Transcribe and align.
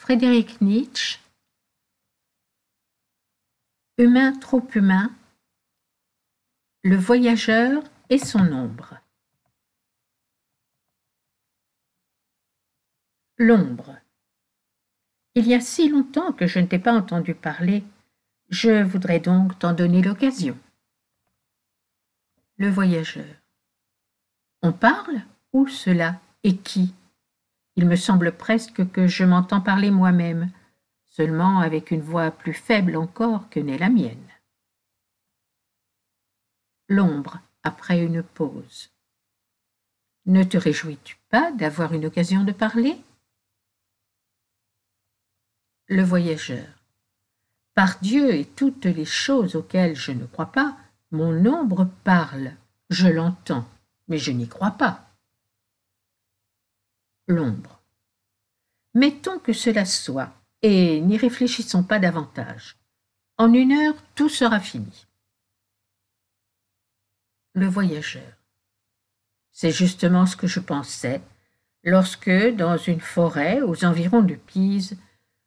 Frédéric 0.00 0.62
Nietzsche 0.62 1.20
Humain 3.98 4.32
trop 4.32 4.66
humain 4.74 5.14
Le 6.82 6.96
voyageur 6.96 7.82
et 8.08 8.16
son 8.16 8.50
ombre. 8.50 8.98
L'ombre. 13.36 13.94
Il 15.34 15.46
y 15.46 15.52
a 15.52 15.60
si 15.60 15.90
longtemps 15.90 16.32
que 16.32 16.46
je 16.46 16.60
ne 16.60 16.66
t'ai 16.66 16.78
pas 16.78 16.94
entendu 16.94 17.34
parler, 17.34 17.84
je 18.48 18.82
voudrais 18.82 19.20
donc 19.20 19.58
t'en 19.58 19.74
donner 19.74 20.00
l'occasion. 20.00 20.58
Le 22.56 22.70
voyageur. 22.70 23.36
On 24.62 24.72
parle 24.72 25.20
Où 25.52 25.68
cela 25.68 26.22
Et 26.42 26.56
qui? 26.56 26.94
Il 27.80 27.88
me 27.88 27.96
semble 27.96 28.32
presque 28.36 28.92
que 28.92 29.06
je 29.06 29.24
m'entends 29.24 29.62
parler 29.62 29.90
moi-même, 29.90 30.50
seulement 31.06 31.60
avec 31.60 31.90
une 31.90 32.02
voix 32.02 32.30
plus 32.30 32.52
faible 32.52 32.94
encore 32.94 33.48
que 33.48 33.58
n'est 33.58 33.78
la 33.78 33.88
mienne. 33.88 34.28
L'ombre, 36.90 37.40
après 37.62 38.04
une 38.04 38.22
pause. 38.22 38.90
Ne 40.26 40.44
te 40.44 40.58
réjouis-tu 40.58 41.16
pas 41.30 41.52
d'avoir 41.52 41.94
une 41.94 42.04
occasion 42.04 42.44
de 42.44 42.52
parler? 42.52 43.02
Le 45.86 46.02
voyageur. 46.02 46.84
Par 47.72 47.98
Dieu 48.00 48.34
et 48.34 48.44
toutes 48.44 48.84
les 48.84 49.06
choses 49.06 49.56
auxquelles 49.56 49.96
je 49.96 50.12
ne 50.12 50.26
crois 50.26 50.52
pas, 50.52 50.76
mon 51.12 51.46
ombre 51.46 51.88
parle, 52.04 52.52
je 52.90 53.08
l'entends, 53.08 53.66
mais 54.06 54.18
je 54.18 54.32
n'y 54.32 54.48
crois 54.48 54.72
pas. 54.72 55.09
L'ombre. 57.30 57.80
Mettons 58.92 59.38
que 59.38 59.52
cela 59.52 59.84
soit, 59.84 60.32
et 60.62 61.00
n'y 61.00 61.16
réfléchissons 61.16 61.84
pas 61.84 62.00
davantage. 62.00 62.76
En 63.38 63.52
une 63.52 63.70
heure, 63.70 63.94
tout 64.16 64.28
sera 64.28 64.58
fini. 64.58 65.06
Le 67.54 67.68
voyageur. 67.68 68.32
C'est 69.52 69.70
justement 69.70 70.26
ce 70.26 70.34
que 70.34 70.48
je 70.48 70.58
pensais 70.58 71.22
lorsque, 71.84 72.32
dans 72.56 72.76
une 72.76 73.00
forêt 73.00 73.62
aux 73.62 73.84
environs 73.84 74.22
de 74.22 74.34
Pise, 74.34 74.98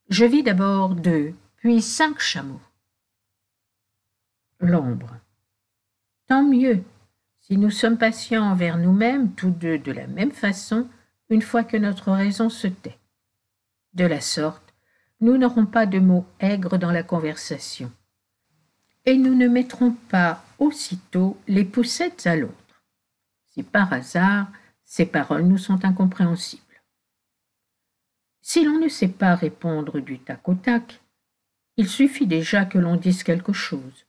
je 0.07 0.23
vis 0.23 0.43
d'abord 0.43 0.95
deux, 0.95 1.33
puis 1.57 1.81
cinq 1.81 2.19
chameaux. 2.19 2.61
L'ombre. 4.61 5.17
Tant 6.27 6.43
mieux, 6.43 6.81
si 7.41 7.57
nous 7.57 7.71
sommes 7.71 7.97
patients 7.97 8.49
envers 8.49 8.77
nous-mêmes, 8.77 9.33
tous 9.33 9.51
deux 9.51 9.79
de 9.79 9.91
la 9.91 10.07
même 10.07 10.31
façon, 10.31 10.87
une 11.33 11.41
fois 11.41 11.63
que 11.63 11.77
notre 11.77 12.11
raison 12.11 12.47
se 12.47 12.67
tait. 12.67 12.99
De 13.95 14.05
la 14.05 14.21
sorte, 14.21 14.75
nous 15.19 15.35
n'aurons 15.35 15.65
pas 15.65 15.87
de 15.87 15.97
mots 15.97 16.27
aigres 16.39 16.77
dans 16.77 16.91
la 16.91 17.01
conversation. 17.01 17.91
Et 19.05 19.17
nous 19.17 19.33
ne 19.33 19.47
mettrons 19.47 19.93
pas 20.09 20.45
aussitôt 20.59 21.35
les 21.47 21.65
poussettes 21.65 22.27
à 22.27 22.35
l'autre, 22.35 22.83
si 23.47 23.63
par 23.63 23.91
hasard 23.91 24.47
ces 24.85 25.07
paroles 25.07 25.47
nous 25.47 25.57
sont 25.57 25.83
incompréhensibles. 25.83 26.61
Si 28.43 28.63
l'on 28.63 28.79
ne 28.79 28.87
sait 28.87 29.07
pas 29.07 29.33
répondre 29.33 30.01
du 30.01 30.19
tac 30.19 30.47
au 30.47 30.53
tac, 30.53 31.01
il 31.77 31.89
suffit 31.89 32.27
déjà 32.27 32.65
que 32.65 32.77
l'on 32.77 32.95
dise 32.95 33.23
quelque 33.23 33.53
chose. 33.53 34.05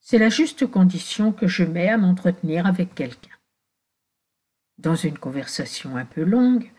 C'est 0.00 0.18
la 0.18 0.30
juste 0.30 0.66
condition 0.66 1.30
que 1.30 1.46
je 1.46 1.64
mets 1.64 1.90
à 1.90 1.98
m'entretenir 1.98 2.64
avec 2.66 2.94
quelqu'un. 2.94 3.37
Dans 4.78 4.94
une 4.94 5.18
conversation 5.18 5.96
un 5.96 6.04
peu 6.04 6.22
longue, 6.22 6.72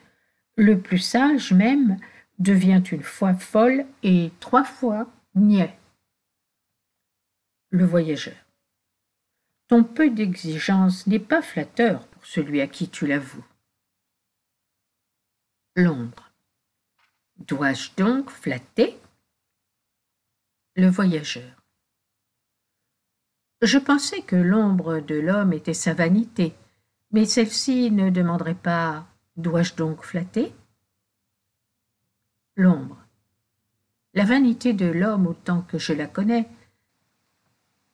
le 0.56 0.80
plus 0.80 1.00
sage 1.00 1.54
même 1.54 1.98
devient 2.38 2.82
une 2.92 3.04
fois 3.04 3.34
folle 3.34 3.86
et 4.04 4.32
trois 4.40 4.64
fois 4.64 5.12
niais. 5.36 5.78
Le 7.70 7.86
voyageur. 7.86 8.36
Ton 9.68 9.84
peu 9.84 10.10
d'exigence 10.10 11.06
n'est 11.06 11.20
pas 11.20 11.42
flatteur 11.42 12.08
pour 12.08 12.26
celui 12.26 12.62
à 12.62 12.68
qui 12.68 12.90
tu 12.90 13.06
l'avoues. 13.06 13.46
L'ombre. 15.76 16.32
Dois-je 17.38 17.92
donc 17.96 18.30
flatter? 18.32 18.98
Le 20.76 20.88
voyageur. 20.88 21.64
Je 23.62 23.78
pensais 23.78 24.22
que 24.22 24.38
l'ombre 24.38 25.00
de 25.02 25.16
l'homme 25.16 25.54
était 25.54 25.74
sa 25.74 25.94
vanité, 25.94 26.54
mais 27.12 27.26
celle-ci 27.26 27.92
ne 27.92 28.10
demanderait 28.10 28.56
pas 28.56 29.06
Dois-je 29.38 29.74
donc 29.76 30.04
flatter? 30.04 30.54
L'ombre. 32.58 32.98
La 34.14 34.26
vanité 34.26 34.74
de 34.74 34.88
l'homme, 34.88 35.28
autant 35.28 35.62
que 35.62 35.78
je 35.78 35.94
la 35.94 36.08
connais, 36.08 36.50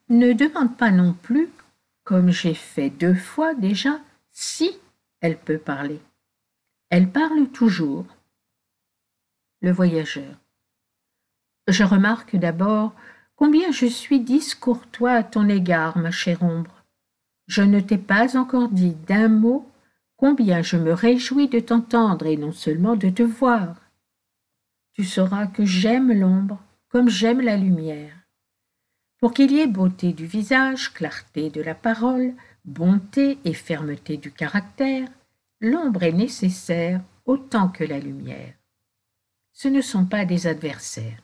ne 0.09 0.33
demande 0.33 0.75
pas 0.75 0.89
non 0.89 1.13
plus, 1.13 1.49
comme 2.03 2.31
j'ai 2.31 2.55
fait 2.55 2.89
deux 2.89 3.13
fois 3.13 3.53
déjà, 3.53 3.99
si 4.31 4.71
elle 5.21 5.37
peut 5.37 5.59
parler. 5.59 6.01
Elle 6.89 7.11
parle 7.11 7.49
toujours. 7.49 8.07
Le 9.61 9.71
voyageur. 9.71 10.35
Je 11.67 11.83
remarque 11.83 12.35
d'abord 12.35 12.93
Combien 13.35 13.71
je 13.71 13.85
suis 13.85 14.21
discourtois 14.21 15.11
à 15.11 15.23
ton 15.23 15.49
égard, 15.49 15.97
ma 15.97 16.09
chère 16.09 16.41
ombre. 16.41 16.74
Je 17.47 17.61
ne 17.61 17.79
t'ai 17.79 17.97
pas 17.97 18.37
encore 18.37 18.69
dit 18.69 18.95
d'un 19.07 19.27
mot 19.27 19.69
combien 20.17 20.61
je 20.61 20.77
me 20.77 20.93
réjouis 20.93 21.47
de 21.47 21.59
t'entendre 21.59 22.25
et 22.25 22.37
non 22.37 22.51
seulement 22.51 22.95
de 22.95 23.09
te 23.09 23.23
voir. 23.23 23.75
Tu 24.93 25.03
sauras 25.03 25.47
que 25.47 25.65
j'aime 25.65 26.11
l'ombre 26.11 26.61
comme 26.89 27.09
j'aime 27.09 27.41
la 27.41 27.57
lumière. 27.57 28.13
Pour 29.19 29.33
qu'il 29.33 29.51
y 29.51 29.59
ait 29.59 29.67
beauté 29.67 30.13
du 30.13 30.25
visage, 30.25 30.93
clarté 30.93 31.49
de 31.49 31.61
la 31.61 31.75
parole, 31.75 32.33
bonté 32.63 33.37
et 33.43 33.53
fermeté 33.53 34.17
du 34.17 34.31
caractère, 34.31 35.07
l'ombre 35.59 36.03
est 36.03 36.11
nécessaire 36.11 37.01
autant 37.25 37.69
que 37.69 37.83
la 37.83 37.99
lumière. 37.99 38.53
Ce 39.51 39.67
ne 39.67 39.81
sont 39.81 40.05
pas 40.05 40.25
des 40.25 40.47
adversaires. 40.47 41.21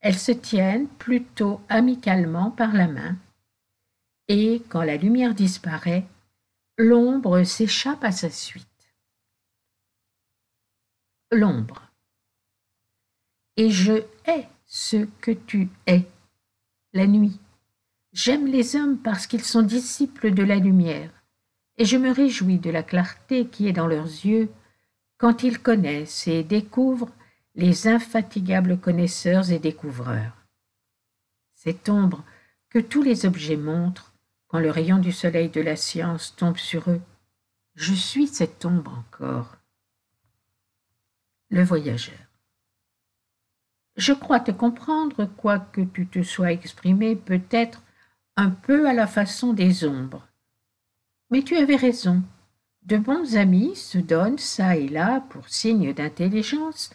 Elles 0.00 0.18
se 0.18 0.32
tiennent 0.32 0.88
plutôt 0.88 1.60
amicalement 1.68 2.50
par 2.50 2.72
la 2.72 2.88
main, 2.88 3.16
et 4.30 4.62
quand 4.68 4.84
la 4.84 4.96
lumière 4.96 5.34
disparaît, 5.34 6.06
l'ombre 6.78 7.42
s'échappe 7.42 8.04
à 8.04 8.12
sa 8.12 8.30
suite. 8.30 8.94
L'ombre. 11.32 11.82
Et 13.56 13.70
je 13.70 14.04
hais 14.26 14.46
ce 14.66 15.08
que 15.20 15.32
tu 15.32 15.68
es, 15.88 16.06
la 16.92 17.08
nuit. 17.08 17.40
J'aime 18.12 18.46
les 18.46 18.76
hommes 18.76 18.98
parce 18.98 19.26
qu'ils 19.26 19.42
sont 19.42 19.62
disciples 19.62 20.32
de 20.32 20.44
la 20.44 20.60
lumière, 20.60 21.10
et 21.76 21.84
je 21.84 21.96
me 21.96 22.12
réjouis 22.12 22.60
de 22.60 22.70
la 22.70 22.84
clarté 22.84 23.48
qui 23.48 23.66
est 23.66 23.72
dans 23.72 23.88
leurs 23.88 24.06
yeux 24.06 24.48
quand 25.18 25.42
ils 25.42 25.58
connaissent 25.58 26.28
et 26.28 26.44
découvrent 26.44 27.12
les 27.56 27.88
infatigables 27.88 28.78
connaisseurs 28.78 29.50
et 29.50 29.58
découvreurs. 29.58 30.36
Cette 31.56 31.88
ombre 31.88 32.22
que 32.68 32.78
tous 32.78 33.02
les 33.02 33.26
objets 33.26 33.56
montrent 33.56 34.09
quand 34.50 34.58
le 34.58 34.70
rayon 34.70 34.98
du 34.98 35.12
soleil 35.12 35.48
de 35.48 35.60
la 35.60 35.76
science 35.76 36.34
tombe 36.34 36.56
sur 36.56 36.90
eux, 36.90 37.00
je 37.76 37.94
suis 37.94 38.26
cette 38.26 38.64
ombre 38.64 38.98
encore. 38.98 39.56
Le 41.50 41.62
voyageur. 41.62 42.18
Je 43.96 44.12
crois 44.12 44.40
te 44.40 44.50
comprendre, 44.50 45.24
quoique 45.36 45.82
tu 45.82 46.08
te 46.08 46.22
sois 46.22 46.50
exprimé 46.50 47.14
peut-être 47.14 47.82
un 48.36 48.50
peu 48.50 48.88
à 48.88 48.92
la 48.92 49.06
façon 49.06 49.52
des 49.52 49.84
ombres. 49.84 50.26
Mais 51.30 51.42
tu 51.42 51.56
avais 51.56 51.76
raison. 51.76 52.22
De 52.82 52.96
bons 52.96 53.36
amis 53.36 53.76
se 53.76 53.98
donnent 53.98 54.38
çà 54.38 54.76
et 54.76 54.88
là, 54.88 55.20
pour 55.30 55.48
signe 55.48 55.92
d'intelligence, 55.92 56.90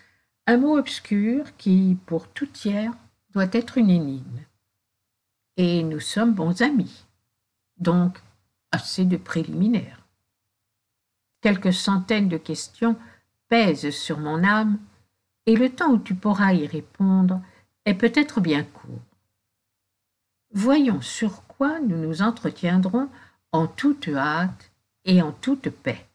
un 0.45 0.57
mot 0.57 0.77
obscur 0.77 1.55
qui, 1.55 1.97
pour 2.05 2.27
tout 2.27 2.47
tiers, 2.47 2.91
doit 3.29 3.47
être 3.53 3.77
une 3.77 3.89
énigme. 3.89 4.41
Et 5.57 5.83
nous 5.83 6.01
sommes 6.01 6.33
bons 6.33 6.61
amis, 6.61 7.04
donc 7.77 8.21
assez 8.71 9.05
de 9.05 9.17
préliminaires. 9.17 10.05
Quelques 11.41 11.73
centaines 11.73 12.29
de 12.29 12.37
questions 12.37 12.97
pèsent 13.47 13.91
sur 13.91 14.19
mon 14.19 14.43
âme, 14.43 14.79
et 15.45 15.55
le 15.55 15.69
temps 15.69 15.91
où 15.91 15.99
tu 15.99 16.15
pourras 16.15 16.53
y 16.53 16.65
répondre 16.65 17.41
est 17.85 17.93
peut-être 17.93 18.41
bien 18.41 18.63
court. 18.63 19.01
Voyons 20.51 21.01
sur 21.01 21.45
quoi 21.45 21.79
nous 21.79 21.97
nous 21.97 22.21
entretiendrons 22.21 23.09
en 23.51 23.67
toute 23.67 24.07
hâte 24.07 24.71
et 25.03 25.21
en 25.21 25.31
toute 25.31 25.69
paix. 25.69 26.07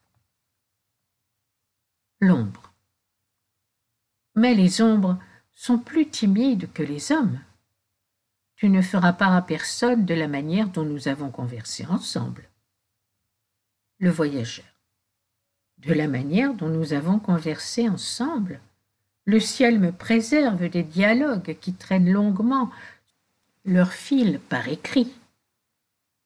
L'ombre 2.21 2.71
mais 4.35 4.55
les 4.55 4.81
ombres 4.81 5.19
sont 5.53 5.79
plus 5.79 6.09
timides 6.09 6.73
que 6.73 6.83
les 6.83 7.13
hommes. 7.13 7.41
Tu 8.61 8.69
ne 8.69 8.83
feras 8.83 9.15
part 9.15 9.35
à 9.35 9.41
personne 9.41 10.05
de 10.05 10.13
la 10.13 10.29
manière 10.29 10.69
dont 10.69 10.85
nous 10.85 11.09
avons 11.09 11.31
conversé 11.31 11.87
ensemble. 11.87 12.47
Le 13.99 14.11
voyageur. 14.11 14.67
De 15.79 15.95
la 15.95 16.07
manière 16.09 16.53
dont 16.53 16.69
nous 16.69 16.93
avons 16.93 17.19
conversé 17.19 17.89
ensemble. 17.89 18.61
le 19.25 19.41
ciel 19.41 19.79
me 19.79 19.93
préserve 19.93 20.69
des 20.69 20.83
dialogues 20.83 21.57
qui 21.59 21.73
traînent 21.73 22.11
longuement 22.11 22.71
leur 23.65 23.93
fil 23.93 24.41
par 24.41 24.69
écrit. 24.69 25.11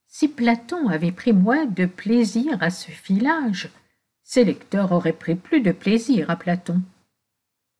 Si 0.08 0.26
Platon 0.26 0.88
avait 0.88 1.12
pris 1.12 1.32
moins 1.32 1.66
de 1.66 1.86
plaisir 1.86 2.60
à 2.60 2.70
ce 2.70 2.90
filage, 2.90 3.68
ses 4.24 4.42
lecteurs 4.42 4.90
auraient 4.90 5.12
pris 5.12 5.36
plus 5.36 5.60
de 5.60 5.70
plaisir 5.70 6.30
à 6.30 6.36
Platon. 6.36 6.82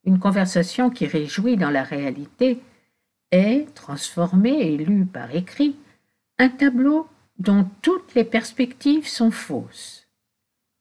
Une 0.05 0.21
conversation 0.21 0.91
qui 0.91 1.07
réjouit 1.07 1.57
dans 1.57 1.71
la 1.71 1.83
réalité 1.83 2.63
est, 3.35 3.75
transformée 3.75 4.61
et 4.61 4.77
lue 4.77 5.07
par 5.07 5.35
écrit, 5.35 5.77
un 6.39 6.49
tableau 6.49 7.09
dont 7.39 7.69
toutes 7.83 8.15
les 8.15 8.25
perspectives 8.25 9.09
sont 9.09 9.31
fausses. 9.31 10.07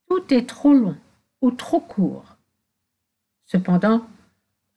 Tout 0.07 0.33
est 0.33 0.47
trop 0.47 0.73
long 0.73 0.97
ou 1.41 1.51
trop 1.51 1.79
court. 1.79 2.37
Cependant, 3.45 4.07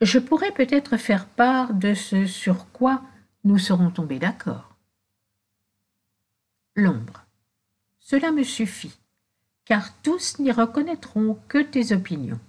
je 0.01 0.19
pourrais 0.19 0.53
peut-être 0.53 0.97
faire 0.97 1.27
part 1.27 1.75
de 1.75 1.95
ce 1.95 2.27
sur 2.27 2.71
quoi 2.73 3.03
nous 3.45 3.59
serons 3.59 3.91
tombés 3.91 4.19
d'accord. 4.19 4.75
L'ombre. 6.75 7.25
Cela 8.01 8.31
me 8.33 8.43
suffit, 8.43 8.99
car 9.65 10.01
tous 10.03 10.39
n'y 10.39 10.53
reconnaîtront 10.53 11.39
que 11.49 11.59
tes 11.59 11.93
opinions. 11.93 12.41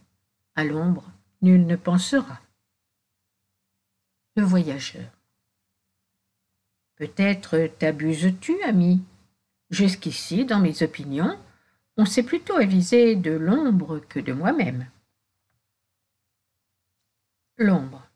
À 0.56 0.64
l'ombre, 0.64 1.12
nul 1.42 1.66
ne 1.66 1.76
pensera. 1.76 2.40
Le 4.36 4.44
voyageur. 4.44 5.17
Peut-être 6.98 7.70
t'abuses-tu, 7.80 8.62
ami. 8.64 9.02
Jusqu'ici, 9.70 10.46
dans 10.46 10.60
mes 10.60 10.82
opinions, 10.82 11.38
on 11.96 12.06
s'est 12.06 12.24
plutôt 12.24 12.56
avisé 12.56 13.16
de 13.16 13.32
l'ombre 13.32 14.00
que 14.00 14.20
de 14.20 14.34
moi-même. 14.34 14.90
L'ombre. 17.58 18.08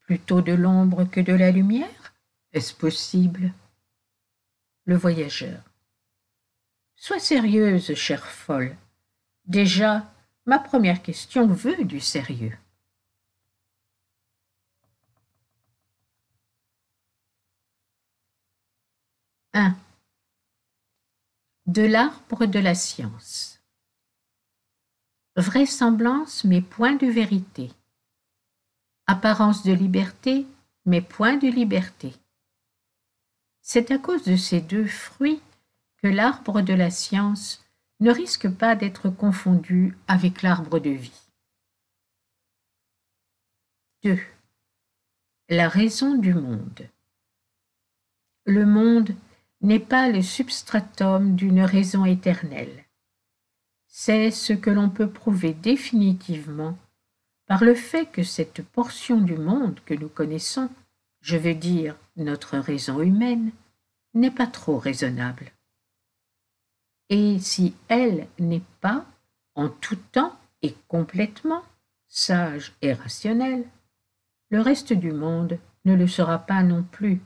Plutôt 0.00 0.42
de 0.42 0.52
l'ombre 0.52 1.04
que 1.04 1.20
de 1.20 1.32
la 1.32 1.50
lumière? 1.50 2.14
Est-ce 2.52 2.74
possible? 2.74 3.52
Le 4.84 4.96
voyageur. 4.96 5.62
Sois 6.96 7.18
sérieuse, 7.18 7.94
chère 7.94 8.26
folle. 8.26 8.76
Déjà, 9.46 10.12
ma 10.46 10.58
première 10.58 11.02
question 11.02 11.46
veut 11.46 11.84
du 11.84 12.00
sérieux. 12.00 12.56
De 21.66 21.82
l'arbre 21.82 22.46
de 22.46 22.58
la 22.58 22.74
science. 22.74 23.60
Vraisemblance 25.36 26.42
mais 26.42 26.60
point 26.60 26.96
de 26.96 27.06
vérité. 27.06 27.70
Apparence 29.06 29.62
de 29.62 29.72
liberté 29.72 30.44
mais 30.86 31.00
point 31.00 31.36
de 31.36 31.46
liberté. 31.46 32.12
C'est 33.62 33.92
à 33.92 33.98
cause 33.98 34.24
de 34.24 34.34
ces 34.36 34.60
deux 34.60 34.86
fruits 34.86 35.40
que 36.02 36.08
l'arbre 36.08 36.60
de 36.60 36.74
la 36.74 36.90
science 36.90 37.64
ne 38.00 38.10
risque 38.10 38.50
pas 38.50 38.74
d'être 38.74 39.08
confondu 39.08 39.96
avec 40.08 40.42
l'arbre 40.42 40.80
de 40.80 40.90
vie. 40.90 41.22
2. 44.02 44.18
La 45.48 45.68
raison 45.68 46.16
du 46.16 46.34
monde. 46.34 46.88
Le 48.46 48.66
monde 48.66 49.14
n'est 49.64 49.80
pas 49.80 50.10
le 50.10 50.20
substratum 50.20 51.36
d'une 51.36 51.62
raison 51.62 52.04
éternelle. 52.04 52.84
C'est 53.88 54.30
ce 54.30 54.52
que 54.52 54.68
l'on 54.68 54.90
peut 54.90 55.08
prouver 55.08 55.54
définitivement 55.54 56.76
par 57.46 57.64
le 57.64 57.74
fait 57.74 58.04
que 58.04 58.22
cette 58.22 58.62
portion 58.62 59.22
du 59.22 59.36
monde 59.36 59.80
que 59.86 59.94
nous 59.94 60.08
connaissons, 60.08 60.68
je 61.22 61.38
veux 61.38 61.54
dire 61.54 61.96
notre 62.16 62.58
raison 62.58 63.00
humaine, 63.00 63.52
n'est 64.12 64.30
pas 64.30 64.46
trop 64.46 64.78
raisonnable. 64.78 65.50
Et 67.08 67.38
si 67.38 67.74
elle 67.88 68.28
n'est 68.38 68.62
pas, 68.82 69.06
en 69.54 69.70
tout 69.70 69.98
temps 70.12 70.36
et 70.60 70.74
complètement, 70.88 71.62
sage 72.06 72.74
et 72.82 72.92
rationnelle, 72.92 73.64
le 74.50 74.60
reste 74.60 74.92
du 74.92 75.12
monde 75.12 75.58
ne 75.86 75.94
le 75.94 76.06
sera 76.06 76.38
pas 76.38 76.62
non 76.62 76.82
plus 76.82 77.22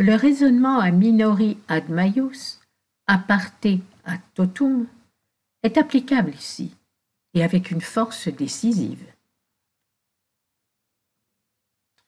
le 0.00 0.14
raisonnement 0.14 0.78
à 0.78 0.90
minori 0.90 1.58
ad 1.68 1.90
maius, 1.90 2.58
a 3.06 3.18
parte 3.18 3.80
ad 4.04 4.20
totum, 4.34 4.86
est 5.62 5.76
applicable 5.76 6.34
ici, 6.34 6.74
et 7.34 7.44
avec 7.44 7.70
une 7.70 7.82
force 7.82 8.28
décisive. 8.28 9.04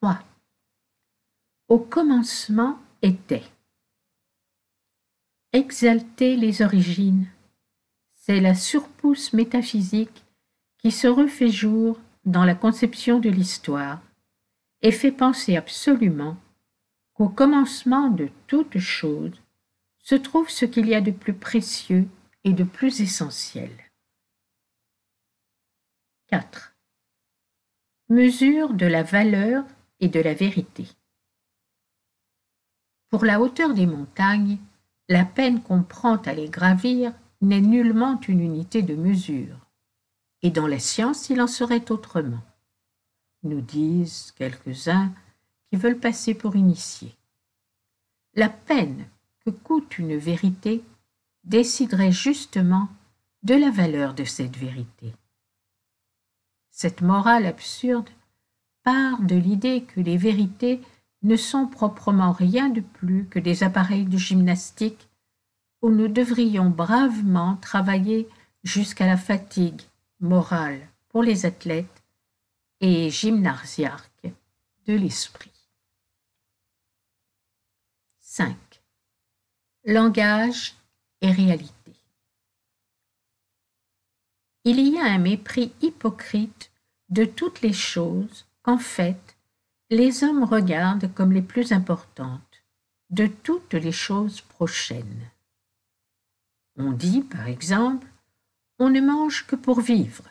3. 0.00 0.18
Au 1.68 1.78
commencement 1.78 2.78
était. 3.02 3.44
Exalter 5.52 6.36
les 6.36 6.62
origines, 6.62 7.26
c'est 8.14 8.40
la 8.40 8.54
surpousse 8.54 9.34
métaphysique 9.34 10.24
qui 10.78 10.92
se 10.92 11.08
refait 11.08 11.50
jour 11.50 12.00
dans 12.24 12.46
la 12.46 12.54
conception 12.54 13.20
de 13.20 13.28
l'histoire 13.28 14.00
et 14.80 14.92
fait 14.92 15.12
penser 15.12 15.56
absolument 15.56 16.38
au 17.22 17.28
commencement 17.28 18.08
de 18.08 18.28
toute 18.48 18.80
chose 18.80 19.40
se 19.98 20.16
trouve 20.16 20.50
ce 20.50 20.64
qu'il 20.64 20.88
y 20.88 20.94
a 20.96 21.00
de 21.00 21.12
plus 21.12 21.34
précieux 21.34 22.08
et 22.42 22.52
de 22.52 22.64
plus 22.64 23.00
essentiel. 23.00 23.70
4. 26.26 26.74
Mesure 28.08 28.74
de 28.74 28.86
la 28.86 29.04
valeur 29.04 29.64
et 30.00 30.08
de 30.08 30.18
la 30.18 30.34
vérité. 30.34 30.88
Pour 33.08 33.24
la 33.24 33.40
hauteur 33.40 33.72
des 33.72 33.86
montagnes, 33.86 34.58
la 35.08 35.24
peine 35.24 35.62
qu'on 35.62 35.84
prend 35.84 36.16
à 36.16 36.32
les 36.32 36.48
gravir 36.48 37.12
n'est 37.40 37.60
nullement 37.60 38.20
une 38.26 38.40
unité 38.40 38.82
de 38.82 38.96
mesure, 38.96 39.58
et 40.42 40.50
dans 40.50 40.66
la 40.66 40.80
science 40.80 41.30
il 41.30 41.40
en 41.40 41.46
serait 41.46 41.92
autrement, 41.92 42.42
nous 43.44 43.60
disent 43.60 44.32
quelques-uns 44.32 45.12
veulent 45.78 45.98
passer 45.98 46.34
pour 46.34 46.56
initiés. 46.56 47.14
La 48.34 48.48
peine 48.48 49.06
que 49.44 49.50
coûte 49.50 49.98
une 49.98 50.16
vérité 50.16 50.82
déciderait 51.44 52.12
justement 52.12 52.88
de 53.42 53.54
la 53.54 53.70
valeur 53.70 54.14
de 54.14 54.24
cette 54.24 54.56
vérité. 54.56 55.14
Cette 56.70 57.02
morale 57.02 57.46
absurde 57.46 58.08
part 58.82 59.20
de 59.22 59.36
l'idée 59.36 59.82
que 59.82 60.00
les 60.00 60.16
vérités 60.16 60.80
ne 61.22 61.36
sont 61.36 61.66
proprement 61.66 62.32
rien 62.32 62.68
de 62.68 62.80
plus 62.80 63.26
que 63.26 63.38
des 63.38 63.62
appareils 63.62 64.06
de 64.06 64.18
gymnastique 64.18 65.08
où 65.82 65.90
nous 65.90 66.08
devrions 66.08 66.70
bravement 66.70 67.56
travailler 67.56 68.28
jusqu'à 68.64 69.06
la 69.06 69.16
fatigue 69.16 69.82
morale 70.20 70.80
pour 71.08 71.22
les 71.22 71.46
athlètes 71.46 72.02
et 72.80 73.10
gymnasiarques 73.10 74.32
de 74.86 74.94
l'esprit. 74.94 75.51
5. 78.34 78.56
Langage 79.84 80.74
et 81.20 81.30
réalité. 81.30 81.92
Il 84.64 84.80
y 84.80 84.98
a 84.98 85.04
un 85.04 85.18
mépris 85.18 85.74
hypocrite 85.82 86.70
de 87.10 87.26
toutes 87.26 87.60
les 87.60 87.74
choses 87.74 88.46
qu'en 88.62 88.78
fait 88.78 89.36
les 89.90 90.24
hommes 90.24 90.44
regardent 90.44 91.12
comme 91.12 91.34
les 91.34 91.42
plus 91.42 91.72
importantes, 91.72 92.64
de 93.10 93.26
toutes 93.26 93.74
les 93.74 93.92
choses 93.92 94.40
prochaines. 94.40 95.30
On 96.76 96.92
dit, 96.92 97.20
par 97.20 97.46
exemple, 97.48 98.06
on 98.78 98.88
ne 98.88 99.02
mange 99.02 99.46
que 99.46 99.56
pour 99.56 99.82
vivre. 99.82 100.24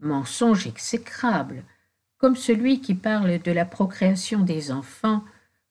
Mensonge 0.00 0.66
exécrable, 0.66 1.64
comme 2.18 2.36
celui 2.36 2.82
qui 2.82 2.94
parle 2.94 3.38
de 3.38 3.52
la 3.52 3.64
procréation 3.64 4.40
des 4.40 4.70
enfants 4.70 5.24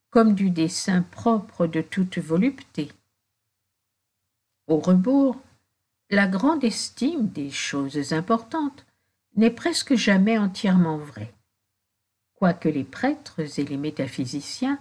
comme 0.09 0.33
du 0.33 0.49
dessin 0.49 1.03
propre 1.03 1.67
de 1.67 1.81
toute 1.81 2.17
volupté. 2.17 2.91
Au 4.67 4.79
rebours, 4.79 5.37
la 6.09 6.27
grande 6.27 6.63
estime 6.63 7.27
des 7.27 7.51
choses 7.51 8.13
importantes 8.13 8.85
n'est 9.35 9.51
presque 9.51 9.95
jamais 9.95 10.37
entièrement 10.37 10.97
vraie, 10.97 11.33
quoique 12.33 12.69
les 12.69 12.83
prêtres 12.83 13.41
et 13.59 13.63
les 13.63 13.77
métaphysiciens 13.77 14.79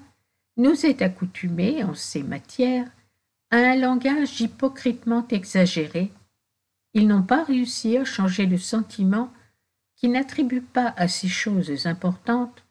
nous 0.56 0.86
aient 0.86 1.02
accoutumés 1.02 1.84
en 1.84 1.94
ces 1.94 2.22
matières 2.22 2.90
à 3.50 3.56
un 3.56 3.76
langage 3.76 4.40
hypocritement 4.40 5.26
exagéré, 5.28 6.12
ils 6.94 7.06
n'ont 7.06 7.22
pas 7.22 7.44
réussi 7.44 7.96
à 7.96 8.04
changer 8.04 8.46
le 8.46 8.58
sentiment 8.58 9.32
qui 9.96 10.08
n'attribue 10.08 10.60
pas 10.60 10.94
à 10.96 11.08
ces 11.08 11.28
choses 11.28 11.86
importantes 11.86 12.64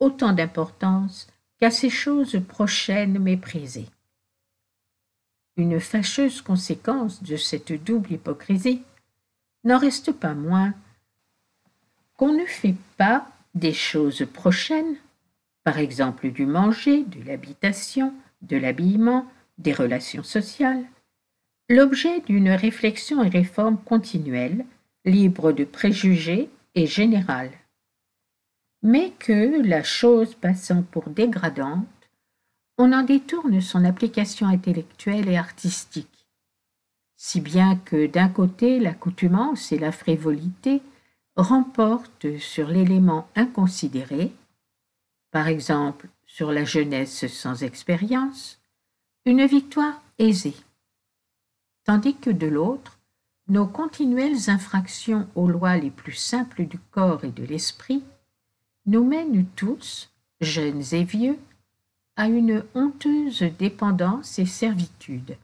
autant 0.00 0.32
d'importance 0.32 1.28
qu'à 1.58 1.70
ces 1.70 1.90
choses 1.90 2.40
prochaines 2.46 3.18
méprisées. 3.18 3.88
Une 5.56 5.80
fâcheuse 5.80 6.40
conséquence 6.40 7.22
de 7.22 7.36
cette 7.36 7.72
double 7.84 8.12
hypocrisie 8.12 8.82
n'en 9.64 9.78
reste 9.78 10.12
pas 10.12 10.34
moins 10.34 10.72
qu'on 12.16 12.32
ne 12.32 12.46
fait 12.46 12.76
pas 12.96 13.28
des 13.54 13.72
choses 13.72 14.26
prochaines, 14.32 14.96
par 15.64 15.78
exemple 15.78 16.30
du 16.30 16.46
manger, 16.46 17.04
de 17.04 17.22
l'habitation, 17.24 18.14
de 18.42 18.56
l'habillement, 18.56 19.26
des 19.58 19.72
relations 19.72 20.22
sociales, 20.22 20.84
l'objet 21.68 22.20
d'une 22.20 22.50
réflexion 22.50 23.22
et 23.24 23.28
réforme 23.28 23.78
continuelle, 23.78 24.64
libre 25.04 25.52
de 25.52 25.64
préjugés 25.64 26.48
et 26.74 26.86
générale. 26.86 27.50
Mais 28.82 29.10
que, 29.18 29.62
la 29.66 29.82
chose 29.82 30.34
passant 30.34 30.82
pour 30.82 31.10
dégradante, 31.10 31.86
on 32.78 32.92
en 32.92 33.02
détourne 33.02 33.60
son 33.60 33.84
application 33.84 34.46
intellectuelle 34.46 35.28
et 35.28 35.36
artistique, 35.36 36.26
si 37.16 37.40
bien 37.40 37.76
que 37.76 38.06
d'un 38.06 38.28
côté 38.28 38.78
l'accoutumance 38.78 39.72
et 39.72 39.78
la 39.78 39.90
frivolité 39.90 40.80
remportent 41.34 42.38
sur 42.38 42.68
l'élément 42.68 43.28
inconsidéré, 43.34 44.32
par 45.32 45.48
exemple 45.48 46.08
sur 46.24 46.52
la 46.52 46.64
jeunesse 46.64 47.26
sans 47.26 47.64
expérience, 47.64 48.60
une 49.24 49.44
victoire 49.44 50.00
aisée, 50.18 50.56
tandis 51.84 52.16
que 52.16 52.30
de 52.30 52.46
l'autre, 52.46 53.00
nos 53.48 53.66
continuelles 53.66 54.50
infractions 54.50 55.28
aux 55.34 55.48
lois 55.48 55.76
les 55.76 55.90
plus 55.90 56.12
simples 56.12 56.64
du 56.64 56.78
corps 56.78 57.24
et 57.24 57.32
de 57.32 57.44
l'esprit 57.44 58.04
nous 58.88 59.04
mènent 59.04 59.44
tous, 59.54 60.10
jeunes 60.40 60.82
et 60.92 61.04
vieux, 61.04 61.38
à 62.16 62.26
une 62.26 62.64
honteuse 62.74 63.44
dépendance 63.58 64.38
et 64.38 64.46
servitude. 64.46 65.36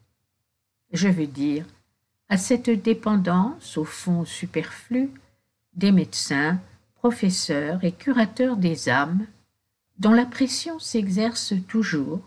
Je 0.93 1.09
veux 1.09 1.27
dire, 1.27 1.67
à 2.31 2.39
cette 2.39 2.71
dépendance, 2.71 3.77
au 3.77 3.85
fond 3.85 4.25
superflue, 4.25 5.11
des 5.75 5.93
médecins, 5.93 6.59
professeurs 6.95 7.85
et 7.85 7.93
curateurs 7.93 8.57
des 8.57 8.89
âmes, 8.89 9.27
dont 9.99 10.13
la 10.13 10.25
pression 10.25 10.79
s'exerce 10.79 11.53
toujours, 11.69 12.23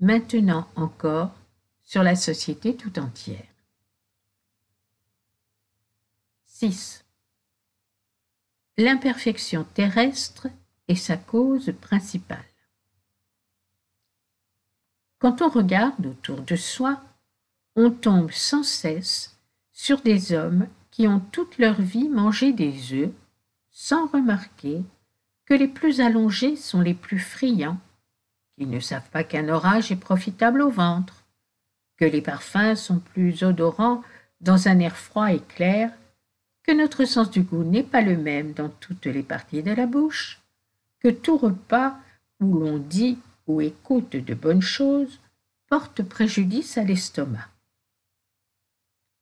maintenant 0.00 0.66
encore, 0.76 1.34
sur 1.82 2.02
la 2.02 2.16
société 2.16 2.74
tout 2.74 2.98
entière. 2.98 3.44
6. 6.46 7.03
L'imperfection 8.76 9.64
terrestre 9.74 10.48
est 10.88 10.96
sa 10.96 11.16
cause 11.16 11.72
principale. 11.80 12.44
Quand 15.20 15.42
on 15.42 15.48
regarde 15.48 16.06
autour 16.06 16.42
de 16.42 16.56
soi, 16.56 17.00
on 17.76 17.90
tombe 17.90 18.32
sans 18.32 18.64
cesse 18.64 19.38
sur 19.72 20.00
des 20.00 20.32
hommes 20.32 20.66
qui 20.90 21.06
ont 21.06 21.20
toute 21.20 21.58
leur 21.58 21.80
vie 21.80 22.08
mangé 22.08 22.52
des 22.52 22.92
œufs, 22.92 23.10
sans 23.70 24.06
remarquer 24.06 24.82
que 25.46 25.54
les 25.54 25.68
plus 25.68 26.00
allongés 26.00 26.56
sont 26.56 26.80
les 26.80 26.94
plus 26.94 27.18
friands, 27.18 27.78
qui 28.56 28.66
ne 28.66 28.80
savent 28.80 29.08
pas 29.10 29.24
qu'un 29.24 29.48
orage 29.48 29.92
est 29.92 29.96
profitable 29.96 30.62
au 30.62 30.70
ventre, 30.70 31.24
que 31.96 32.04
les 32.04 32.22
parfums 32.22 32.74
sont 32.76 32.98
plus 32.98 33.44
odorants 33.44 34.02
dans 34.40 34.66
un 34.68 34.78
air 34.80 34.96
froid 34.96 35.32
et 35.32 35.40
clair, 35.40 35.92
que 36.64 36.72
notre 36.72 37.04
sens 37.04 37.30
du 37.30 37.42
goût 37.42 37.62
n'est 37.62 37.82
pas 37.82 38.00
le 38.00 38.16
même 38.16 38.52
dans 38.52 38.68
toutes 38.68 39.06
les 39.06 39.22
parties 39.22 39.62
de 39.62 39.72
la 39.72 39.86
bouche, 39.86 40.40
que 41.00 41.08
tout 41.08 41.36
repas 41.36 41.96
où 42.40 42.58
l'on 42.58 42.78
dit 42.78 43.18
ou 43.46 43.60
écoute 43.60 44.16
de 44.16 44.34
bonnes 44.34 44.62
choses 44.62 45.20
porte 45.68 46.02
préjudice 46.02 46.78
à 46.78 46.84
l'estomac. 46.84 47.48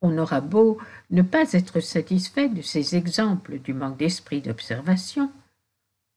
On 0.01 0.19
aura 0.19 0.41
beau 0.41 0.79
ne 1.11 1.23
pas 1.23 1.53
être 1.53 1.81
satisfait 1.81 2.49
de 2.49 2.63
ces 2.63 2.97
exemples 2.97 3.59
du 3.59 3.75
manque 3.75 3.97
d'esprit 3.97 4.41
d'observation, 4.41 5.31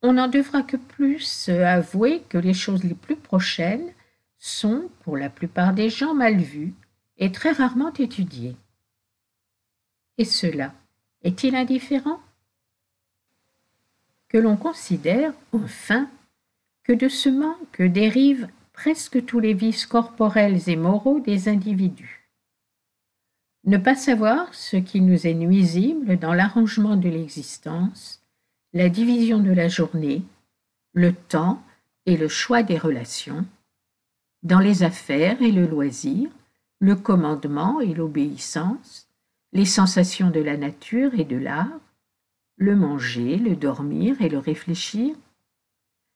on 0.02 0.14
n'en 0.14 0.28
devra 0.28 0.62
que 0.62 0.78
plus 0.78 1.50
avouer 1.50 2.22
que 2.30 2.38
les 2.38 2.54
choses 2.54 2.84
les 2.84 2.94
plus 2.94 3.16
prochaines 3.16 3.92
sont, 4.38 4.90
pour 5.02 5.18
la 5.18 5.30
plupart 5.30 5.74
des 5.74 5.90
gens, 5.90 6.14
mal 6.14 6.38
vues 6.38 6.76
et 7.18 7.32
très 7.32 7.52
rarement 7.52 7.94
étudiées. 7.94 8.56
Et 10.18 10.26
cela 10.26 10.74
est-il 11.26 11.56
indifférent 11.56 12.22
Que 14.30 14.38
l'on 14.38 14.56
considère, 14.56 15.34
enfin, 15.52 16.08
que 16.84 16.94
de 16.94 17.10
ce 17.10 17.30
manque 17.30 17.82
dérivent 17.82 18.48
presque 18.74 19.26
tous 19.26 19.40
les 19.40 19.56
vices 19.56 19.88
corporels 19.88 20.70
et 20.70 20.76
moraux 20.76 21.20
des 21.20 21.50
individus? 21.50 22.30
Ne 23.64 23.78
pas 23.78 23.96
savoir 23.96 24.54
ce 24.54 24.78
qui 24.78 25.02
nous 25.02 25.26
est 25.26 25.34
nuisible 25.34 26.20
dans 26.20 26.34
l'arrangement 26.34 26.96
de 26.96 27.10
l'existence, 27.10 28.22
la 28.74 28.90
division 28.90 29.40
de 29.40 29.52
la 29.52 29.68
journée, 29.68 30.22
le 30.94 31.12
temps 31.12 31.64
et 32.06 32.18
le 32.18 32.28
choix 32.28 32.62
des 32.62 32.78
relations, 32.78 33.48
dans 34.44 34.60
les 34.60 34.84
affaires 34.84 35.42
et 35.42 35.52
le 35.52 35.66
loisir, 35.66 36.30
le 36.78 36.96
commandement 36.96 37.82
et 37.82 37.96
l'obéissance, 37.96 39.05
les 39.56 39.66
sensations 39.66 40.32
de 40.32 40.42
la 40.42 40.58
nature 40.58 41.18
et 41.18 41.24
de 41.24 41.38
l'art, 41.38 41.80
le 42.58 42.76
manger, 42.76 43.38
le 43.38 43.56
dormir 43.56 44.22
et 44.22 44.28
le 44.28 44.38
réfléchir, 44.38 45.16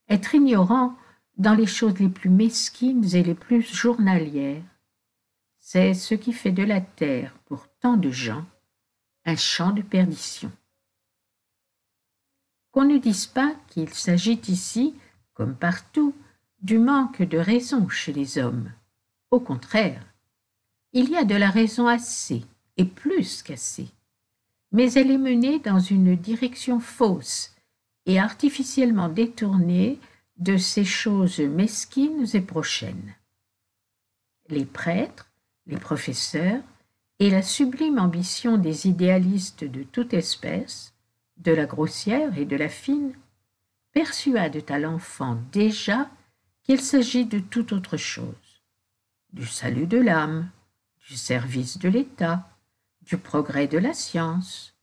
être 0.10 0.36
ignorant 0.36 0.98
dans 1.38 1.54
les 1.54 1.66
choses 1.66 1.98
les 2.00 2.10
plus 2.10 2.30
mesquines 2.30 3.16
et 3.16 3.24
les 3.24 3.36
plus 3.36 3.62
journalières. 3.62 4.62
C'est 5.58 5.94
ce 5.94 6.16
qui 6.16 6.34
fait 6.34 6.52
de 6.52 6.64
la 6.64 6.82
terre, 6.82 7.34
pour 7.46 7.70
tant 7.80 7.96
de 7.96 8.12
gens, 8.12 8.46
un 9.24 9.38
champ 9.38 9.72
de 9.72 9.84
perdition. 9.84 10.52
Qu'on 12.72 12.84
ne 12.84 12.98
dise 12.98 13.26
pas 13.26 13.56
qu'il 13.70 13.94
s'agit 13.94 14.42
ici, 14.50 14.96
comme 15.34 15.56
partout, 15.56 16.14
du 16.62 16.78
manque 16.78 17.22
de 17.22 17.38
raison 17.38 17.88
chez 17.88 18.12
les 18.12 18.38
hommes. 18.38 18.70
Au 19.32 19.40
contraire, 19.40 20.06
il 20.92 21.10
y 21.10 21.16
a 21.16 21.24
de 21.24 21.36
la 21.36 21.50
raison 21.50 21.88
assez, 21.88 22.44
et 22.80 22.86
plus 22.86 23.44
qu'assez, 23.44 23.90
mais 24.72 24.94
elle 24.94 25.12
est 25.12 25.18
menée 25.18 25.60
dans 25.60 25.80
une 25.80 26.16
direction 26.16 26.80
fausse 26.80 27.54
et 28.06 28.20
artificiellement 28.20 29.10
détournée 29.10 30.00
de 30.38 30.56
ces 30.56 30.86
choses 30.86 31.42
mesquines 31.42 32.26
et 32.34 32.42
prochaines. 32.42 33.14
Les 34.48 34.64
prêtres, 34.64 35.30
les 35.68 35.76
professeurs 35.76 36.64
et 37.20 37.30
la 37.30 37.42
sublime 37.42 38.00
ambition 38.00 38.58
des 38.58 38.88
idéalistes 38.88 39.66
de 39.66 39.84
toute 39.84 40.14
espèce, 40.14 40.94
de 41.36 41.52
la 41.52 41.66
grossière 41.66 42.38
et 42.38 42.46
de 42.46 42.56
la 42.56 42.70
fine, 42.70 43.14
persuadent 43.92 44.72
à 44.72 44.80
l'enfant 44.80 45.38
déjà 45.52 46.10
qu'il 46.64 46.80
s'agit 46.80 47.26
de 47.26 47.40
toute 47.40 47.74
autre 47.74 47.98
chose, 47.98 48.62
du 49.34 49.46
salut 49.46 49.88
de 49.88 49.98
l'âme, 49.98 50.50
du 51.06 51.18
service 51.18 51.78
de 51.78 51.90
l'État, 51.90 52.50
du 53.10 53.18
progrès 53.18 53.68
de 53.68 53.80
la 53.80 53.94
science, 53.94 54.76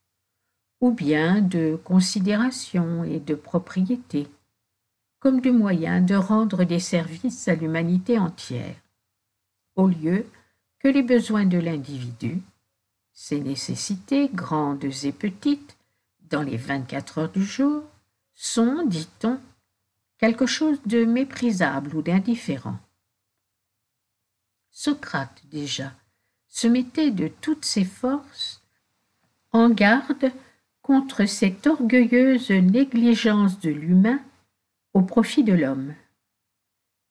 ou 0.80 0.90
bien 0.90 1.40
de 1.40 1.80
considération 1.84 3.04
et 3.04 3.20
de 3.20 3.34
propriété 3.34 4.28
comme 5.26 5.40
du 5.40 5.50
moyen 5.50 6.00
de 6.02 6.14
rendre 6.14 6.64
des 6.64 6.78
services 6.78 7.48
à 7.48 7.54
l'humanité 7.54 8.18
entière, 8.18 8.76
au 9.74 9.88
lieu 9.88 10.26
que 10.78 10.88
les 10.88 11.02
besoins 11.02 11.46
de 11.46 11.58
l'individu, 11.58 12.40
ses 13.12 13.40
nécessités 13.40 14.28
grandes 14.28 14.84
et 14.84 15.12
petites, 15.12 15.76
dans 16.30 16.42
les 16.42 16.56
vingt-quatre 16.56 17.18
heures 17.18 17.32
du 17.32 17.44
jour, 17.44 17.82
sont, 18.34 18.84
dit-on, 18.86 19.40
quelque 20.18 20.46
chose 20.46 20.78
de 20.86 21.04
méprisable 21.04 21.96
ou 21.96 22.02
d'indifférent. 22.02 22.78
Socrate, 24.70 25.42
déjà, 25.50 25.92
se 26.56 26.68
mettait 26.68 27.10
de 27.10 27.28
toutes 27.28 27.66
ses 27.66 27.84
forces 27.84 28.62
en 29.52 29.68
garde 29.68 30.32
contre 30.80 31.26
cette 31.26 31.66
orgueilleuse 31.66 32.50
négligence 32.50 33.60
de 33.60 33.68
l'humain 33.68 34.20
au 34.94 35.02
profit 35.02 35.44
de 35.44 35.52
l'homme, 35.52 35.94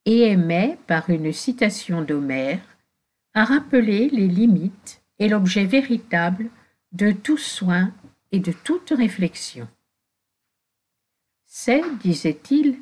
et 0.06 0.22
aimait, 0.32 0.80
par 0.88 1.12
une 1.12 1.32
citation 1.32 2.02
d'Homère, 2.02 2.60
à 3.36 3.46
rappeler 3.46 4.10
les 4.10 4.28
limites 4.28 5.04
et 5.20 5.30
l'objet 5.30 5.66
véritable 5.66 6.50
de 6.92 7.12
tout 7.12 7.38
soin 7.38 7.94
et 8.32 8.40
de 8.40 8.52
toute 8.52 8.90
réflexion. 8.90 9.68
C'est, 11.46 11.84
disait-il, 12.00 12.82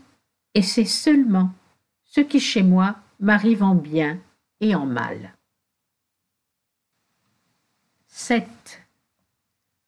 et 0.54 0.62
c'est 0.62 0.86
seulement 0.86 1.52
ce 2.06 2.22
qui 2.22 2.40
chez 2.40 2.64
moi 2.64 2.96
m'arrive 3.20 3.64
en 3.64 3.76
bien 3.76 4.18
et 4.62 4.76
en 4.76 4.86
mal. 4.86 5.34
7. 8.16 8.48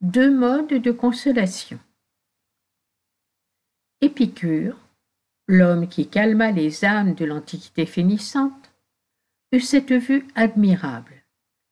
Deux 0.01 0.35
modes 0.35 0.73
de 0.73 0.91
consolation. 0.91 1.77
Épicure 4.01 4.75
l'homme 5.47 5.87
qui 5.87 6.07
calma 6.09 6.49
les 6.49 6.85
âmes 6.85 7.13
de 7.13 7.23
l'Antiquité 7.23 7.85
finissante, 7.85 8.73
eut 9.51 9.59
cette 9.59 9.91
vue 9.91 10.27
admirable, 10.33 11.23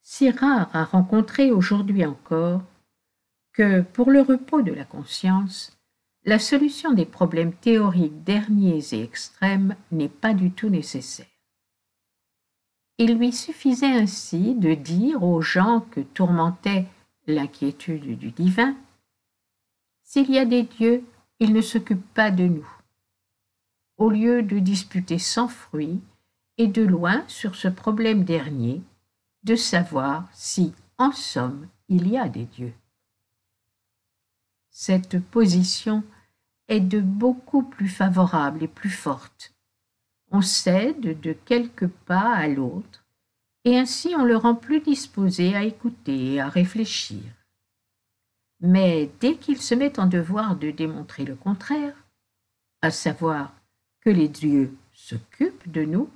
si 0.04 0.30
rare 0.30 0.70
à 0.76 0.84
rencontrer 0.84 1.50
aujourd'hui 1.50 2.06
encore, 2.06 2.62
que, 3.52 3.82
pour 3.82 4.12
le 4.12 4.22
repos 4.22 4.62
de 4.62 4.74
la 4.74 4.86
conscience, 4.86 5.76
la 6.24 6.38
solution 6.38 6.94
des 6.94 7.08
problèmes 7.08 7.56
théoriques 7.56 8.24
derniers 8.24 8.94
et 8.94 9.02
extrêmes 9.02 9.76
n'est 9.92 10.08
pas 10.08 10.36
du 10.36 10.52
tout 10.52 10.70
nécessaire. 10.70 11.33
Il 12.98 13.18
lui 13.18 13.32
suffisait 13.32 13.86
ainsi 13.88 14.56
de 14.56 14.74
dire 14.74 15.24
aux 15.24 15.42
gens 15.42 15.82
que 15.92 16.00
tourmentait 16.02 16.86
l'inquiétude 17.28 18.18
du 18.18 18.32
divin 18.32 18.76
S'il 20.04 20.30
y 20.30 20.38
a 20.38 20.46
des 20.46 20.64
dieux, 20.64 21.04
ils 21.40 21.54
ne 21.54 21.62
s'occupent 21.62 22.14
pas 22.14 22.32
de 22.32 22.46
nous. 22.46 22.70
Au 23.98 24.10
lieu 24.10 24.44
de 24.44 24.60
disputer 24.60 25.18
sans 25.20 25.48
fruit, 25.48 26.02
et 26.58 26.68
de 26.68 26.84
loin 26.84 27.24
sur 27.28 27.56
ce 27.56 27.68
problème 27.68 28.24
dernier, 28.24 28.82
de 29.44 29.56
savoir 29.56 30.28
si, 30.34 30.74
en 30.98 31.12
somme, 31.12 31.68
il 31.90 32.08
y 32.08 32.18
a 32.18 32.30
des 32.30 32.46
dieux. 32.46 32.74
Cette 34.70 35.20
position 35.20 36.04
est 36.68 36.80
de 36.80 37.00
beaucoup 37.00 37.64
plus 37.64 37.90
favorable 37.90 38.64
et 38.64 38.68
plus 38.68 38.90
forte. 38.90 39.53
On 40.36 40.42
cède 40.42 41.22
de 41.22 41.32
quelques 41.32 41.88
pas 41.88 42.34
à 42.34 42.48
l'autre, 42.48 43.06
et 43.66 43.78
ainsi 43.78 44.16
on 44.18 44.26
le 44.26 44.36
rend 44.36 44.56
plus 44.56 44.82
disposé 44.82 45.56
à 45.56 45.64
écouter 45.64 46.34
et 46.34 46.42
à 46.42 46.50
réfléchir. 46.50 47.22
Mais 48.60 49.12
dès 49.20 49.36
qu'il 49.36 49.62
se 49.62 49.76
met 49.76 50.00
en 50.00 50.08
devoir 50.08 50.56
de 50.56 50.72
démontrer 50.72 51.24
le 51.24 51.36
contraire, 51.36 51.94
à 52.82 52.90
savoir 52.90 53.54
que 54.02 54.10
les 54.10 54.28
dieux 54.28 54.76
s'occupent 54.92 55.72
de 55.72 55.84
nous, 55.84 56.10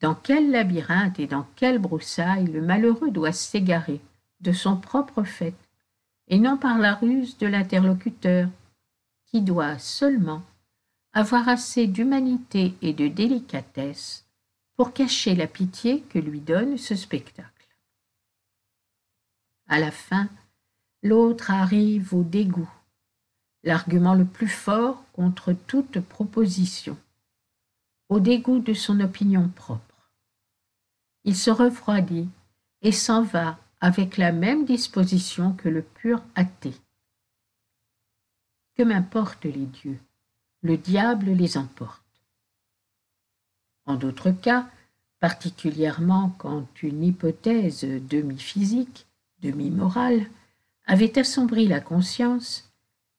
dans 0.00 0.16
quel 0.16 0.50
labyrinthe 0.50 1.20
et 1.20 1.28
dans 1.28 1.46
quelle 1.54 1.78
broussaille 1.78 2.46
le 2.46 2.60
malheureux 2.60 3.12
doit 3.12 3.32
s'égarer 3.32 4.00
de 4.40 4.50
son 4.50 4.76
propre 4.76 5.22
fait, 5.22 5.54
et 6.26 6.40
non 6.40 6.56
par 6.56 6.78
la 6.78 6.94
ruse 6.94 7.38
de 7.38 7.46
l'interlocuteur, 7.46 8.48
qui 9.26 9.42
doit 9.42 9.78
seulement 9.78 10.42
avoir 11.18 11.48
assez 11.48 11.86
d'humanité 11.86 12.74
et 12.82 12.92
de 12.92 13.08
délicatesse 13.08 14.26
pour 14.76 14.92
cacher 14.92 15.34
la 15.34 15.46
pitié 15.46 16.02
que 16.02 16.18
lui 16.18 16.40
donne 16.40 16.78
ce 16.78 16.94
spectacle. 16.94 17.68
À 19.66 19.78
la 19.78 19.90
fin, 19.90 20.28
l'autre 21.02 21.50
arrive 21.50 22.14
au 22.14 22.22
dégoût, 22.22 22.70
l'argument 23.64 24.14
le 24.14 24.24
plus 24.24 24.48
fort 24.48 25.04
contre 25.12 25.52
toute 25.52 26.00
proposition, 26.00 26.96
au 28.08 28.20
dégoût 28.20 28.60
de 28.60 28.72
son 28.72 29.00
opinion 29.00 29.48
propre 29.48 29.88
il 31.28 31.36
se 31.36 31.50
refroidit 31.50 32.26
et 32.80 32.90
s'en 32.90 33.22
va 33.22 33.58
avec 33.82 34.16
la 34.16 34.32
même 34.32 34.64
disposition 34.64 35.52
que 35.52 35.68
le 35.68 35.82
pur 35.82 36.22
athée. 36.34 36.74
Que 38.76 38.82
m'importent 38.82 39.44
les 39.44 39.66
dieux, 39.66 40.00
le 40.68 40.76
diable 40.76 41.30
les 41.30 41.56
emporte. 41.56 42.02
En 43.86 43.94
d'autres 43.94 44.30
cas, 44.30 44.68
particulièrement 45.18 46.34
quand 46.36 46.82
une 46.82 47.02
hypothèse 47.02 47.84
demi-physique, 47.84 49.06
demi-morale, 49.40 50.26
avait 50.86 51.18
assombri 51.18 51.66
la 51.66 51.80
conscience, 51.80 52.70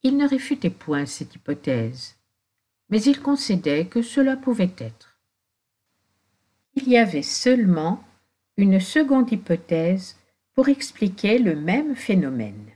il 0.04 0.16
ne 0.16 0.28
réfutait 0.28 0.70
point 0.70 1.08
cette 1.08 1.34
hypothèse, 1.34 2.18
mais 2.90 3.02
il 3.02 3.20
concédait 3.20 3.88
que 3.88 4.04
cela 4.04 4.38
pouvait 4.38 4.76
être. 4.78 5.20
Il 6.76 6.88
y 6.88 6.98
avait 6.98 7.24
seulement 7.24 8.04
une 8.58 8.80
seconde 8.80 9.32
hypothèse 9.32 10.18
pour 10.54 10.70
expliquer 10.70 11.40
le 11.40 11.56
même 11.56 11.96
phénomène 11.96 12.70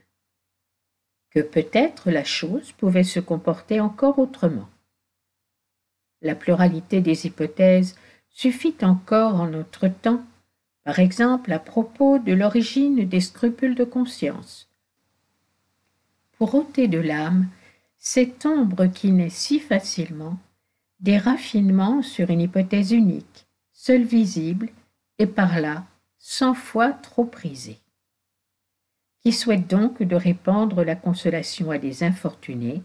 que 1.33 1.39
peut-être 1.39 2.11
la 2.11 2.23
chose 2.23 2.71
pouvait 2.73 3.03
se 3.03 3.19
comporter 3.19 3.79
encore 3.79 4.19
autrement. 4.19 4.69
La 6.21 6.35
pluralité 6.35 7.01
des 7.01 7.25
hypothèses 7.25 7.95
suffit 8.29 8.75
encore 8.81 9.35
en 9.35 9.47
notre 9.47 9.87
temps, 9.87 10.23
par 10.83 10.99
exemple 10.99 11.51
à 11.51 11.59
propos 11.59 12.19
de 12.19 12.33
l'origine 12.33 13.07
des 13.07 13.21
scrupules 13.21 13.75
de 13.75 13.83
conscience. 13.83 14.69
Pour 16.37 16.55
ôter 16.55 16.87
de 16.87 16.99
l'âme 16.99 17.47
cette 17.97 18.45
ombre 18.45 18.87
qui 18.87 19.11
naît 19.11 19.29
si 19.29 19.59
facilement 19.59 20.37
des 20.99 21.17
raffinements 21.17 22.01
sur 22.01 22.29
une 22.29 22.41
hypothèse 22.41 22.91
unique, 22.91 23.47
seul 23.71 24.03
visible 24.03 24.69
et 25.19 25.27
par 25.27 25.59
là 25.59 25.85
cent 26.19 26.53
fois 26.53 26.91
trop 26.91 27.25
prisé. 27.25 27.77
Qui 29.23 29.31
souhaite 29.31 29.67
donc 29.67 30.03
de 30.03 30.15
répandre 30.15 30.83
la 30.83 30.95
consolation 30.95 31.71
à 31.71 31.77
des 31.77 32.03
infortunés, 32.03 32.83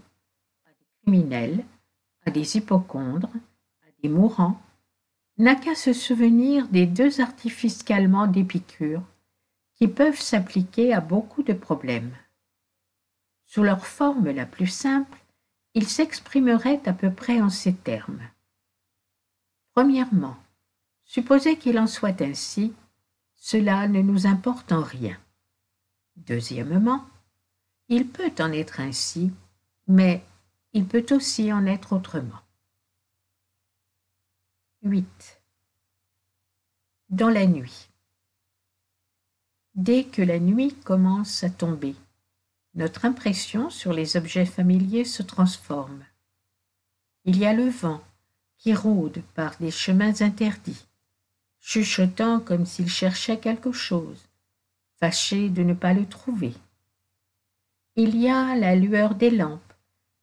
à 0.64 0.70
des 0.70 0.86
criminels, 1.02 1.64
à 2.24 2.30
des 2.30 2.56
hypochondres, 2.56 3.30
à 3.82 3.90
des 4.02 4.08
mourants, 4.08 4.60
n'a 5.36 5.54
qu'à 5.54 5.74
se 5.74 5.92
souvenir 5.92 6.68
des 6.68 6.86
deux 6.86 7.20
artifices 7.20 7.82
calmants 7.82 8.26
d'Épicure 8.26 9.02
qui 9.74 9.88
peuvent 9.88 10.20
s'appliquer 10.20 10.92
à 10.92 11.00
beaucoup 11.00 11.42
de 11.42 11.52
problèmes. 11.52 12.14
Sous 13.46 13.62
leur 13.62 13.86
forme 13.86 14.30
la 14.30 14.46
plus 14.46 14.66
simple, 14.66 15.18
ils 15.74 15.88
s'exprimeraient 15.88 16.82
à 16.86 16.92
peu 16.92 17.12
près 17.12 17.40
en 17.40 17.48
ces 17.48 17.74
termes. 17.74 18.22
Premièrement, 19.74 20.36
Supposez 21.08 21.56
qu'il 21.56 21.78
en 21.78 21.86
soit 21.86 22.20
ainsi, 22.20 22.74
cela 23.34 23.88
ne 23.88 24.02
nous 24.02 24.26
importe 24.26 24.72
en 24.72 24.82
rien. 24.82 25.16
Deuxièmement, 26.26 27.06
il 27.88 28.06
peut 28.06 28.32
en 28.38 28.52
être 28.52 28.80
ainsi, 28.80 29.32
mais 29.86 30.22
il 30.72 30.86
peut 30.86 31.06
aussi 31.10 31.52
en 31.52 31.64
être 31.66 31.94
autrement. 31.94 32.40
8. 34.82 35.40
Dans 37.08 37.30
la 37.30 37.46
nuit. 37.46 37.88
Dès 39.74 40.04
que 40.04 40.22
la 40.22 40.38
nuit 40.38 40.74
commence 40.84 41.42
à 41.44 41.50
tomber, 41.50 41.94
notre 42.74 43.04
impression 43.04 43.70
sur 43.70 43.92
les 43.92 44.16
objets 44.16 44.46
familiers 44.46 45.04
se 45.04 45.22
transforme. 45.22 46.04
Il 47.24 47.38
y 47.38 47.46
a 47.46 47.54
le 47.54 47.68
vent 47.68 48.02
qui 48.58 48.74
rôde 48.74 49.22
par 49.34 49.56
des 49.58 49.70
chemins 49.70 50.20
interdits 50.20 50.88
chuchotant 51.60 52.40
comme 52.40 52.66
s'il 52.66 52.88
cherchait 52.88 53.38
quelque 53.38 53.72
chose, 53.72 54.27
fâché 55.00 55.48
de 55.48 55.62
ne 55.62 55.74
pas 55.74 55.92
le 55.92 56.06
trouver. 56.06 56.54
Il 57.96 58.16
y 58.16 58.28
a 58.28 58.54
la 58.54 58.74
lueur 58.74 59.14
des 59.14 59.30
lampes, 59.30 59.72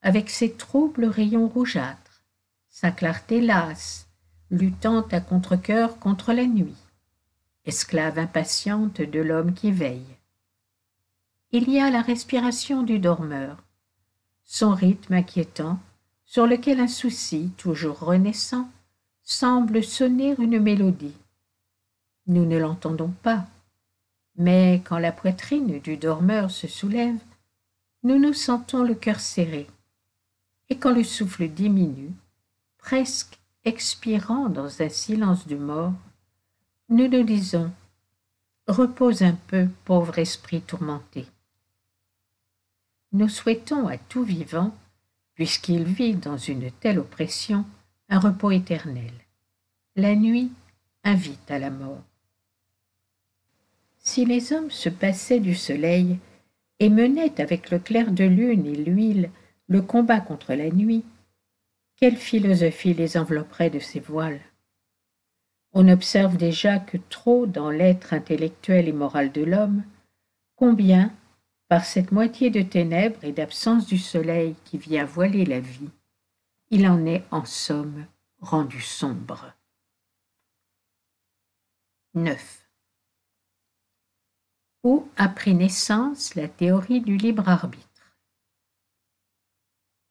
avec 0.02 0.30
ses 0.30 0.52
troubles 0.52 1.06
rayons 1.06 1.48
rougeâtres, 1.48 2.24
sa 2.68 2.90
clarté 2.90 3.40
lasse, 3.40 4.08
luttant 4.50 5.02
à 5.08 5.20
contre-cœur 5.20 5.98
contre 5.98 6.32
la 6.32 6.46
nuit, 6.46 6.76
esclave 7.64 8.18
impatiente 8.18 9.00
de 9.00 9.20
l'homme 9.20 9.54
qui 9.54 9.72
veille. 9.72 10.16
Il 11.52 11.70
y 11.70 11.80
a 11.80 11.90
la 11.90 12.02
respiration 12.02 12.82
du 12.82 12.98
dormeur, 12.98 13.62
son 14.44 14.74
rythme 14.74 15.14
inquiétant, 15.14 15.78
sur 16.24 16.46
lequel 16.46 16.80
un 16.80 16.88
souci, 16.88 17.50
toujours 17.56 18.00
renaissant, 18.00 18.68
semble 19.22 19.82
sonner 19.82 20.34
une 20.38 20.60
mélodie 20.60 21.14
nous 22.26 22.44
ne 22.44 22.58
l'entendons 22.58 23.12
pas. 23.22 23.46
Mais 24.38 24.82
quand 24.84 24.98
la 24.98 25.12
poitrine 25.12 25.80
du 25.80 25.96
dormeur 25.96 26.50
se 26.50 26.68
soulève, 26.68 27.18
nous 28.02 28.18
nous 28.18 28.34
sentons 28.34 28.82
le 28.82 28.94
cœur 28.94 29.20
serré. 29.20 29.66
Et 30.68 30.76
quand 30.76 30.92
le 30.92 31.04
souffle 31.04 31.48
diminue, 31.48 32.12
presque 32.78 33.38
expirant 33.64 34.48
dans 34.48 34.82
un 34.82 34.88
silence 34.88 35.46
de 35.46 35.56
mort, 35.56 35.94
nous 36.88 37.08
nous 37.08 37.22
disons 37.22 37.72
Repose 38.68 39.22
un 39.22 39.36
peu, 39.46 39.68
pauvre 39.84 40.18
esprit 40.18 40.60
tourmenté. 40.60 41.26
Nous 43.12 43.28
souhaitons 43.28 43.86
à 43.86 43.96
tout 43.96 44.24
vivant, 44.24 44.74
puisqu'il 45.34 45.84
vit 45.84 46.14
dans 46.14 46.36
une 46.36 46.70
telle 46.72 46.98
oppression, 46.98 47.64
un 48.08 48.18
repos 48.18 48.50
éternel. 48.50 49.12
La 49.94 50.16
nuit 50.16 50.50
invite 51.04 51.50
à 51.50 51.60
la 51.60 51.70
mort. 51.70 52.02
Si 54.06 54.24
les 54.24 54.52
hommes 54.52 54.70
se 54.70 54.88
passaient 54.88 55.40
du 55.40 55.56
soleil 55.56 56.20
et 56.78 56.90
menaient 56.90 57.40
avec 57.40 57.70
le 57.70 57.80
clair 57.80 58.12
de 58.12 58.22
lune 58.22 58.64
et 58.64 58.76
l'huile 58.76 59.30
le 59.66 59.82
combat 59.82 60.20
contre 60.20 60.54
la 60.54 60.70
nuit, 60.70 61.04
quelle 61.96 62.16
philosophie 62.16 62.94
les 62.94 63.16
envelopperait 63.16 63.68
de 63.68 63.80
ces 63.80 63.98
voiles? 63.98 64.40
On 65.72 65.88
observe 65.88 66.36
déjà 66.36 66.78
que 66.78 66.98
trop 67.10 67.46
dans 67.46 67.68
l'être 67.68 68.14
intellectuel 68.14 68.86
et 68.88 68.92
moral 68.92 69.32
de 69.32 69.42
l'homme, 69.42 69.82
combien, 70.54 71.12
par 71.68 71.84
cette 71.84 72.12
moitié 72.12 72.48
de 72.50 72.62
ténèbres 72.62 73.24
et 73.24 73.32
d'absence 73.32 73.86
du 73.86 73.98
soleil 73.98 74.54
qui 74.64 74.78
vient 74.78 75.04
voiler 75.04 75.44
la 75.44 75.58
vie, 75.58 75.90
il 76.70 76.86
en 76.86 77.04
est 77.06 77.24
en 77.32 77.44
somme 77.44 78.06
rendu 78.40 78.80
sombre. 78.80 79.52
9 82.14 82.65
où 84.86 85.08
a 85.16 85.26
pris 85.26 85.52
naissance 85.52 86.36
la 86.36 86.46
théorie 86.46 87.00
du 87.00 87.16
libre 87.16 87.48
arbitre. 87.48 88.14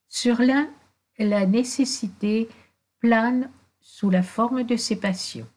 Sur 0.10 0.42
l'un, 0.42 0.70
la 1.18 1.46
nécessité 1.46 2.50
plane 3.00 3.50
sous 3.80 4.10
la 4.10 4.22
forme 4.22 4.64
de 4.64 4.76
ses 4.76 4.98
passions. 4.98 5.48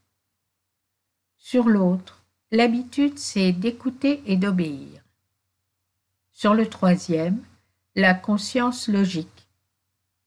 Sur 1.36 1.68
l'autre, 1.68 2.22
l'habitude 2.52 3.18
c'est 3.18 3.50
d'écouter 3.50 4.22
et 4.24 4.36
d'obéir. 4.36 5.02
Sur 6.30 6.54
le 6.54 6.68
troisième, 6.68 7.42
la 7.96 8.14
conscience 8.14 8.86
logique. 8.86 9.48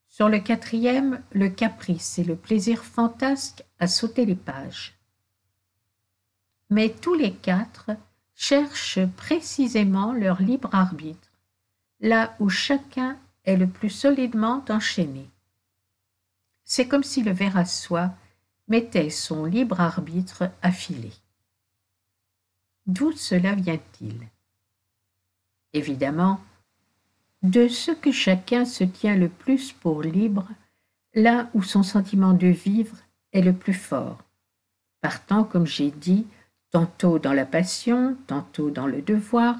Sur 0.09 0.27
le 0.27 0.39
quatrième, 0.39 1.23
le 1.31 1.47
caprice 1.47 2.19
et 2.19 2.25
le 2.25 2.35
plaisir 2.35 2.83
fantasque 2.83 3.63
à 3.79 3.87
sauter 3.87 4.25
les 4.25 4.35
pages. 4.35 4.99
Mais 6.69 6.89
tous 6.89 7.13
les 7.13 7.33
quatre 7.33 7.91
cherchent 8.41 9.05
précisément 9.17 10.13
leur 10.13 10.41
libre 10.41 10.73
arbitre, 10.73 11.29
là 11.99 12.35
où 12.39 12.49
chacun 12.49 13.19
est 13.43 13.55
le 13.55 13.67
plus 13.67 13.91
solidement 13.91 14.65
enchaîné. 14.67 15.29
C'est 16.63 16.87
comme 16.87 17.03
si 17.03 17.21
le 17.21 17.31
ver 17.31 17.55
à 17.55 17.65
soie 17.65 18.09
mettait 18.67 19.11
son 19.11 19.45
libre 19.45 19.79
arbitre 19.79 20.49
affilé. 20.63 21.11
D'où 22.87 23.11
cela 23.11 23.53
vient-il? 23.53 24.27
Évidemment, 25.73 26.41
de 27.43 27.67
ce 27.67 27.91
que 27.91 28.11
chacun 28.11 28.65
se 28.65 28.83
tient 28.83 29.17
le 29.17 29.29
plus 29.29 29.71
pour 29.71 30.01
libre, 30.01 30.47
là 31.13 31.47
où 31.53 31.61
son 31.61 31.83
sentiment 31.83 32.33
de 32.33 32.47
vivre 32.47 32.97
est 33.33 33.43
le 33.43 33.53
plus 33.53 33.75
fort, 33.75 34.17
partant, 34.99 35.43
comme 35.43 35.67
j'ai 35.67 35.91
dit, 35.91 36.25
tantôt 36.71 37.19
dans 37.19 37.33
la 37.33 37.45
passion, 37.45 38.17
tantôt 38.27 38.71
dans 38.71 38.87
le 38.87 39.01
devoir, 39.01 39.57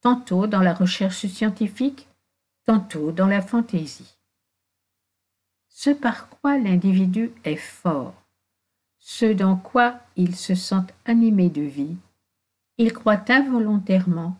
tantôt 0.00 0.46
dans 0.46 0.62
la 0.62 0.74
recherche 0.74 1.26
scientifique, 1.26 2.08
tantôt 2.64 3.12
dans 3.12 3.26
la 3.26 3.42
fantaisie. 3.42 4.16
Ce 5.68 5.90
par 5.90 6.28
quoi 6.28 6.58
l'individu 6.58 7.32
est 7.44 7.56
fort, 7.56 8.14
ce 8.98 9.32
dans 9.32 9.56
quoi 9.56 10.00
il 10.16 10.34
se 10.34 10.54
sent 10.54 10.86
animé 11.04 11.50
de 11.50 11.62
vie, 11.62 11.96
il 12.78 12.92
croit 12.92 13.24
involontairement 13.28 14.36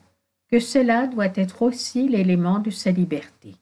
que 0.49 0.59
cela 0.59 1.07
doit 1.07 1.33
être 1.35 1.63
aussi 1.63 2.09
l'élément 2.09 2.59
de 2.59 2.71
sa 2.71 2.91
liberté. 2.91 3.55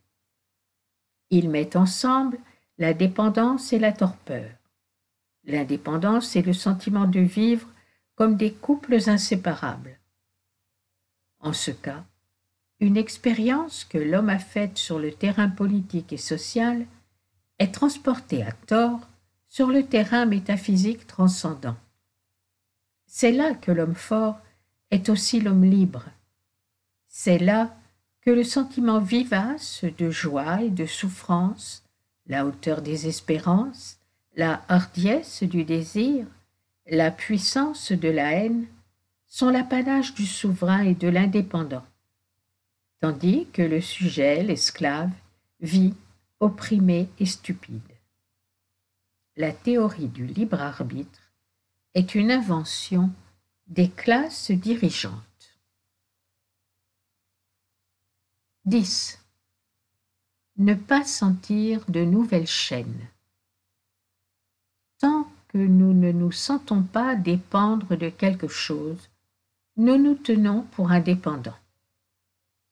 Il 1.30 1.48
met 1.50 1.76
ensemble 1.76 2.38
la 2.78 2.94
dépendance 2.94 3.72
et 3.72 3.78
la 3.78 3.92
torpeur. 3.92 4.50
L'indépendance 5.44 6.36
et 6.36 6.42
le 6.42 6.52
sentiment 6.52 7.06
de 7.06 7.20
vivre 7.20 7.68
comme 8.14 8.36
des 8.36 8.52
couples 8.52 8.98
inséparables. 9.08 9.98
En 11.40 11.52
ce 11.52 11.70
cas, 11.70 12.04
une 12.80 12.96
expérience 12.96 13.84
que 13.84 13.98
l'homme 13.98 14.28
a 14.28 14.38
faite 14.38 14.78
sur 14.78 14.98
le 14.98 15.12
terrain 15.12 15.48
politique 15.48 16.12
et 16.12 16.18
social 16.18 16.86
est 17.58 17.72
transportée 17.72 18.42
à 18.42 18.52
tort 18.52 19.00
sur 19.48 19.68
le 19.68 19.84
terrain 19.84 20.26
métaphysique 20.26 21.06
transcendant. 21.06 21.76
C'est 23.06 23.32
là 23.32 23.54
que 23.54 23.70
l'homme 23.70 23.94
fort 23.94 24.40
est 24.90 25.08
aussi 25.08 25.40
l'homme 25.40 25.64
libre. 25.64 26.04
C'est 27.08 27.38
là 27.38 27.74
que 28.22 28.30
le 28.30 28.44
sentiment 28.44 28.98
vivace 28.98 29.84
de 29.98 30.10
joie 30.10 30.62
et 30.62 30.70
de 30.70 30.86
souffrance, 30.86 31.84
la 32.26 32.46
hauteur 32.46 32.82
des 32.82 33.06
espérances, 33.06 33.98
la 34.36 34.62
hardiesse 34.68 35.42
du 35.42 35.64
désir, 35.64 36.26
la 36.92 37.10
puissance 37.10 37.90
de 37.90 38.10
la 38.10 38.32
haine 38.32 38.66
sont 39.26 39.48
l'apanage 39.48 40.12
du 40.12 40.26
souverain 40.26 40.82
et 40.82 40.94
de 40.94 41.08
l'indépendant, 41.08 41.86
tandis 43.00 43.46
que 43.54 43.62
le 43.62 43.80
sujet, 43.80 44.42
l'esclave, 44.42 45.10
vit 45.60 45.94
opprimé 46.38 47.08
et 47.18 47.24
stupide. 47.24 47.80
La 49.36 49.52
théorie 49.52 50.08
du 50.08 50.26
libre 50.26 50.60
arbitre 50.60 51.32
est 51.94 52.14
une 52.14 52.30
invention 52.30 53.10
des 53.68 53.88
classes 53.88 54.50
dirigeantes. 54.50 55.58
10. 58.66 59.18
Ne 60.58 60.74
pas 60.74 61.04
sentir 61.04 61.86
de 61.88 62.04
nouvelles 62.04 62.46
chaînes. 62.46 63.08
Tant 64.98 65.31
nous 65.58 65.92
ne 65.92 66.12
nous 66.12 66.32
sentons 66.32 66.82
pas 66.82 67.14
dépendre 67.14 67.96
de 67.96 68.08
quelque 68.08 68.48
chose, 68.48 69.08
nous 69.76 69.96
nous 69.96 70.14
tenons 70.14 70.62
pour 70.72 70.90
indépendants. 70.90 71.58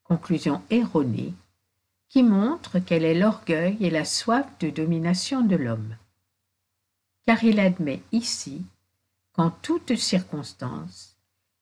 Conclusion 0.03 0.61
erronée 0.69 1.33
qui 2.09 2.23
montre 2.23 2.79
quel 2.79 3.05
est 3.05 3.17
l'orgueil 3.17 3.77
et 3.79 3.89
la 3.89 4.03
soif 4.03 4.45
de 4.59 4.69
domination 4.69 5.41
de 5.41 5.55
l'homme. 5.55 5.95
Car 7.25 7.43
il 7.43 7.59
admet 7.59 8.01
ici 8.11 8.65
qu'en 9.31 9.49
toutes 9.49 9.95
circonstances, 9.95 11.15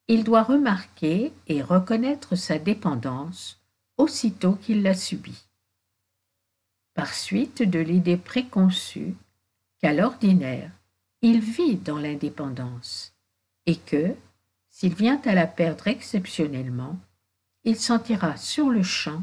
il 0.07 0.23
doit 0.23 0.41
remarquer 0.41 1.31
et 1.45 1.61
reconnaître 1.61 2.35
sa 2.35 2.57
dépendance 2.57 3.59
aussitôt 3.97 4.53
qu'il 4.53 4.81
l'a 4.81 4.95
subie. 4.95 5.43
Par 6.95 7.13
suite 7.13 7.61
de 7.61 7.79
l'idée 7.79 8.17
préconçue 8.17 9.15
qu'à 9.79 9.93
l'ordinaire, 9.93 10.71
il 11.21 11.39
vit 11.39 11.75
dans 11.75 11.97
l'indépendance 11.97 13.13
et 13.65 13.75
que, 13.75 14.15
s'il 14.69 14.93
vient 14.93 15.21
à 15.25 15.33
la 15.33 15.47
perdre 15.47 15.87
exceptionnellement, 15.87 16.97
il 17.63 17.75
sentira 17.75 18.37
sur 18.37 18.69
le 18.69 18.83
champ 18.83 19.21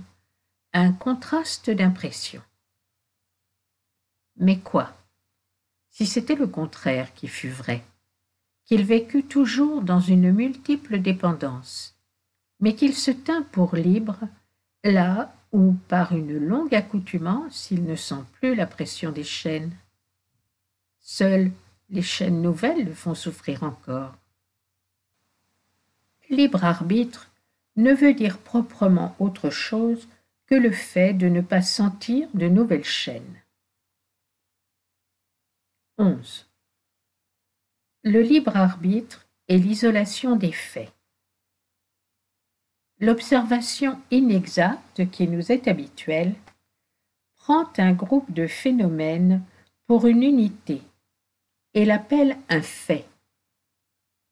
un 0.72 0.92
contraste 0.92 1.70
d'impression. 1.70 2.42
Mais 4.36 4.58
quoi? 4.58 4.94
Si 5.90 6.04
c'était 6.04 6.34
le 6.34 6.46
contraire 6.46 7.14
qui 7.14 7.28
fût 7.28 7.48
vrai, 7.48 7.82
qu'il 8.66 8.84
vécut 8.84 9.22
toujours 9.22 9.80
dans 9.80 10.00
une 10.00 10.30
multiple 10.32 10.98
dépendance, 10.98 11.96
mais 12.60 12.74
qu'il 12.74 12.94
se 12.94 13.10
tint 13.10 13.42
pour 13.42 13.74
libre 13.76 14.18
là 14.84 15.34
où, 15.52 15.72
par 15.88 16.12
une 16.12 16.36
longue 16.36 16.74
accoutumance, 16.74 17.70
il 17.70 17.84
ne 17.84 17.96
sent 17.96 18.22
plus 18.34 18.54
la 18.54 18.66
pression 18.66 19.10
des 19.12 19.24
chaînes. 19.24 19.74
Seules 21.00 21.50
les 21.88 22.02
chaînes 22.02 22.42
nouvelles 22.42 22.84
le 22.84 22.94
font 22.94 23.14
souffrir 23.14 23.62
encore. 23.62 24.14
Libre 26.28 26.64
arbitre 26.64 27.30
ne 27.76 27.92
veut 27.92 28.14
dire 28.14 28.38
proprement 28.38 29.14
autre 29.18 29.50
chose 29.50 30.08
que 30.46 30.54
le 30.54 30.72
fait 30.72 31.12
de 31.12 31.28
ne 31.28 31.40
pas 31.40 31.62
sentir 31.62 32.28
de 32.34 32.48
nouvelles 32.48 32.84
chaînes. 32.84 33.42
11. 35.98 36.46
Le 38.02 38.20
libre 38.22 38.56
arbitre 38.56 39.26
et 39.48 39.58
l'isolation 39.58 40.36
des 40.36 40.52
faits. 40.52 40.92
L'observation 42.98 44.00
inexacte 44.10 45.10
qui 45.10 45.28
nous 45.28 45.52
est 45.52 45.68
habituelle 45.68 46.34
prend 47.36 47.70
un 47.76 47.92
groupe 47.92 48.32
de 48.32 48.46
phénomènes 48.46 49.42
pour 49.86 50.06
une 50.06 50.22
unité 50.22 50.82
et 51.76 51.84
l'appelle 51.84 52.38
un 52.48 52.62
fait. 52.62 53.04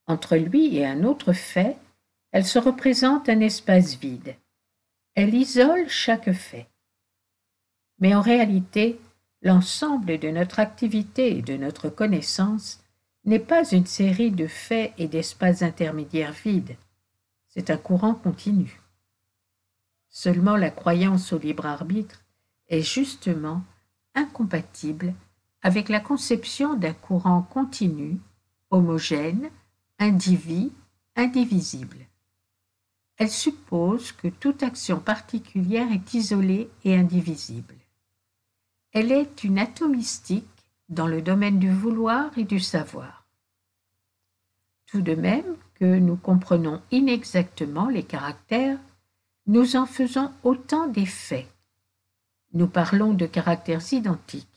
Entre 0.07 0.37
lui 0.37 0.77
et 0.77 0.87
un 0.87 1.05
autre 1.05 1.35
fait, 1.35 1.77
elle 2.33 2.47
se 2.47 2.59
représente 2.59 3.29
un 3.29 3.41
espace 3.41 3.97
vide. 3.97 4.35
Elle 5.15 5.35
isole 5.35 5.87
chaque 5.89 6.33
fait. 6.33 6.67
Mais 7.99 8.15
en 8.15 8.23
réalité, 8.23 8.99
l'ensemble 9.43 10.19
de 10.19 10.31
notre 10.31 10.59
activité 10.59 11.37
et 11.37 11.43
de 11.43 11.59
notre 11.59 11.91
connaissance 11.91 12.83
n'est 13.27 13.39
pas 13.39 13.71
une 13.71 13.87
série 13.87 14.31
de 14.31 14.47
faits 14.47 14.95
et 14.97 15.07
d'espaces 15.07 15.61
intermédiaires 15.61 16.33
vides. 16.33 16.77
C'est 17.49 17.69
un 17.69 17.77
courant 17.77 18.15
continu. 18.15 18.81
Seulement 20.09 20.57
la 20.57 20.71
croyance 20.71 21.35
au 21.35 21.39
libre 21.39 21.67
arbitre 21.67 22.25
est 22.69 22.83
justement 22.83 23.63
incompatible 24.15 25.13
avec 25.65 25.89
la 25.89 25.99
conception 25.99 26.75
d'un 26.75 26.93
courant 26.93 27.41
continu, 27.41 28.21
homogène, 28.71 29.49
indivis, 29.99 30.71
indivisible. 31.17 32.07
Elle 33.17 33.31
suppose 33.31 34.13
que 34.13 34.29
toute 34.29 34.63
action 34.63 35.01
particulière 35.01 35.91
est 35.91 36.13
isolée 36.13 36.69
et 36.85 36.95
indivisible. 36.95 37.77
Elle 38.93 39.11
est 39.11 39.43
une 39.43 39.59
atomistique 39.59 40.45
dans 40.91 41.07
le 41.07 41.23
domaine 41.23 41.59
du 41.59 41.73
vouloir 41.73 42.37
et 42.37 42.45
du 42.45 42.61
savoir. 42.61 43.25
Tout 44.85 45.01
de 45.01 45.15
même 45.15 45.57
que 45.77 45.99
nous 45.99 46.17
comprenons 46.17 46.83
inexactement 46.91 47.89
les 47.89 48.03
caractères, 48.03 48.79
nous 49.47 49.77
en 49.77 49.87
faisons 49.87 50.31
autant 50.43 50.89
des 50.89 51.07
faits. 51.07 51.49
Nous 52.53 52.67
parlons 52.69 53.15
de 53.15 53.25
caractères 53.25 53.95
identiques, 53.95 54.54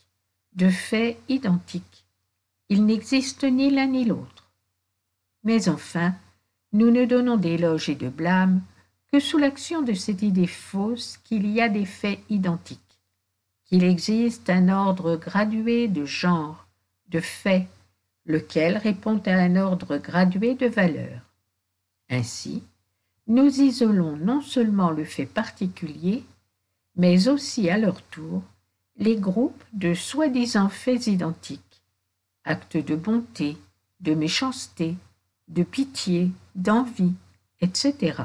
de 0.57 0.69
faits 0.71 1.19
identiques. 1.29 2.05
Il 2.69 2.85
n'existe 2.85 3.43
ni 3.43 3.69
l'un 3.69 3.85
ni 3.85 4.05
l'autre. 4.05 4.51
Mais 5.43 5.69
enfin, 5.69 6.15
nous 6.73 6.89
ne 6.89 7.05
donnons 7.05 7.37
d'éloges 7.37 7.89
et 7.89 7.95
de 7.95 8.09
blâme 8.09 8.61
que 9.11 9.19
sous 9.19 9.37
l'action 9.37 9.83
de 9.83 9.93
cette 9.93 10.23
idée 10.23 10.47
fausse 10.47 11.17
qu'il 11.23 11.47
y 11.47 11.61
a 11.61 11.69
des 11.69 11.85
faits 11.85 12.19
identiques, 12.29 12.99
qu'il 13.65 13.83
existe 13.83 14.49
un 14.49 14.69
ordre 14.69 15.15
gradué 15.15 15.87
de 15.87 16.05
genres, 16.05 16.67
de 17.09 17.19
faits, 17.19 17.67
lequel 18.25 18.77
répond 18.77 19.21
à 19.27 19.33
un 19.33 19.55
ordre 19.57 19.97
gradué 19.97 20.55
de 20.55 20.65
valeurs. 20.65 21.21
Ainsi, 22.09 22.63
nous 23.27 23.61
isolons 23.61 24.17
non 24.17 24.41
seulement 24.41 24.89
le 24.89 25.05
fait 25.05 25.27
particulier, 25.27 26.23
mais 26.95 27.27
aussi 27.27 27.69
à 27.69 27.77
leur 27.77 28.01
tour 28.01 28.41
les 28.97 29.15
groupes 29.15 29.63
de 29.73 29.93
soi-disant 29.93 30.69
faits 30.69 31.07
identiques, 31.07 31.83
actes 32.43 32.77
de 32.77 32.95
bonté, 32.95 33.57
de 33.99 34.13
méchanceté, 34.13 34.95
de 35.47 35.63
pitié, 35.63 36.31
d'envie, 36.55 37.13
etc. 37.61 38.23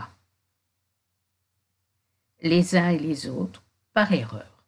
Les 2.40 2.76
uns 2.76 2.90
et 2.90 2.98
les 2.98 3.28
autres 3.28 3.62
par 3.92 4.12
erreur. 4.12 4.64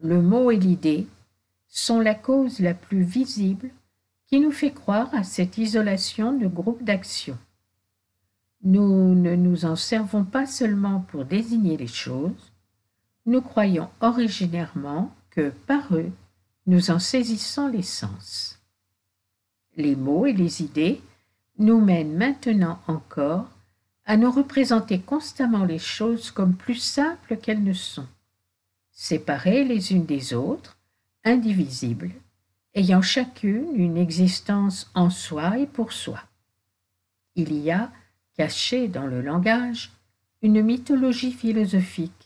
Le 0.00 0.20
mot 0.20 0.50
et 0.50 0.56
l'idée 0.56 1.06
sont 1.68 2.00
la 2.00 2.14
cause 2.14 2.60
la 2.60 2.74
plus 2.74 3.02
visible 3.02 3.70
qui 4.26 4.40
nous 4.40 4.52
fait 4.52 4.72
croire 4.72 5.14
à 5.14 5.24
cette 5.24 5.58
isolation 5.58 6.36
de 6.36 6.46
groupe 6.46 6.82
d'action. 6.82 7.38
Nous 8.62 9.14
ne 9.14 9.34
nous 9.34 9.64
en 9.64 9.76
servons 9.76 10.24
pas 10.24 10.46
seulement 10.46 11.00
pour 11.00 11.24
désigner 11.24 11.76
les 11.76 11.88
choses, 11.88 12.51
nous 13.26 13.40
croyons 13.40 13.88
originairement 14.00 15.14
que 15.30 15.50
par 15.66 15.94
eux 15.94 16.10
nous 16.66 16.90
en 16.90 16.98
saisissons 16.98 17.68
l'essence. 17.68 18.60
Les 19.76 19.96
mots 19.96 20.26
et 20.26 20.32
les 20.32 20.62
idées 20.62 21.00
nous 21.58 21.80
mènent 21.80 22.16
maintenant 22.16 22.80
encore 22.86 23.48
à 24.04 24.16
nous 24.16 24.30
représenter 24.30 25.00
constamment 25.00 25.64
les 25.64 25.78
choses 25.78 26.30
comme 26.30 26.56
plus 26.56 26.76
simples 26.76 27.36
qu'elles 27.36 27.62
ne 27.62 27.72
sont, 27.72 28.08
séparées 28.90 29.64
les 29.64 29.92
unes 29.92 30.06
des 30.06 30.34
autres, 30.34 30.76
indivisibles, 31.24 32.10
ayant 32.74 33.02
chacune 33.02 33.74
une 33.74 33.96
existence 33.96 34.90
en 34.94 35.10
soi 35.10 35.58
et 35.58 35.66
pour 35.66 35.92
soi. 35.92 36.20
Il 37.36 37.52
y 37.54 37.70
a 37.70 37.92
cachée 38.36 38.88
dans 38.88 39.06
le 39.06 39.22
langage, 39.22 39.92
une 40.42 40.62
mythologie 40.62 41.32
philosophique 41.32 42.21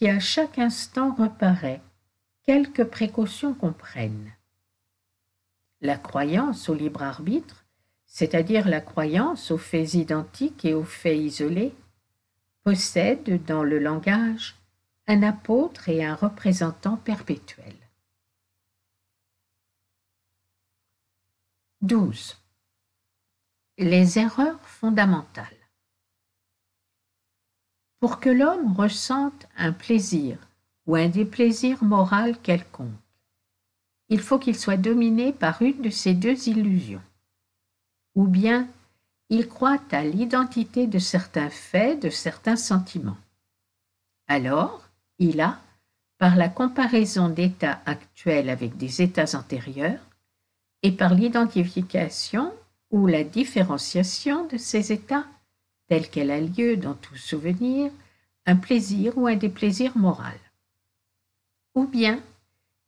qui 0.00 0.08
à 0.08 0.18
chaque 0.18 0.58
instant 0.58 1.14
reparaît, 1.14 1.82
quelques 2.44 2.84
précautions 2.84 3.52
qu'on 3.52 3.74
prenne. 3.74 4.32
La 5.82 5.98
croyance 5.98 6.70
au 6.70 6.74
libre 6.74 7.02
arbitre, 7.02 7.66
c'est-à-dire 8.06 8.66
la 8.66 8.80
croyance 8.80 9.50
aux 9.50 9.58
faits 9.58 9.92
identiques 9.92 10.64
et 10.64 10.72
aux 10.72 10.84
faits 10.84 11.18
isolés, 11.18 11.74
possède 12.64 13.44
dans 13.44 13.62
le 13.62 13.78
langage 13.78 14.56
un 15.06 15.22
apôtre 15.22 15.90
et 15.90 16.02
un 16.02 16.14
représentant 16.14 16.96
perpétuel. 16.96 17.76
12 21.82 22.38
les 23.76 24.18
erreurs 24.18 24.60
fondamentales. 24.60 25.59
Pour 28.00 28.18
que 28.18 28.30
l'homme 28.30 28.74
ressente 28.74 29.46
un 29.56 29.72
plaisir 29.72 30.38
ou 30.86 30.96
un 30.96 31.08
déplaisir 31.08 31.84
moral 31.84 32.38
quelconque, 32.38 32.88
il 34.08 34.20
faut 34.20 34.38
qu'il 34.38 34.58
soit 34.58 34.76
dominé 34.76 35.32
par 35.32 35.62
une 35.62 35.82
de 35.82 35.90
ces 35.90 36.14
deux 36.14 36.48
illusions. 36.48 37.02
Ou 38.16 38.26
bien 38.26 38.66
il 39.28 39.46
croit 39.46 39.78
à 39.92 40.02
l'identité 40.02 40.88
de 40.88 40.98
certains 40.98 41.50
faits, 41.50 42.02
de 42.02 42.10
certains 42.10 42.56
sentiments. 42.56 43.18
Alors, 44.26 44.82
il 45.18 45.40
a, 45.40 45.60
par 46.18 46.36
la 46.36 46.48
comparaison 46.48 47.28
d'états 47.28 47.80
actuels 47.86 48.50
avec 48.50 48.76
des 48.76 49.02
états 49.02 49.38
antérieurs, 49.38 50.00
et 50.82 50.90
par 50.90 51.14
l'identification 51.14 52.52
ou 52.90 53.06
la 53.06 53.22
différenciation 53.22 54.46
de 54.46 54.56
ces 54.56 54.92
états, 54.92 55.26
telle 55.90 56.08
qu'elle 56.08 56.30
a 56.30 56.40
lieu 56.40 56.76
dans 56.76 56.94
tout 56.94 57.16
souvenir, 57.16 57.90
un 58.46 58.54
plaisir 58.54 59.18
ou 59.18 59.26
un 59.26 59.34
déplaisir 59.34 59.98
moral. 59.98 60.38
Ou 61.74 61.84
bien 61.84 62.22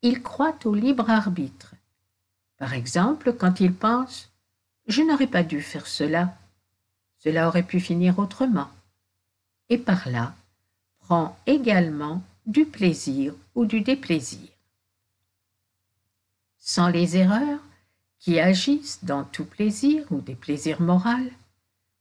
il 0.03 0.23
croit 0.23 0.57
au 0.65 0.73
libre 0.73 1.11
arbitre. 1.11 1.75
Par 2.59 2.75
exemple, 2.75 3.33
quand 3.33 3.59
il 3.59 3.75
pense 3.75 4.31
Je 4.87 5.03
n'aurais 5.03 5.27
pas 5.27 5.43
dû 5.43 5.63
faire 5.63 5.89
cela, 5.89 6.37
cela 7.19 7.49
aurait 7.49 7.65
pu 7.65 7.81
finir 7.81 8.21
autrement, 8.21 8.71
et 9.69 9.79
par 9.79 10.09
là 10.09 10.35
prend 11.01 11.37
également 11.47 12.23
du 12.47 12.65
plaisir 12.65 13.35
ou 13.57 13.65
du 13.67 13.81
déplaisir. 13.81 14.49
Sans 16.59 16.87
les 16.87 17.17
erreurs, 17.17 17.61
qui 18.21 18.39
agissent 18.39 19.05
dans 19.05 19.25
tout 19.25 19.45
plaisir 19.45 20.07
ou 20.13 20.21
des 20.21 20.37
plaisirs 20.37 20.81
moraux, 20.81 21.31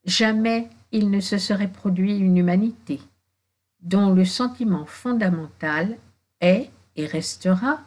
jamais 0.05 0.69
il 0.91 1.09
ne 1.09 1.19
se 1.19 1.37
serait 1.37 1.71
produit 1.71 2.17
une 2.17 2.37
humanité 2.37 2.99
dont 3.81 4.13
le 4.13 4.25
sentiment 4.25 4.85
fondamental 4.85 5.97
est 6.39 6.69
et 6.95 7.05
restera 7.05 7.81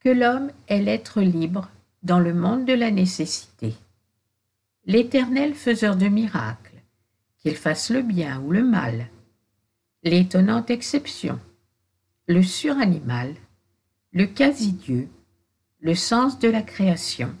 que 0.00 0.08
l'homme 0.08 0.50
est 0.68 0.82
l'être 0.82 1.20
libre 1.22 1.70
dans 2.02 2.18
le 2.18 2.34
monde 2.34 2.66
de 2.66 2.74
la 2.74 2.90
nécessité. 2.90 3.74
L'éternel 4.84 5.54
faiseur 5.54 5.96
de 5.96 6.08
miracles, 6.08 6.82
qu'il 7.38 7.56
fasse 7.56 7.90
le 7.90 8.02
bien 8.02 8.40
ou 8.42 8.52
le 8.52 8.62
mal, 8.62 9.06
l'étonnante 10.02 10.70
exception, 10.70 11.40
le 12.26 12.42
suranimal, 12.42 13.34
le 14.12 14.26
quasi-dieu, 14.26 15.08
le 15.80 15.94
sens 15.94 16.38
de 16.38 16.48
la 16.48 16.62
création, 16.62 17.34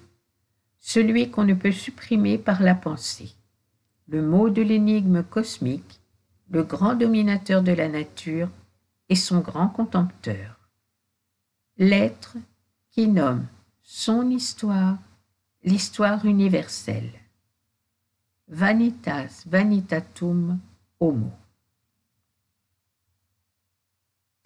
celui 0.80 1.30
qu'on 1.30 1.44
ne 1.44 1.54
peut 1.54 1.72
supprimer 1.72 2.38
par 2.38 2.62
la 2.62 2.74
pensée, 2.74 3.34
le 4.06 4.22
mot 4.22 4.50
de 4.50 4.62
l'énigme 4.62 5.22
cosmique, 5.22 6.00
le 6.50 6.62
grand 6.62 6.94
dominateur 6.94 7.62
de 7.62 7.72
la 7.72 7.88
nature 7.88 8.50
et 9.08 9.16
son 9.16 9.40
grand 9.40 9.68
contempteur. 9.68 10.58
L'être 11.76 12.36
qui 12.90 13.08
nomme 13.08 13.46
son 13.82 14.30
histoire 14.30 14.98
l'histoire 15.64 16.24
universelle. 16.26 17.10
Vanitas 18.48 19.44
vanitatum 19.46 20.60
homo. 21.00 21.32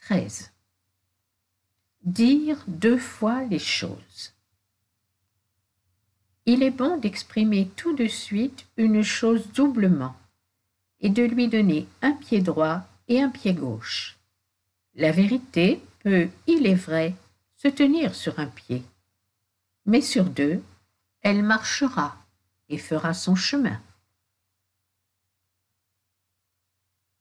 13. 0.00 0.52
Dire 2.02 2.64
deux 2.68 2.96
fois 2.96 3.44
les 3.44 3.58
choses 3.58 4.32
il 6.48 6.62
est 6.62 6.70
bon 6.70 6.96
d'exprimer 6.96 7.68
tout 7.76 7.94
de 7.94 8.06
suite 8.06 8.66
une 8.78 9.02
chose 9.02 9.48
doublement 9.52 10.16
et 10.98 11.10
de 11.10 11.22
lui 11.22 11.46
donner 11.46 11.86
un 12.00 12.12
pied 12.12 12.40
droit 12.40 12.88
et 13.06 13.20
un 13.20 13.28
pied 13.28 13.52
gauche. 13.52 14.16
La 14.94 15.12
vérité 15.12 15.82
peut, 15.98 16.30
il 16.46 16.66
est 16.66 16.74
vrai, 16.74 17.14
se 17.58 17.68
tenir 17.68 18.14
sur 18.14 18.40
un 18.40 18.46
pied, 18.46 18.82
mais 19.84 20.00
sur 20.00 20.24
deux, 20.24 20.62
elle 21.20 21.42
marchera 21.42 22.16
et 22.70 22.78
fera 22.78 23.12
son 23.12 23.34
chemin. 23.34 23.78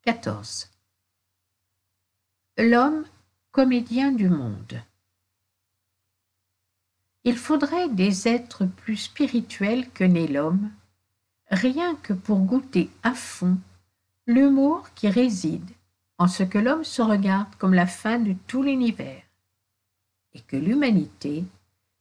14. 0.04 0.70
L'homme 2.60 3.04
comédien 3.52 4.13
du 4.13 4.30
monde. 4.30 4.82
Il 7.28 7.36
faudrait 7.36 7.90
des 7.90 8.30
êtres 8.30 8.66
plus 8.66 8.96
spirituels 8.96 9.90
que 9.90 10.06
n'est 10.06 10.28
l'homme, 10.28 10.72
rien 11.52 11.94
que 11.96 12.13
pour 12.13 12.40
goûter 12.40 12.90
à 13.04 13.13
fond 13.13 13.58
l'humour 14.28 14.88
qui 14.96 15.10
réside 15.10 15.70
en 16.20 16.30
ce 16.30 16.44
que 16.44 16.58
l'homme 16.58 16.86
se 16.86 17.02
regarde 17.02 17.54
comme 17.58 17.74
la 17.74 17.86
fin 17.86 18.18
de 18.18 18.34
tout 18.48 18.63
l'univers, 18.63 19.24
et 20.36 20.40
que 20.40 20.56
l'humanité 20.56 21.44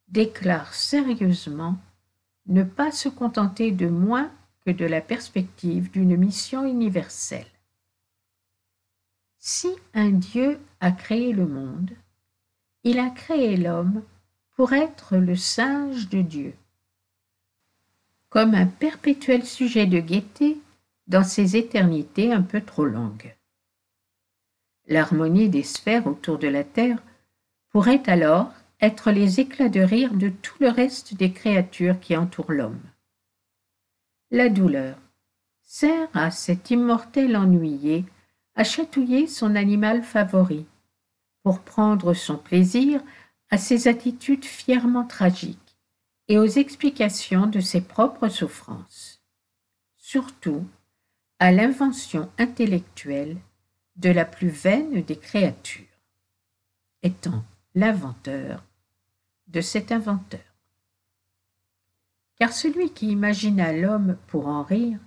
déclare 0.07 0.73
sérieusement 0.75 1.77
ne 2.47 2.62
pas 2.62 2.93
se 2.93 3.09
contenter 3.09 3.73
de 3.73 3.89
moins 3.89 4.31
que 4.65 4.71
de 4.71 4.85
la 4.85 5.01
perspective 5.01 5.91
d'une 5.91 6.17
mission 6.17 6.65
universelle. 6.65 7.51
Si 9.41 9.71
un 9.93 10.11
Dieu 10.11 10.61
a 10.79 10.93
créé 10.93 11.33
le 11.33 11.49
monde, 11.49 11.91
il 12.85 13.01
a 13.01 13.11
créé 13.11 13.57
l'homme 13.57 14.05
pour 14.57 14.73
être 14.73 15.16
le 15.16 15.37
singe 15.37 16.09
de 16.09 16.23
Dieu, 16.23 16.55
comme 18.31 18.55
un 18.55 18.66
perpétuel 18.66 19.45
sujet 19.45 19.87
de 19.87 20.01
gaieté 20.01 20.59
dans 21.07 21.25
ces 21.25 21.57
éternités 21.57 22.33
un 22.33 22.42
peu 22.42 22.62
trop 22.62 22.87
longues. 22.87 23.37
L'harmonie 24.88 25.51
des 25.51 25.62
sphères 25.62 26.07
autour 26.07 26.38
de 26.38 26.49
la 26.49 26.64
Terre 26.64 27.03
pourrait 27.69 28.03
alors 28.07 28.51
être 28.81 29.11
les 29.11 29.40
éclats 29.40 29.69
de 29.69 29.81
rire 29.81 30.14
de 30.14 30.31
tout 30.31 30.57
le 30.61 30.69
reste 30.69 31.14
des 31.14 31.33
créatures 31.33 32.01
qui 32.01 32.16
entourent 32.16 32.53
l'homme. 32.53 32.81
La 34.31 34.49
douleur 34.49 34.97
sert 35.62 36.09
à 36.14 36.31
cet 36.31 36.71
immortel 36.71 37.37
ennuyé 37.37 38.05
à 38.55 38.64
chatouiller 38.64 39.27
son 39.27 39.55
animal 39.55 40.03
favori, 40.03 40.64
pour 41.42 41.61
prendre 41.61 42.14
son 42.14 42.38
plaisir 42.38 43.03
à 43.51 43.59
ses 43.59 43.89
attitudes 43.89 44.45
fièrement 44.45 45.05
tragiques 45.05 45.77
et 46.29 46.39
aux 46.39 46.47
explications 46.47 47.47
de 47.47 47.61
ses 47.61 47.81
propres 47.81 48.29
souffrances. 48.29 49.23
Surtout 49.97 50.67
à 51.39 51.53
l'invention 51.53 52.31
intellectuelle 52.39 53.37
de 53.97 54.11
la 54.11 54.25
plus 54.25 54.49
vaine 54.49 55.03
des 55.03 55.19
créatures, 55.19 55.85
étant 57.03 57.45
l'inventeur 57.75 58.65
de 59.49 59.61
cet 59.61 59.93
inventeur. 59.93 60.41
Car 62.37 62.53
celui 62.53 62.93
qui 62.93 63.09
imagina 63.09 63.73
l'homme 63.73 64.17
pour 64.27 64.49
en 64.49 64.63
rire 64.63 64.99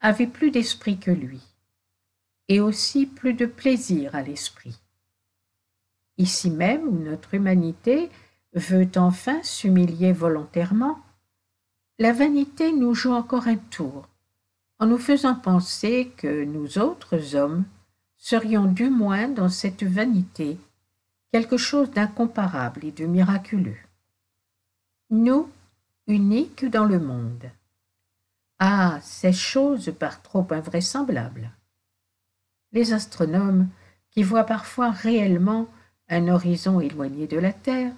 avait 0.00 0.26
plus 0.26 0.50
d'esprit 0.50 0.98
que 0.98 1.10
lui, 1.10 1.40
et 2.48 2.60
aussi 2.60 3.06
plus 3.06 3.34
de 3.34 3.46
plaisir 3.46 4.14
à 4.14 4.22
l'esprit. 4.22 4.80
Ici 6.20 6.50
même 6.50 6.86
où 6.86 6.98
notre 6.98 7.32
humanité 7.32 8.10
veut 8.52 8.90
enfin 8.96 9.42
s'humilier 9.42 10.12
volontairement, 10.12 10.98
la 11.98 12.12
vanité 12.12 12.72
nous 12.72 12.94
joue 12.94 13.12
encore 13.12 13.48
un 13.48 13.56
tour, 13.56 14.06
en 14.78 14.84
nous 14.84 14.98
faisant 14.98 15.34
penser 15.34 16.12
que 16.18 16.44
nous 16.44 16.76
autres 16.76 17.36
hommes 17.36 17.64
serions 18.18 18.66
du 18.66 18.90
moins 18.90 19.28
dans 19.28 19.48
cette 19.48 19.82
vanité 19.82 20.58
quelque 21.32 21.56
chose 21.56 21.90
d'incomparable 21.90 22.84
et 22.84 22.92
de 22.92 23.06
miraculeux. 23.06 23.80
Nous, 25.08 25.48
uniques 26.06 26.66
dans 26.66 26.84
le 26.84 27.00
monde. 27.00 27.50
Ah, 28.58 28.98
ces 29.00 29.32
choses 29.32 29.90
par 29.98 30.20
trop 30.20 30.46
invraisemblables. 30.50 31.50
Les 32.72 32.92
astronomes, 32.92 33.68
qui 34.10 34.22
voient 34.22 34.44
parfois 34.44 34.90
réellement 34.90 35.66
un 36.10 36.28
horizon 36.28 36.80
éloigné 36.80 37.26
de 37.26 37.38
la 37.38 37.52
Terre, 37.52 37.94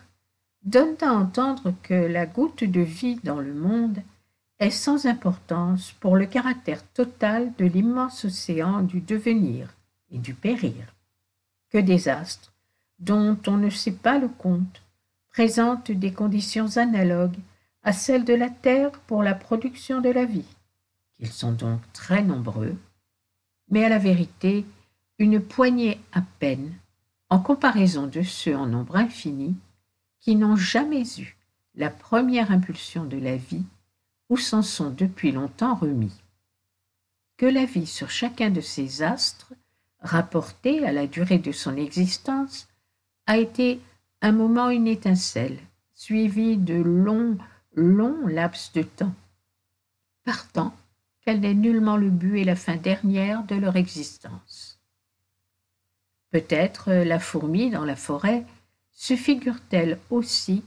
donnent 0.63 1.03
à 1.03 1.13
entendre 1.13 1.75
que 1.83 1.95
la 1.95 2.27
goutte 2.27 2.63
de 2.63 2.81
vie 2.81 3.19
dans 3.25 3.41
le 3.41 3.55
monde 3.55 3.99
est 4.61 4.71
sans 4.71 5.07
importance 5.07 5.93
pour 5.99 6.17
le 6.17 6.27
caractère 6.27 6.87
total 6.93 7.53
de 7.59 7.65
l'immense 7.65 8.25
océan 8.27 8.83
du 8.83 9.01
devenir 9.01 9.75
et 10.11 10.19
du 10.19 10.35
périr, 10.35 10.95
que 11.71 11.79
des 11.79 12.09
astres, 12.09 12.53
dont 13.01 13.37
on 13.49 13.57
ne 13.57 13.71
sait 13.71 13.91
pas 13.91 14.19
le 14.19 14.29
compte, 14.29 14.83
présentent 15.31 15.91
des 15.91 16.13
conditions 16.13 16.77
analogues 16.77 17.39
à 17.83 17.93
celles 17.93 18.25
de 18.25 18.35
la 18.35 18.51
Terre 18.51 18.93
pour 19.07 19.23
la 19.23 19.35
production 19.35 20.01
de 20.01 20.11
la 20.11 20.27
vie, 20.27 20.55
qu'ils 21.17 21.33
sont 21.33 21.53
donc 21.53 21.81
très 21.93 22.23
nombreux, 22.23 22.77
mais 23.71 23.85
à 23.85 23.89
la 23.89 23.99
vérité 23.99 24.65
une 25.19 25.41
poignée 25.41 25.99
à 26.13 26.21
peine 26.39 26.73
en 27.33 27.39
comparaison 27.39 28.07
de 28.07 28.21
ceux 28.21 28.55
en 28.55 28.67
nombre 28.67 28.95
infini 28.95 29.57
qui 30.21 30.37
n'ont 30.37 30.55
jamais 30.55 31.05
eu 31.19 31.39
la 31.75 31.89
première 31.89 32.53
impulsion 32.53 33.07
de 33.07 33.17
la 33.17 33.37
vie 33.37 33.65
ou 34.29 34.37
s'en 34.37 34.61
sont 34.61 34.91
depuis 34.91 35.33
longtemps 35.33 35.75
remis. 35.75 36.13
Que 37.39 37.47
la 37.47 37.65
vie 37.65 37.87
sur 37.87 38.11
chacun 38.11 38.51
de 38.51 38.61
ces 38.61 39.03
astres, 39.03 39.55
rapportée 40.01 40.87
à 40.87 40.93
la 40.93 41.07
durée 41.07 41.39
de 41.39 41.53
son 41.53 41.75
existence, 41.79 42.69
a 43.25 43.39
été 43.39 43.81
un 44.21 44.33
moment 44.33 44.69
une 44.69 44.87
étincelle, 44.87 45.59
suivie 45.95 46.59
de 46.59 46.75
longs, 46.75 47.39
longs 47.75 48.27
laps 48.27 48.75
de 48.75 48.83
temps, 48.83 49.15
partant 50.27 50.77
qu'elle 51.23 51.41
n'est 51.41 51.55
nullement 51.55 51.97
le 51.97 52.11
but 52.11 52.41
et 52.41 52.45
la 52.45 52.57
fin 52.57 52.77
dernière 52.77 53.43
de 53.45 53.55
leur 53.55 53.77
existence. 53.77 54.72
Peut-être 56.33 56.91
euh, 56.91 57.05
la 57.05 57.21
fourmi 57.21 57.71
dans 57.71 57.85
la 57.85 57.95
forêt 57.95 58.45
se 58.91 59.15
figure-t-elle 59.15 59.99
aussi 60.11 60.65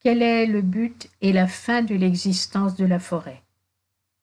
quel 0.00 0.22
est 0.22 0.46
le 0.46 0.62
but 0.62 1.08
et 1.20 1.32
la 1.32 1.46
fin 1.46 1.82
de 1.82 1.94
l'existence 1.94 2.74
de 2.74 2.84
la 2.84 2.98
forêt, 2.98 3.42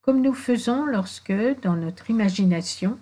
comme 0.00 0.20
nous 0.20 0.34
faisons 0.34 0.86
lorsque, 0.86 1.32
dans 1.62 1.74
notre 1.74 2.10
imagination, 2.10 2.98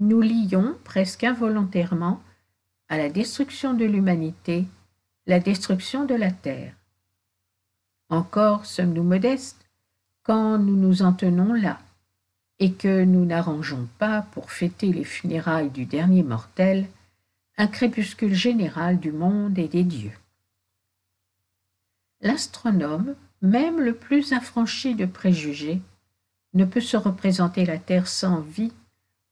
nous 0.00 0.20
lions 0.20 0.76
presque 0.84 1.24
involontairement 1.24 2.20
à 2.88 2.98
la 2.98 3.08
destruction 3.08 3.74
de 3.74 3.84
l'humanité 3.84 4.64
la 5.26 5.40
destruction 5.40 6.06
de 6.06 6.14
la 6.14 6.30
terre. 6.30 6.72
Encore 8.08 8.64
sommes-nous 8.64 9.02
modestes 9.02 9.66
quand 10.22 10.58
nous 10.58 10.76
nous 10.76 11.02
en 11.02 11.12
tenons 11.12 11.52
là, 11.52 11.78
et 12.58 12.72
que 12.72 13.04
nous 13.04 13.24
n'arrangeons 13.24 13.86
pas 13.98 14.22
pour 14.32 14.50
fêter 14.50 14.92
les 14.92 15.04
funérailles 15.04 15.70
du 15.70 15.84
dernier 15.84 16.22
mortel 16.22 16.88
un 17.58 17.66
crépuscule 17.66 18.34
général 18.34 19.00
du 19.00 19.10
monde 19.10 19.58
et 19.58 19.66
des 19.66 19.82
dieux. 19.82 20.16
L'astronome, 22.20 23.16
même 23.42 23.80
le 23.80 23.94
plus 23.94 24.32
affranchi 24.32 24.94
de 24.94 25.06
préjugés, 25.06 25.82
ne 26.54 26.64
peut 26.64 26.80
se 26.80 26.96
représenter 26.96 27.66
la 27.66 27.78
Terre 27.78 28.06
sans 28.06 28.40
vie 28.40 28.72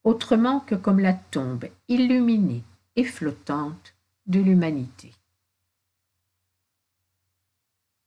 autrement 0.02 0.60
que 0.60 0.74
comme 0.74 0.98
la 0.98 1.14
tombe 1.14 1.68
illuminée 1.88 2.62
et 2.96 3.04
flottante 3.04 3.94
de 4.26 4.40
l'humanité. 4.40 5.12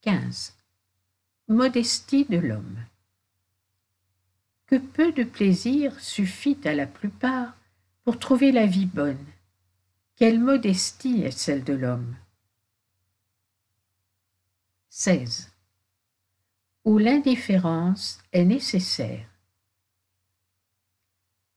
15. 0.02 0.54
Modestie 1.48 2.26
de 2.26 2.38
l'homme. 2.38 2.78
Que 4.66 4.76
peu 4.76 5.12
de 5.12 5.24
plaisir 5.24 5.98
suffit 5.98 6.58
à 6.64 6.74
la 6.74 6.86
plupart 6.86 7.54
pour 8.04 8.18
trouver 8.18 8.52
la 8.52 8.66
vie 8.66 8.86
bonne, 8.86 9.18
quelle 10.20 10.38
modestie 10.38 11.22
est 11.22 11.30
celle 11.30 11.64
de 11.64 11.72
l'homme? 11.72 12.14
16. 14.90 15.50
Où 16.84 16.98
l'indifférence 16.98 18.18
est 18.30 18.44
nécessaire. 18.44 19.26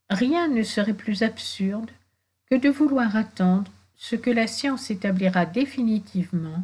Rien 0.09 0.47
ne 0.47 0.63
serait 0.63 0.93
plus 0.93 1.23
absurde 1.23 1.91
que 2.49 2.55
de 2.55 2.69
vouloir 2.69 3.17
attendre 3.17 3.69
ce 3.97 4.15
que 4.15 4.29
la 4.29 4.47
science 4.47 4.89
établira 4.89 5.45
définitivement 5.45 6.63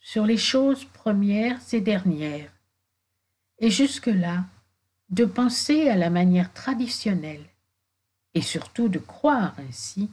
sur 0.00 0.24
les 0.24 0.38
choses 0.38 0.86
premières 0.86 1.60
et 1.74 1.82
dernières, 1.82 2.50
et 3.58 3.70
jusque-là 3.70 4.46
de 5.10 5.26
penser 5.26 5.90
à 5.90 5.96
la 5.96 6.08
manière 6.08 6.54
traditionnelle, 6.54 7.44
et 8.32 8.40
surtout 8.40 8.88
de 8.88 8.98
croire 8.98 9.54
ainsi 9.58 10.08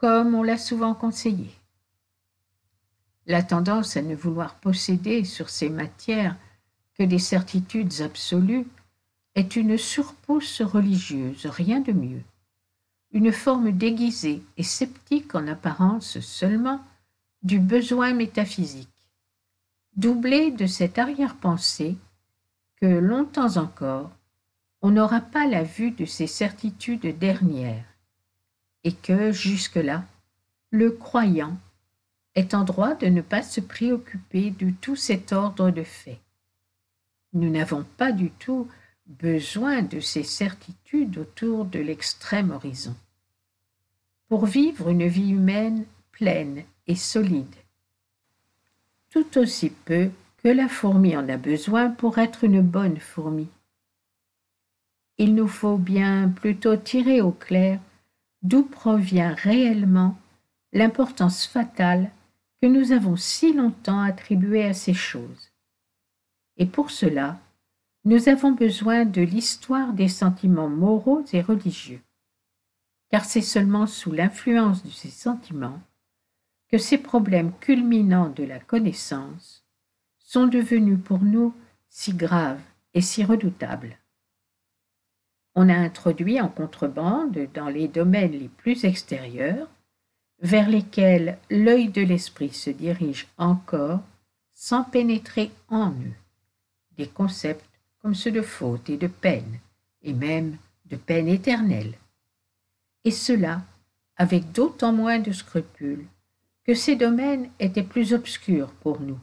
comme 0.00 0.34
on 0.34 0.42
l'a 0.42 0.56
souvent 0.56 0.94
conseillé. 0.94 1.50
La 3.26 3.42
tendance 3.42 3.98
à 3.98 4.02
ne 4.02 4.14
vouloir 4.14 4.54
posséder 4.54 5.24
sur 5.24 5.50
ces 5.50 5.68
matières 5.68 6.36
que 6.94 7.02
des 7.02 7.18
certitudes 7.18 8.00
absolues 8.00 8.66
est 9.34 9.56
une 9.56 9.76
surpousse 9.76 10.62
religieuse, 10.62 11.44
rien 11.44 11.80
de 11.80 11.92
mieux, 11.92 12.22
une 13.12 13.30
forme 13.30 13.72
déguisée 13.72 14.42
et 14.56 14.62
sceptique 14.62 15.34
en 15.34 15.46
apparence 15.46 16.18
seulement 16.20 16.80
du 17.42 17.58
besoin 17.58 18.14
métaphysique, 18.14 18.88
doublée 19.96 20.50
de 20.50 20.66
cette 20.66 20.98
arrière-pensée 20.98 21.98
que 22.80 22.86
longtemps 22.86 23.58
encore 23.58 24.10
on 24.80 24.92
n'aura 24.92 25.20
pas 25.20 25.46
la 25.46 25.62
vue 25.62 25.90
de 25.90 26.06
ces 26.06 26.26
certitudes 26.26 27.18
dernières, 27.18 27.84
et 28.84 28.92
que, 28.92 29.32
jusque-là, 29.32 30.04
le 30.70 30.90
croyant 30.90 31.56
est 32.34 32.54
en 32.54 32.64
droit 32.64 32.94
de 32.94 33.06
ne 33.06 33.22
pas 33.22 33.42
se 33.42 33.60
préoccuper 33.60 34.50
de 34.50 34.70
tout 34.80 34.96
cet 34.96 35.32
ordre 35.32 35.70
de 35.70 35.82
faits. 35.82 36.20
Nous 37.32 37.50
n'avons 37.50 37.84
pas 37.96 38.12
du 38.12 38.30
tout 38.30 38.68
besoin 39.06 39.82
de 39.82 40.00
ces 40.00 40.22
certitudes 40.22 41.18
autour 41.18 41.64
de 41.64 41.80
l'extrême 41.80 42.50
horizon. 42.50 42.94
Pour 44.28 44.46
vivre 44.46 44.88
une 44.88 45.06
vie 45.06 45.30
humaine 45.30 45.84
pleine 46.12 46.62
et 46.86 46.94
solide, 46.94 47.54
tout 49.10 49.38
aussi 49.38 49.70
peu 49.70 50.10
que 50.42 50.48
la 50.48 50.68
fourmi 50.68 51.16
en 51.16 51.28
a 51.28 51.36
besoin 51.36 51.90
pour 51.90 52.18
être 52.18 52.44
une 52.44 52.62
bonne 52.62 52.98
fourmi. 52.98 53.48
Il 55.18 55.34
nous 55.34 55.48
faut 55.48 55.76
bien 55.76 56.28
plutôt 56.28 56.76
tirer 56.76 57.20
au 57.20 57.32
clair 57.32 57.80
d'où 58.42 58.62
provient 58.62 59.34
réellement 59.34 60.16
l'importance 60.72 61.46
fatale 61.46 62.10
que 62.60 62.66
nous 62.66 62.92
avons 62.92 63.16
si 63.16 63.52
longtemps 63.52 64.00
attribuée 64.00 64.64
à 64.64 64.74
ces 64.74 64.94
choses. 64.94 65.50
Et 66.56 66.66
pour 66.66 66.90
cela, 66.90 67.40
nous 68.04 68.28
avons 68.28 68.52
besoin 68.52 69.04
de 69.04 69.22
l'histoire 69.22 69.92
des 69.92 70.08
sentiments 70.08 70.68
moraux 70.68 71.24
et 71.32 71.42
religieux, 71.42 72.00
car 73.10 73.24
c'est 73.24 73.42
seulement 73.42 73.86
sous 73.86 74.12
l'influence 74.12 74.84
de 74.84 74.90
ces 74.90 75.10
sentiments 75.10 75.80
que 76.68 76.78
ces 76.78 76.98
problèmes 76.98 77.52
culminants 77.58 78.30
de 78.30 78.44
la 78.44 78.60
connaissance 78.60 79.64
sont 80.18 80.46
devenus 80.46 80.98
pour 81.02 81.20
nous 81.20 81.54
si 81.88 82.14
graves 82.14 82.62
et 82.94 83.00
si 83.00 83.24
redoutables. 83.24 83.99
On 85.54 85.68
a 85.68 85.74
introduit 85.74 86.40
en 86.40 86.48
contrebande, 86.48 87.48
dans 87.54 87.68
les 87.68 87.88
domaines 87.88 88.32
les 88.32 88.48
plus 88.48 88.84
extérieurs, 88.84 89.68
vers 90.40 90.68
lesquels 90.68 91.38
l'œil 91.50 91.88
de 91.88 92.02
l'esprit 92.02 92.52
se 92.52 92.70
dirige 92.70 93.26
encore 93.36 94.00
sans 94.54 94.84
pénétrer 94.84 95.50
en 95.68 95.90
eux 95.90 96.14
des 97.00 97.08
concepts 97.08 97.64
comme 98.02 98.14
ceux 98.14 98.30
de 98.30 98.42
faute 98.42 98.90
et 98.90 98.98
de 98.98 99.06
peine, 99.06 99.58
et 100.02 100.12
même 100.12 100.56
de 100.86 100.96
peine 100.96 101.28
éternelle. 101.28 101.94
Et 103.04 103.10
cela 103.10 103.62
avec 104.16 104.52
d'autant 104.52 104.92
moins 104.92 105.18
de 105.18 105.32
scrupules 105.32 106.04
que 106.64 106.74
ces 106.74 106.94
domaines 106.94 107.48
étaient 107.58 107.82
plus 107.82 108.12
obscurs 108.12 108.70
pour 108.82 109.00
nous. 109.00 109.18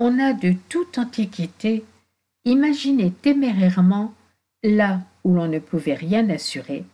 On 0.00 0.18
a 0.18 0.32
de 0.32 0.54
toute 0.68 0.98
antiquité 0.98 1.84
imaginé 2.44 3.12
témérairement 3.12 4.12
là 4.62 5.00
où 5.24 5.34
l'on 5.34 5.48
ne 5.48 5.58
pouvait 5.58 5.94
rien 5.94 6.28
assurer, 6.30 6.84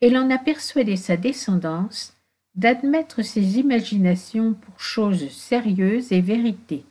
et 0.00 0.10
l'on 0.10 0.30
a 0.30 0.38
persuadé 0.38 0.96
sa 0.96 1.16
descendance 1.16 2.16
d'admettre 2.54 3.22
ses 3.22 3.58
imaginations 3.58 4.54
pour 4.54 4.80
choses 4.80 5.30
sérieuses 5.30 6.12
et 6.12 6.20
vérités, 6.20 6.84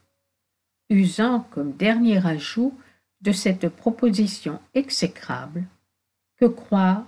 usant 0.90 1.42
comme 1.52 1.74
dernier 1.74 2.26
ajout 2.26 2.74
de 3.22 3.32
cette 3.32 3.70
proposition 3.70 4.60
exécrable 4.74 5.66
que 6.38 6.46
croire 6.46 7.06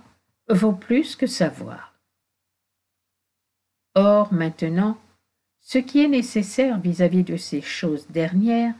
vaut 0.48 0.72
plus 0.72 1.16
que 1.16 1.26
savoir. 1.26 1.94
Or 3.94 4.32
maintenant, 4.32 4.98
ce 5.60 5.78
qui 5.78 6.02
est 6.02 6.08
nécessaire 6.08 6.78
vis-à-vis 6.78 7.24
de 7.24 7.36
ces 7.36 7.60
choses 7.60 8.06
dernières, 8.08 8.74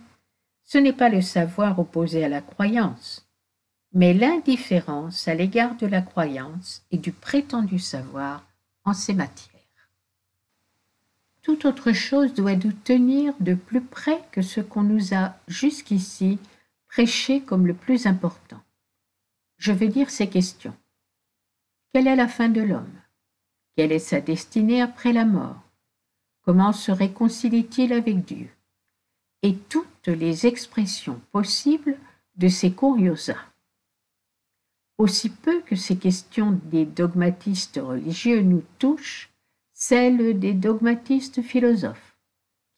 ce 0.64 0.78
n'est 0.78 0.92
pas 0.92 1.08
le 1.08 1.22
savoir 1.22 1.78
opposé 1.78 2.24
à 2.24 2.28
la 2.28 2.40
croyance, 2.40 3.21
mais 3.94 4.14
l'indifférence 4.14 5.28
à 5.28 5.34
l'égard 5.34 5.76
de 5.76 5.86
la 5.86 6.00
croyance 6.00 6.82
et 6.90 6.98
du 6.98 7.12
prétendu 7.12 7.78
savoir 7.78 8.46
en 8.84 8.94
ces 8.94 9.14
matières. 9.14 9.50
Toute 11.42 11.64
autre 11.64 11.92
chose 11.92 12.34
doit 12.34 12.54
nous 12.54 12.72
tenir 12.72 13.34
de 13.40 13.54
plus 13.54 13.80
près 13.80 14.22
que 14.30 14.42
ce 14.42 14.60
qu'on 14.60 14.84
nous 14.84 15.12
a 15.12 15.34
jusqu'ici 15.48 16.38
prêché 16.88 17.40
comme 17.40 17.66
le 17.66 17.74
plus 17.74 18.06
important. 18.06 18.60
Je 19.58 19.72
vais 19.72 19.88
dire 19.88 20.08
ces 20.10 20.28
questions. 20.28 20.76
Quelle 21.92 22.06
est 22.06 22.16
la 22.16 22.28
fin 22.28 22.48
de 22.48 22.62
l'homme? 22.62 23.00
Quelle 23.76 23.92
est 23.92 23.98
sa 23.98 24.20
destinée 24.20 24.80
après 24.80 25.12
la 25.12 25.24
mort? 25.24 25.60
Comment 26.42 26.72
se 26.72 26.92
réconcilie-t-il 26.92 27.92
avec 27.92 28.24
Dieu? 28.24 28.48
Et 29.42 29.56
toutes 29.56 30.08
les 30.08 30.46
expressions 30.46 31.20
possibles 31.32 31.98
de 32.36 32.48
ces 32.48 32.72
curiosas. 32.72 33.51
Aussi 35.02 35.30
peu 35.30 35.62
que 35.62 35.74
ces 35.74 35.96
questions 35.96 36.60
des 36.70 36.86
dogmatistes 36.86 37.80
religieux 37.82 38.40
nous 38.40 38.62
touchent, 38.78 39.30
celles 39.74 40.38
des 40.38 40.54
dogmatistes 40.54 41.42
philosophes, 41.42 42.16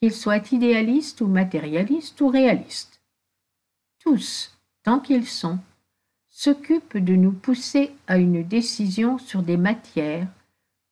qu'ils 0.00 0.14
soient 0.14 0.50
idéalistes 0.50 1.20
ou 1.20 1.26
matérialistes 1.26 2.18
ou 2.22 2.28
réalistes. 2.28 3.02
Tous, 3.98 4.58
tant 4.84 5.00
qu'ils 5.00 5.26
sont, 5.26 5.58
s'occupent 6.30 6.96
de 6.96 7.14
nous 7.14 7.32
pousser 7.32 7.92
à 8.06 8.16
une 8.16 8.42
décision 8.42 9.18
sur 9.18 9.42
des 9.42 9.58
matières 9.58 10.28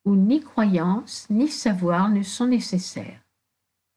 où 0.04 0.14
ni 0.14 0.42
croyance 0.42 1.26
ni 1.30 1.48
savoir 1.48 2.10
ne 2.10 2.22
sont 2.22 2.48
nécessaires. 2.48 3.22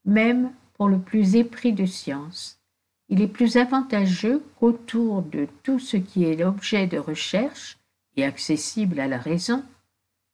Même 0.06 0.54
pour 0.76 0.88
le 0.88 1.00
plus 1.00 1.36
épris 1.36 1.74
de 1.74 1.86
science, 1.86 2.62
il 3.10 3.22
est 3.22 3.28
plus 3.28 3.58
avantageux 3.58 4.44
qu'autour 4.60 5.22
de 5.22 5.48
tout 5.64 5.80
ce 5.80 5.98
qui 5.98 6.24
est 6.24 6.36
l'objet 6.36 6.88
de 6.88 6.98
recherche 6.98 7.78
et 8.16 8.26
accessible 8.26 9.00
à 9.00 9.08
la 9.08 9.18
raison, 9.18 9.64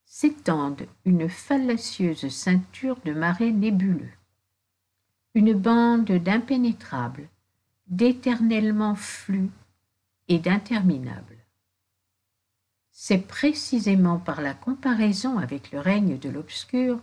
s'étende 0.05 0.87
une 1.05 1.29
fallacieuse 1.29 2.27
ceinture 2.29 2.99
de 3.05 3.13
marais 3.13 3.51
nébuleux, 3.51 4.11
une 5.33 5.53
bande 5.53 6.11
d'impénétrables, 6.11 7.29
d'éternellement 7.87 8.95
flux 8.95 9.49
et 10.27 10.39
d'interminables. 10.39 11.37
C'est 12.91 13.25
précisément 13.25 14.19
par 14.19 14.41
la 14.41 14.53
comparaison 14.53 15.37
avec 15.37 15.71
le 15.71 15.79
règne 15.79 16.17
de 16.17 16.29
l'obscur, 16.29 16.99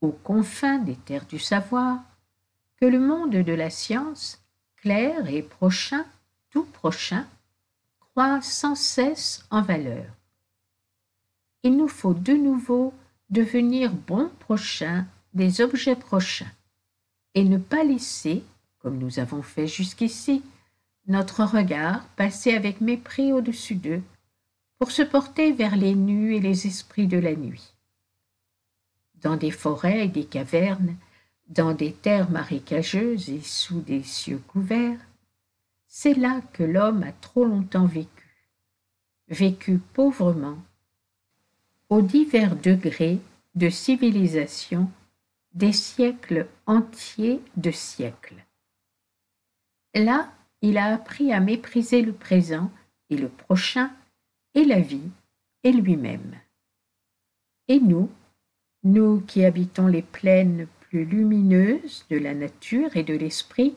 aux 0.00 0.12
confins 0.12 0.78
des 0.78 0.96
terres 0.96 1.26
du 1.26 1.38
savoir, 1.38 2.00
que 2.80 2.86
le 2.86 2.98
monde 2.98 3.30
de 3.30 3.52
la 3.52 3.70
science, 3.70 4.39
clair 4.80 5.28
et 5.28 5.42
prochain, 5.42 6.04
tout 6.50 6.64
prochain, 6.64 7.26
croît 7.98 8.40
sans 8.42 8.74
cesse 8.74 9.44
en 9.50 9.62
valeur. 9.62 10.06
Il 11.62 11.76
nous 11.76 11.88
faut 11.88 12.14
de 12.14 12.32
nouveau 12.32 12.94
devenir 13.28 13.92
bons 13.92 14.30
prochains 14.40 15.06
des 15.34 15.60
objets 15.60 15.96
prochains, 15.96 16.50
et 17.34 17.44
ne 17.44 17.58
pas 17.58 17.84
laisser, 17.84 18.42
comme 18.80 18.98
nous 18.98 19.18
avons 19.18 19.42
fait 19.42 19.68
jusqu'ici, 19.68 20.42
notre 21.06 21.44
regard 21.44 22.04
passer 22.16 22.52
avec 22.54 22.80
mépris 22.80 23.32
au-dessus 23.32 23.76
d'eux 23.76 24.02
pour 24.78 24.90
se 24.90 25.02
porter 25.02 25.52
vers 25.52 25.76
les 25.76 25.94
nus 25.94 26.34
et 26.34 26.40
les 26.40 26.66
esprits 26.66 27.06
de 27.06 27.18
la 27.18 27.34
nuit. 27.34 27.74
Dans 29.16 29.36
des 29.36 29.50
forêts 29.50 30.06
et 30.06 30.08
des 30.08 30.24
cavernes, 30.24 30.96
dans 31.50 31.74
des 31.74 31.92
terres 31.92 32.30
marécageuses 32.30 33.28
et 33.28 33.40
sous 33.40 33.80
des 33.80 34.02
cieux 34.02 34.40
couverts, 34.48 35.00
c'est 35.88 36.14
là 36.14 36.40
que 36.52 36.62
l'homme 36.62 37.02
a 37.02 37.12
trop 37.12 37.44
longtemps 37.44 37.86
vécu, 37.86 38.48
vécu 39.28 39.78
pauvrement, 39.78 40.58
aux 41.88 42.02
divers 42.02 42.54
degrés 42.54 43.18
de 43.56 43.68
civilisation 43.68 44.90
des 45.52 45.72
siècles 45.72 46.46
entiers 46.66 47.40
de 47.56 47.72
siècles. 47.72 48.46
Là, 49.94 50.32
il 50.62 50.78
a 50.78 50.94
appris 50.94 51.32
à 51.32 51.40
mépriser 51.40 52.02
le 52.02 52.12
présent 52.12 52.70
et 53.08 53.16
le 53.16 53.28
prochain 53.28 53.90
et 54.54 54.64
la 54.64 54.78
vie 54.78 55.10
et 55.64 55.72
lui-même. 55.72 56.38
Et 57.66 57.80
nous, 57.80 58.08
nous 58.84 59.20
qui 59.22 59.44
habitons 59.44 59.88
les 59.88 60.02
plaines 60.02 60.68
plus 60.90 61.04
lumineuses 61.04 62.04
de 62.10 62.18
la 62.18 62.34
nature 62.34 62.96
et 62.96 63.04
de 63.04 63.14
l'esprit, 63.14 63.76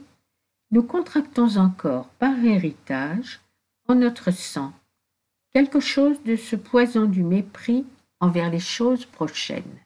nous 0.72 0.82
contractons 0.82 1.58
encore 1.58 2.10
par 2.14 2.44
héritage 2.44 3.40
en 3.88 3.94
notre 3.94 4.32
sang 4.32 4.74
quelque 5.52 5.80
chose 5.80 6.22
de 6.24 6.36
ce 6.36 6.56
poison 6.56 7.06
du 7.06 7.24
mépris 7.24 7.86
envers 8.20 8.50
les 8.50 8.60
choses 8.60 9.06
prochaines. 9.06 9.80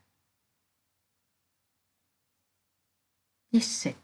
17. 3.52 3.98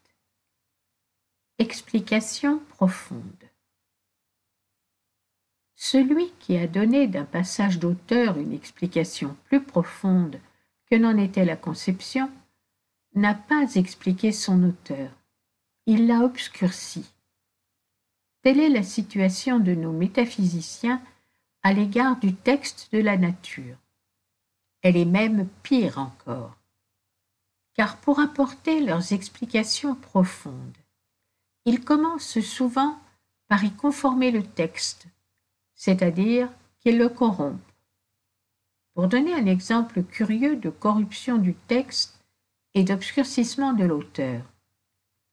Explication 1.59 2.59
profonde. 2.59 3.23
Celui 5.75 6.31
qui 6.39 6.57
a 6.57 6.67
donné 6.67 7.07
d'un 7.07 7.23
passage 7.23 7.79
d'auteur 7.79 8.37
une 8.37 8.51
explication 8.51 9.37
plus 9.45 9.63
profonde 9.63 10.41
que 10.89 10.95
n'en 10.95 11.17
était 11.17 11.45
la 11.45 11.55
conception, 11.55 12.29
n'a 13.15 13.33
pas 13.33 13.75
expliqué 13.75 14.31
son 14.31 14.63
auteur, 14.63 15.11
il 15.85 16.07
l'a 16.07 16.21
obscurci. 16.21 17.05
Telle 18.41 18.59
est 18.59 18.69
la 18.69 18.83
situation 18.83 19.59
de 19.59 19.73
nos 19.73 19.91
métaphysiciens 19.91 21.01
à 21.61 21.73
l'égard 21.73 22.19
du 22.19 22.33
texte 22.33 22.89
de 22.91 22.99
la 22.99 23.17
nature. 23.17 23.77
Elle 24.81 24.97
est 24.97 25.05
même 25.05 25.47
pire 25.63 25.97
encore, 25.97 26.57
car 27.73 27.97
pour 27.97 28.19
apporter 28.19 28.81
leurs 28.81 29.13
explications 29.13 29.95
profondes, 29.95 30.77
ils 31.65 31.83
commencent 31.83 32.41
souvent 32.41 32.99
par 33.47 33.63
y 33.63 33.71
conformer 33.71 34.31
le 34.31 34.43
texte 34.43 35.07
c'est-à-dire 35.83 36.49
qu'ils 36.79 36.97
le 36.97 37.09
corrompent. 37.09 37.59
Pour 38.93 39.09
donner 39.09 39.33
un 39.33 39.45
exemple 39.45 40.01
curieux 40.03 40.55
de 40.55 40.69
corruption 40.69 41.37
du 41.37 41.55
texte 41.55 42.12
et 42.73 42.83
d'obscurcissement 42.83 43.73
de 43.73 43.85
l'auteur, 43.85 44.41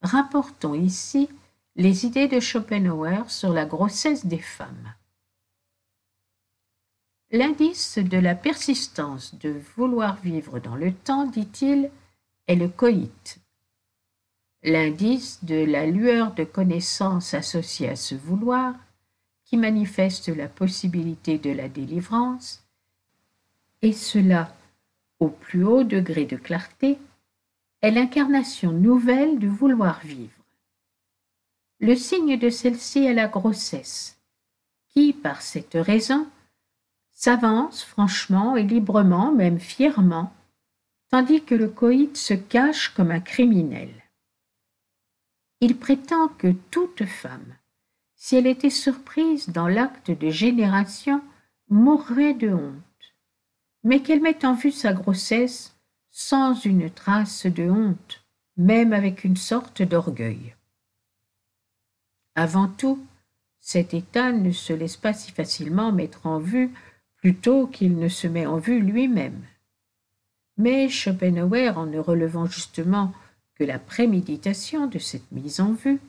rapportons 0.01 0.73
ici 0.73 1.29
les 1.75 2.05
idées 2.05 2.27
de 2.27 2.39
Schopenhauer 2.39 3.29
sur 3.29 3.53
la 3.53 3.65
grossesse 3.65 4.25
des 4.25 4.39
femmes. 4.39 4.93
L'indice 7.31 7.97
de 7.97 8.17
la 8.17 8.35
persistance 8.35 9.35
de 9.35 9.61
vouloir 9.77 10.17
vivre 10.17 10.59
dans 10.59 10.75
le 10.75 10.93
temps, 10.93 11.25
dit-il, 11.25 11.89
est 12.47 12.55
le 12.55 12.67
coït. 12.67 13.39
L'indice 14.63 15.43
de 15.43 15.63
la 15.63 15.85
lueur 15.85 16.33
de 16.33 16.43
connaissance 16.43 17.33
associée 17.33 17.89
à 17.89 17.95
ce 17.95 18.15
vouloir 18.15 18.75
qui 19.45 19.57
manifeste 19.57 20.27
la 20.27 20.47
possibilité 20.47 21.37
de 21.37 21.51
la 21.51 21.69
délivrance, 21.69 22.63
et 23.81 23.93
cela 23.93 24.53
au 25.19 25.29
plus 25.29 25.63
haut 25.63 25.83
degré 25.83 26.25
de 26.25 26.35
clarté, 26.35 26.97
est 27.81 27.91
l'incarnation 27.91 28.71
nouvelle 28.71 29.39
du 29.39 29.47
vouloir 29.47 29.99
vivre. 30.01 30.31
Le 31.79 31.95
signe 31.95 32.37
de 32.37 32.49
celle-ci 32.49 33.05
est 33.05 33.13
la 33.13 33.27
grossesse, 33.27 34.19
qui, 34.89 35.13
par 35.13 35.41
cette 35.41 35.73
raison, 35.73 36.27
s'avance 37.11 37.83
franchement 37.83 38.55
et 38.55 38.63
librement, 38.63 39.31
même 39.31 39.59
fièrement, 39.59 40.31
tandis 41.09 41.43
que 41.43 41.55
le 41.55 41.69
coït 41.69 42.15
se 42.17 42.33
cache 42.33 42.89
comme 42.89 43.11
un 43.11 43.19
criminel. 43.19 43.89
Il 45.59 45.77
prétend 45.77 46.27
que 46.27 46.51
toute 46.69 47.05
femme, 47.05 47.55
si 48.15 48.35
elle 48.35 48.47
était 48.47 48.69
surprise 48.69 49.49
dans 49.49 49.67
l'acte 49.67 50.11
de 50.11 50.29
génération, 50.29 51.21
mourrait 51.69 52.33
de 52.33 52.49
honte, 52.53 53.15
mais 53.83 54.01
qu'elle 54.01 54.21
met 54.21 54.45
en 54.45 54.53
vue 54.53 54.71
sa 54.71 54.93
grossesse 54.93 55.75
sans 56.11 56.53
une 56.65 56.89
trace 56.89 57.45
de 57.45 57.69
honte, 57.69 58.23
même 58.57 58.93
avec 58.93 59.23
une 59.23 59.37
sorte 59.37 59.81
d'orgueil. 59.81 60.55
Avant 62.35 62.67
tout, 62.67 63.03
cet 63.59 63.93
état 63.93 64.31
ne 64.31 64.51
se 64.51 64.73
laisse 64.73 64.97
pas 64.97 65.13
si 65.13 65.31
facilement 65.31 65.91
mettre 65.91 66.25
en 66.25 66.39
vue 66.39 66.71
plutôt 67.17 67.67
qu'il 67.67 67.97
ne 67.97 68.07
se 68.07 68.27
met 68.27 68.45
en 68.45 68.57
vue 68.57 68.81
lui-même. 68.81 69.41
Mais 70.57 70.89
Schopenhauer, 70.89 71.77
en 71.77 71.85
ne 71.85 71.99
relevant 71.99 72.45
justement 72.45 73.13
que 73.55 73.63
la 73.63 73.79
préméditation 73.79 74.87
de 74.87 74.99
cette 74.99 75.31
mise 75.31 75.61
en 75.61 75.73
vue, 75.73 75.99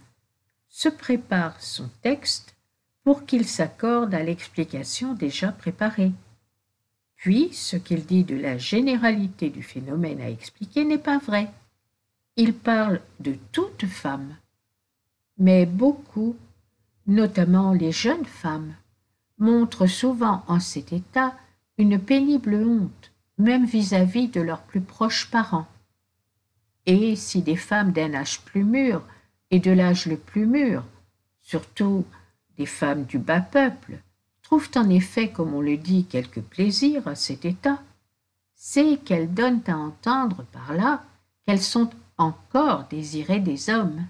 se 0.68 0.88
prépare 0.88 1.60
son 1.60 1.88
texte 2.00 2.56
pour 3.04 3.26
qu'il 3.26 3.46
s'accorde 3.46 4.14
à 4.14 4.22
l'explication 4.22 5.12
déjà 5.12 5.52
préparée. 5.52 6.12
Puis, 7.22 7.50
ce 7.52 7.76
qu'il 7.76 8.04
dit 8.04 8.24
de 8.24 8.34
la 8.34 8.58
généralité 8.58 9.48
du 9.48 9.62
phénomène 9.62 10.20
à 10.20 10.28
expliquer 10.28 10.84
n'est 10.84 10.98
pas 10.98 11.18
vrai. 11.18 11.48
Il 12.34 12.52
parle 12.52 13.00
de 13.20 13.36
toute 13.52 13.86
femme, 13.86 14.34
mais 15.38 15.64
beaucoup, 15.64 16.34
notamment 17.06 17.74
les 17.74 17.92
jeunes 17.92 18.24
femmes, 18.24 18.74
montrent 19.38 19.86
souvent 19.86 20.42
en 20.48 20.58
cet 20.58 20.92
état 20.92 21.36
une 21.78 22.00
pénible 22.00 22.56
honte 22.56 23.12
même 23.38 23.66
vis-à-vis 23.66 24.26
de 24.26 24.40
leurs 24.40 24.62
plus 24.62 24.80
proches 24.80 25.30
parents. 25.30 25.68
Et 26.86 27.14
si 27.14 27.40
des 27.40 27.54
femmes 27.54 27.92
d'un 27.92 28.14
âge 28.14 28.40
plus 28.40 28.64
mûr 28.64 29.00
et 29.52 29.60
de 29.60 29.70
l'âge 29.70 30.06
le 30.06 30.16
plus 30.16 30.46
mûr, 30.46 30.82
surtout 31.40 32.04
des 32.58 32.66
femmes 32.66 33.04
du 33.04 33.18
bas 33.18 33.42
peuple, 33.42 34.00
trouvent 34.52 34.70
en 34.76 34.90
effet, 34.90 35.30
comme 35.30 35.54
on 35.54 35.62
le 35.62 35.78
dit, 35.78 36.04
quelque 36.04 36.40
plaisir 36.40 37.08
à 37.08 37.14
cet 37.14 37.46
état, 37.46 37.82
c'est 38.54 38.98
qu'elles 38.98 39.32
donnent 39.32 39.62
à 39.66 39.78
entendre 39.78 40.44
par 40.52 40.74
là 40.74 41.02
qu'elles 41.46 41.62
sont 41.62 41.88
encore 42.18 42.84
désirées 42.90 43.40
des 43.40 43.70
hommes. 43.70 44.04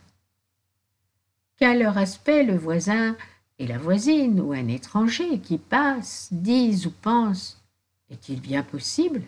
Qu'à 1.58 1.76
leur 1.76 1.96
aspect 1.96 2.42
le 2.42 2.56
voisin 2.56 3.16
et 3.60 3.68
la 3.68 3.78
voisine 3.78 4.40
ou 4.40 4.52
un 4.52 4.66
étranger 4.66 5.38
qui 5.38 5.58
passe 5.58 6.26
disent 6.32 6.86
ou 6.86 6.90
pensent 6.90 7.62
est-il 8.10 8.40
bien 8.40 8.64
possible? 8.64 9.22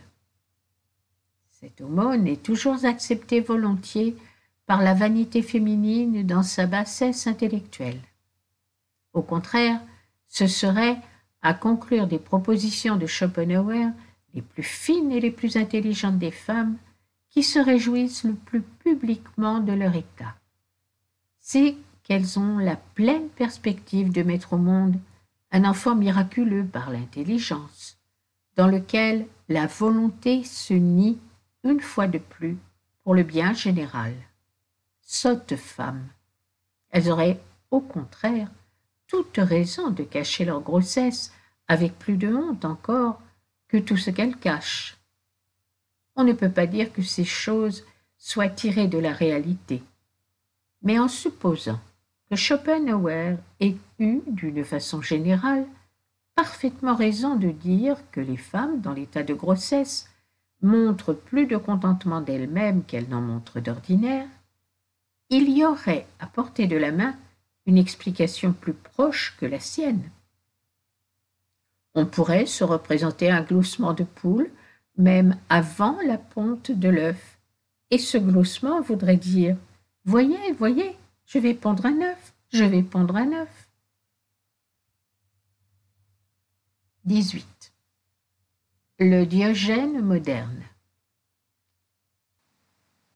Cette 1.49 1.81
aumône 1.81 2.27
est 2.27 2.43
toujours 2.43 2.85
acceptée 2.85 3.39
volontiers 3.39 4.17
par 4.67 4.83
la 4.83 4.95
vanité 4.95 5.43
féminine 5.43 6.27
dans 6.27 6.43
sa 6.43 6.67
bassesse 6.67 7.29
intellectuelle. 7.29 8.01
Au 9.13 9.23
contraire, 9.23 9.81
ce 10.35 10.49
serait, 10.49 10.99
à 11.43 11.55
conclure 11.55 12.09
des 12.09 12.19
propositions 12.19 12.97
de 12.97 13.07
Schopenhauer, 13.07 13.87
les 14.35 14.43
plus 14.43 14.65
fines 14.65 15.13
et 15.13 15.21
les 15.21 15.31
plus 15.31 15.57
intelligentes 15.57 16.19
des 16.19 16.33
femmes 16.33 16.77
qui 17.31 17.45
se 17.45 17.61
réjouissent 17.61 18.25
le 18.25 18.33
plus 18.33 18.63
publiquement 18.63 19.61
de 19.61 19.73
leur 19.73 19.95
état. 19.95 20.35
C'est 21.39 21.77
qu'elles 22.03 22.37
ont 22.37 22.59
la 22.59 22.75
pleine 22.75 23.29
perspective 23.29 24.11
de 24.11 24.25
mettre 24.25 24.55
au 24.55 24.59
monde 24.59 24.99
un 25.53 25.65
enfant 25.65 25.95
miraculeux 25.95 26.65
par 26.65 26.91
l'intelligence, 26.91 27.97
dans 28.57 28.67
lequel 28.67 29.29
la 29.49 29.69
volonté 29.69 30.43
se 30.43 30.75
nie 30.75 31.17
une 31.63 31.81
fois 31.81 32.09
de 32.09 32.19
plus 32.19 32.59
pour 33.05 33.15
le 33.15 33.23
bien 33.23 33.53
général. 33.53 34.13
Sottes 35.01 35.55
femmes. 35.55 36.09
Elles 36.91 37.09
auraient, 37.09 37.41
au 37.71 37.79
contraire, 37.79 38.51
toute 39.15 39.37
raison 39.37 39.91
de 39.91 40.03
cacher 40.03 40.45
leur 40.45 40.61
grossesse 40.61 41.33
avec 41.69 41.97
plus 41.97 42.17
de 42.17 42.35
honte 42.35 42.65
encore 42.65 43.23
que 43.69 43.77
tout 43.77 43.97
ce 43.97 44.11
qu'elles 44.11 44.37
cachent. 44.37 44.97
On 46.17 46.25
ne 46.25 46.33
peut 46.33 46.51
pas 46.51 46.67
dire 46.67 46.93
que 46.93 47.03
ces 47.03 47.25
choses 47.25 47.85
soient 48.19 48.49
tirées 48.49 48.89
de 48.89 48.99
la 48.99 49.13
réalité. 49.13 49.85
Mais 50.83 50.99
en 50.99 51.07
supposant 51.07 51.79
que 52.29 52.35
Schopenhauer 52.35 53.37
ait 53.61 53.77
eu, 54.01 54.21
d'une 54.27 54.65
façon 54.65 55.01
générale, 55.01 55.65
parfaitement 56.35 56.97
raison 56.97 57.37
de 57.37 57.51
dire 57.51 57.99
que 58.11 58.21
les 58.21 58.37
femmes, 58.37 58.81
dans 58.81 58.93
l'état 58.93 59.23
de 59.23 59.35
grossesse, 59.35 60.11
montrent 60.61 61.15
plus 61.15 61.47
de 61.47 61.57
contentement 61.57 62.21
d'elles-mêmes 62.21 62.83
qu'elles 62.83 63.09
n'en 63.09 63.21
montrent 63.21 63.61
d'ordinaire, 63.61 64.27
il 65.31 65.57
y 65.57 65.65
aurait 65.65 66.09
à 66.19 66.27
portée 66.27 66.67
de 66.67 66.77
la 66.77 66.91
main 66.91 67.15
une 67.67 67.79
explication 67.79 68.53
plus 68.53 68.75
proche 68.75 69.37
que 69.39 69.47
la 69.47 69.61
sienne. 69.61 70.11
On 71.95 72.07
pourrait 72.07 72.47
se 72.47 72.65
représenter 72.65 73.31
un 73.31 73.43
gloussement 73.43 73.95
de 73.95 74.05
poule 74.05 74.51
même 74.97 75.39
avant 75.49 75.99
la 76.07 76.19
ponte 76.19 76.71
de 76.71 76.89
l'œuf, 76.89 77.39
et 77.91 77.99
ce 77.99 78.19
gloussement 78.19 78.81
voudrait 78.81 79.17
dire 79.17 79.57
Voyez, 80.05 80.53
voyez, 80.53 80.97
je 81.27 81.39
vais 81.39 81.55
pondre 81.55 81.87
un 81.87 82.01
œuf, 82.03 82.35
je 82.53 82.65
vais 82.65 82.83
pondre 82.83 83.17
un 83.17 83.33
œuf. 83.33 83.69
18. 87.05 87.73
Le 89.01 89.25
Diogène 89.25 90.01
moderne. 90.01 90.63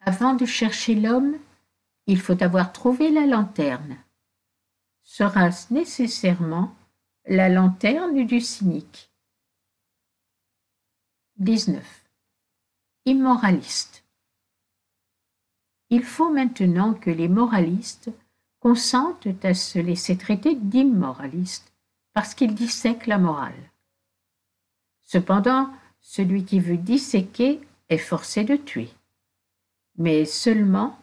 Avant 0.01 0.34
de 0.34 0.46
chercher 0.46 0.94
l'homme, 0.94 1.36
il 2.07 2.20
faut 2.20 2.42
avoir 2.42 2.72
trouvé 2.72 3.11
la 3.11 3.26
lanterne. 3.26 3.96
Sera-ce 5.19 5.75
nécessairement 5.75 6.77
la 7.27 7.49
lanterne 7.49 8.25
du 8.25 8.41
cynique 8.41 9.11
19. 11.39 12.09
Immoraliste. 13.05 14.05
Il 15.91 16.05
faut 16.05 16.33
maintenant 16.33 16.95
que 16.95 17.11
les 17.11 17.27
moralistes 17.27 18.12
consentent 18.61 19.27
à 19.43 19.55
se 19.55 19.81
laisser 19.81 20.16
traiter 20.16 20.55
d'immoralistes 20.55 21.73
parce 22.12 22.33
qu'ils 22.33 22.55
dissèquent 22.55 23.09
la 23.09 23.19
morale. 23.19 23.73
Cependant, 25.03 25.69
celui 25.99 26.45
qui 26.45 26.61
veut 26.61 26.77
disséquer 26.77 27.61
est 27.89 27.99
forcé 27.99 28.45
de 28.45 28.55
tuer, 28.55 28.91
mais 29.97 30.25
seulement 30.27 30.97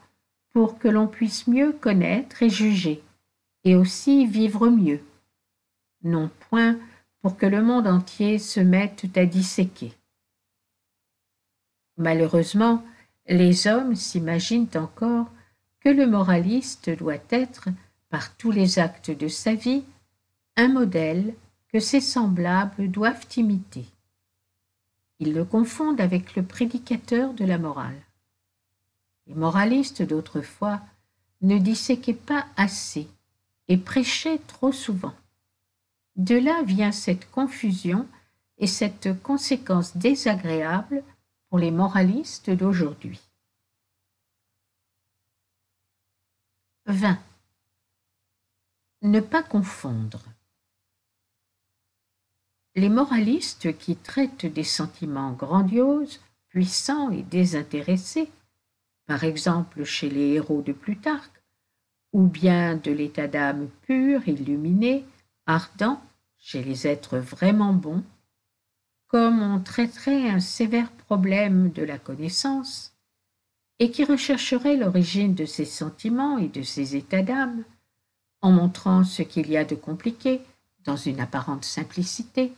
pour 0.53 0.79
que 0.79 0.87
l'on 0.87 1.07
puisse 1.07 1.47
mieux 1.47 1.73
connaître 1.73 2.43
et 2.43 2.49
juger, 2.49 3.03
et 3.65 3.75
aussi 3.75 4.27
vivre 4.27 4.69
mieux, 4.69 5.01
non 6.03 6.29
point 6.49 6.77
pour 7.21 7.35
que 7.35 7.47
le 7.47 7.63
monde 7.63 7.87
entier 7.87 8.37
se 8.37 8.59
mette 8.59 9.05
à 9.17 9.25
disséquer. 9.25 9.91
Malheureusement, 11.97 12.85
les 13.27 13.65
hommes 13.65 13.95
s'imaginent 13.95 14.69
encore 14.75 15.27
que 15.79 15.89
le 15.89 16.05
moraliste 16.05 16.91
doit 16.91 17.23
être, 17.31 17.69
par 18.09 18.35
tous 18.37 18.51
les 18.51 18.77
actes 18.77 19.09
de 19.09 19.27
sa 19.27 19.55
vie, 19.55 19.83
un 20.55 20.67
modèle 20.67 21.33
que 21.73 21.79
ses 21.79 22.01
semblables 22.01 22.89
doivent 22.89 23.25
imiter. 23.35 23.85
Ils 25.19 25.33
le 25.33 25.43
confondent 25.43 26.01
avec 26.01 26.35
le 26.35 26.43
prédicateur 26.43 27.33
de 27.33 27.45
la 27.45 27.57
morale. 27.57 27.99
Les 29.25 29.33
moralistes 29.33 30.03
d'autrefois 30.03 30.81
ne 31.41 31.57
disséquaient 31.57 32.13
pas 32.13 32.45
assez 32.57 33.07
et 33.67 33.77
prêchaient 33.77 34.39
trop 34.47 34.71
souvent. 34.71 35.13
De 36.15 36.35
là 36.35 36.63
vient 36.63 36.91
cette 36.91 37.29
confusion 37.31 38.07
et 38.57 38.67
cette 38.67 39.21
conséquence 39.21 39.97
désagréable 39.97 41.03
pour 41.49 41.59
les 41.59 41.71
moralistes 41.71 42.49
d'aujourd'hui. 42.49 43.19
20. 46.85 47.19
Ne 49.01 49.19
pas 49.19 49.43
confondre. 49.43 50.23
Les 52.75 52.89
moralistes 52.89 53.77
qui 53.77 53.95
traitent 53.95 54.45
des 54.45 54.63
sentiments 54.63 55.31
grandioses, 55.31 56.21
puissants 56.49 57.09
et 57.11 57.23
désintéressés, 57.23 58.29
par 59.05 59.23
exemple 59.23 59.83
chez 59.83 60.09
les 60.09 60.33
héros 60.33 60.61
de 60.61 60.73
Plutarque, 60.73 61.34
ou 62.15 62.27
bien 62.27 62.77
de 62.77 62.91
l'état 62.91 63.27
d'âme 63.27 63.67
pur, 63.81 64.25
illuminé, 64.25 65.03
ardent, 65.47 65.99
chez 66.37 66.63
les 66.63 66.87
êtres 66.87 67.17
vraiment 67.17 67.73
bons, 67.73 68.05
comme 69.07 69.41
on 69.41 69.59
traiterait 69.59 70.29
un 70.29 70.39
sévère 70.39 70.89
problème 70.91 71.71
de 71.71 71.83
la 71.83 71.97
connaissance, 71.97 72.93
et 73.79 73.91
qui 73.91 74.05
rechercherait 74.05 74.77
l'origine 74.77 75.33
de 75.33 75.43
ces 75.43 75.65
sentiments 75.65 76.37
et 76.37 76.47
de 76.47 76.61
ces 76.61 76.95
états 76.95 77.21
d'âme, 77.21 77.65
en 78.41 78.53
montrant 78.53 79.03
ce 79.03 79.21
qu'il 79.21 79.49
y 79.51 79.57
a 79.57 79.65
de 79.65 79.75
compliqué 79.75 80.39
dans 80.85 80.95
une 80.95 81.19
apparente 81.19 81.65
simplicité, 81.65 82.53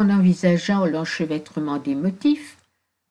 en 0.00 0.10
envisageant 0.10 0.86
l'enchevêtrement 0.86 1.78
des 1.78 1.94
motifs, 1.94 2.58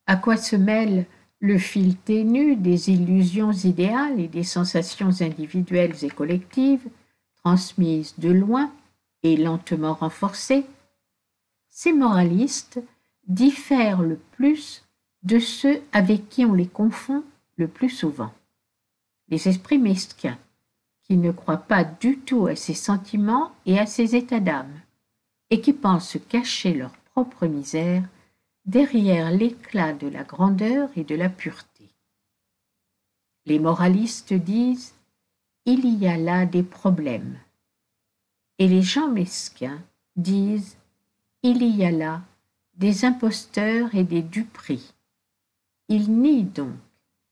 À 0.06 0.16
quoi 0.16 0.36
se 0.36 0.56
mêle 0.56 1.06
le 1.40 1.56
fil 1.58 1.96
ténu 1.96 2.54
des 2.54 2.90
illusions 2.90 3.52
idéales 3.52 4.20
et 4.20 4.28
des 4.28 4.44
sensations 4.44 5.10
individuelles 5.20 6.04
et 6.04 6.10
collectives, 6.10 6.86
transmises 7.42 8.14
de 8.18 8.30
loin 8.30 8.70
et 9.22 9.36
lentement 9.36 9.94
renforcées, 9.94 10.66
ces 11.70 11.92
moralistes 11.92 12.80
diffèrent 13.26 14.02
le 14.02 14.16
plus 14.32 14.84
de 15.22 15.38
ceux 15.38 15.80
avec 15.92 16.28
qui 16.28 16.44
on 16.44 16.52
les 16.52 16.66
confond 16.66 17.24
le 17.56 17.68
plus 17.68 17.90
souvent. 17.90 18.32
Les 19.28 19.48
esprits 19.48 19.78
mesquins, 19.78 20.38
qui 21.04 21.16
ne 21.16 21.32
croient 21.32 21.56
pas 21.56 21.84
du 21.84 22.18
tout 22.18 22.46
à 22.46 22.56
ces 22.56 22.74
sentiments 22.74 23.52
et 23.64 23.78
à 23.78 23.86
ces 23.86 24.14
états 24.14 24.40
d'âme, 24.40 24.80
et 25.48 25.60
qui 25.60 25.72
pensent 25.72 26.18
cacher 26.28 26.74
leur 26.74 26.92
propre 27.12 27.46
misère 27.46 28.02
derrière 28.64 29.30
l'éclat 29.30 29.92
de 29.92 30.08
la 30.08 30.24
grandeur 30.24 30.90
et 30.96 31.04
de 31.04 31.14
la 31.14 31.28
pureté. 31.28 31.90
Les 33.46 33.58
moralistes 33.58 34.32
disent 34.34 34.94
il 35.64 35.86
y 35.98 36.06
a 36.06 36.16
là 36.16 36.46
des 36.46 36.62
problèmes, 36.62 37.38
et 38.58 38.68
les 38.68 38.82
gens 38.82 39.08
mesquins 39.08 39.82
disent 40.16 40.76
il 41.42 41.62
y 41.62 41.84
a 41.84 41.90
là 41.90 42.22
des 42.74 43.04
imposteurs 43.04 43.94
et 43.94 44.04
des 44.04 44.22
duperies. 44.22 44.94
Ils 45.88 46.10
nient 46.10 46.44
donc 46.44 46.76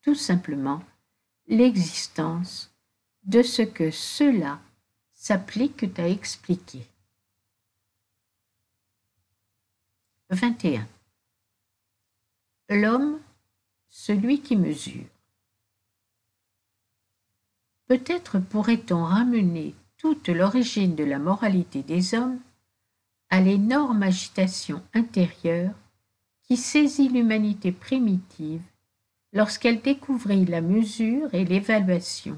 tout 0.03 0.15
simplement 0.15 0.83
l'existence 1.47 2.71
de 3.25 3.43
ce 3.43 3.63
que 3.63 3.91
ceux-là 3.91 4.61
s'appliquent 5.13 5.99
à 5.99 6.09
expliquer. 6.09 6.87
21. 10.31 10.87
L'homme, 12.71 13.19
celui 13.89 14.43
qui 14.43 14.55
mesure. 14.55 15.07
Peut-être 17.87 18.39
pourrait-on 18.39 19.05
ramener 19.05 19.75
toute 19.97 20.29
l'origine 20.29 20.95
de 20.95 21.05
la 21.05 21.19
moralité 21.19 21.83
des 21.83 22.15
hommes 22.15 22.39
à 23.31 23.41
l'énorme 23.41 24.03
agitation 24.03 24.83
intérieure 24.93 25.75
qui 26.43 26.59
saisit 26.59 27.09
l'humanité 27.09 27.73
primitive 27.73 28.63
lorsqu'elle 29.33 29.81
découvrit 29.81 30.45
la 30.45 30.61
mesure 30.61 31.33
et 31.35 31.47
l'évaluation, 31.47 32.37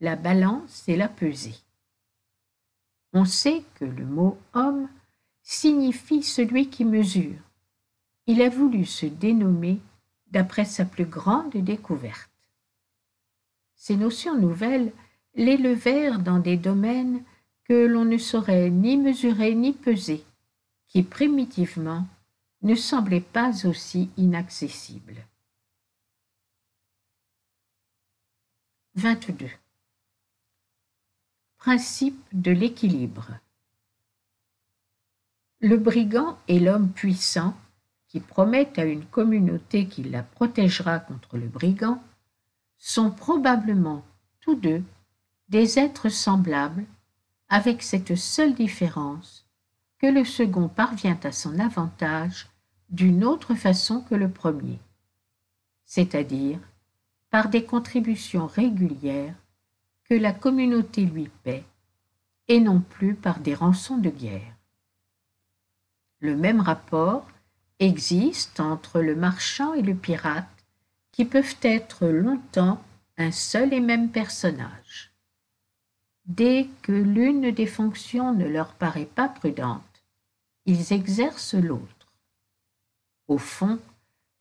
la 0.00 0.14
balance 0.14 0.84
et 0.88 0.96
la 0.96 1.08
pesée. 1.08 1.58
On 3.12 3.24
sait 3.24 3.64
que 3.74 3.84
le 3.84 4.04
mot 4.04 4.38
homme 4.54 4.88
signifie 5.42 6.22
celui 6.22 6.68
qui 6.68 6.84
mesure. 6.84 7.47
Il 8.28 8.42
a 8.42 8.50
voulu 8.50 8.84
se 8.84 9.06
dénommer 9.06 9.80
d'après 10.30 10.66
sa 10.66 10.84
plus 10.84 11.06
grande 11.06 11.56
découverte. 11.56 12.30
Ces 13.74 13.96
notions 13.96 14.38
nouvelles 14.38 14.92
l'élevèrent 15.34 16.18
dans 16.18 16.38
des 16.38 16.58
domaines 16.58 17.24
que 17.64 17.86
l'on 17.86 18.04
ne 18.04 18.18
saurait 18.18 18.68
ni 18.68 18.98
mesurer 18.98 19.54
ni 19.54 19.72
peser, 19.72 20.22
qui 20.88 21.02
primitivement 21.02 22.06
ne 22.60 22.74
semblaient 22.74 23.20
pas 23.20 23.66
aussi 23.66 24.10
inaccessibles. 24.18 25.24
22. 28.96 29.48
Principe 31.56 32.22
de 32.34 32.50
l'équilibre. 32.50 33.38
Le 35.60 35.78
brigand 35.78 36.38
et 36.46 36.60
l'homme 36.60 36.92
puissant, 36.92 37.56
qui 38.08 38.20
promettent 38.20 38.78
à 38.78 38.84
une 38.84 39.04
communauté 39.04 39.86
qu'il 39.86 40.10
la 40.10 40.22
protégera 40.22 40.98
contre 40.98 41.36
le 41.36 41.46
brigand, 41.46 42.02
sont 42.78 43.10
probablement 43.10 44.02
tous 44.40 44.54
deux 44.54 44.82
des 45.48 45.78
êtres 45.78 46.08
semblables, 46.08 46.84
avec 47.48 47.82
cette 47.82 48.14
seule 48.14 48.54
différence 48.54 49.46
que 49.98 50.06
le 50.06 50.24
second 50.24 50.68
parvient 50.68 51.18
à 51.22 51.32
son 51.32 51.58
avantage 51.58 52.48
d'une 52.90 53.24
autre 53.24 53.54
façon 53.54 54.00
que 54.02 54.14
le 54.14 54.30
premier, 54.30 54.78
c'est-à-dire 55.84 56.58
par 57.30 57.48
des 57.48 57.64
contributions 57.64 58.46
régulières 58.46 59.34
que 60.04 60.14
la 60.14 60.32
communauté 60.32 61.04
lui 61.04 61.30
paie, 61.42 61.64
et 62.48 62.60
non 62.60 62.80
plus 62.80 63.14
par 63.14 63.40
des 63.40 63.54
rançons 63.54 63.98
de 63.98 64.08
guerre. 64.08 64.54
Le 66.20 66.34
même 66.34 66.60
rapport 66.60 67.26
existe 67.80 68.60
entre 68.60 69.00
le 69.00 69.14
marchand 69.14 69.74
et 69.74 69.82
le 69.82 69.94
pirate, 69.94 70.46
qui 71.12 71.24
peuvent 71.24 71.56
être 71.62 72.06
longtemps 72.06 72.82
un 73.16 73.32
seul 73.32 73.72
et 73.72 73.80
même 73.80 74.10
personnage. 74.10 75.12
Dès 76.26 76.68
que 76.82 76.92
l'une 76.92 77.50
des 77.50 77.66
fonctions 77.66 78.34
ne 78.34 78.46
leur 78.46 78.74
paraît 78.74 79.06
pas 79.06 79.28
prudente, 79.28 79.82
ils 80.66 80.92
exercent 80.92 81.54
l'autre. 81.54 82.12
Au 83.26 83.38
fond, 83.38 83.78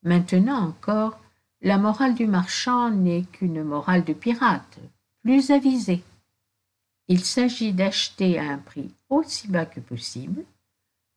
maintenant 0.03 0.67
encore, 0.67 1.19
la 1.61 1.77
morale 1.77 2.13
du 2.13 2.27
marchand 2.27 2.91
n'est 2.91 3.23
qu'une 3.23 3.63
morale 3.63 4.03
de 4.03 4.13
pirate, 4.13 4.79
plus 5.21 5.49
avisée. 5.49 6.03
Il 7.07 7.23
s'agit 7.23 7.73
d'acheter 7.73 8.37
à 8.37 8.51
un 8.51 8.57
prix 8.57 8.93
aussi 9.09 9.47
bas 9.47 9.65
que 9.65 9.79
possible, 9.79 10.43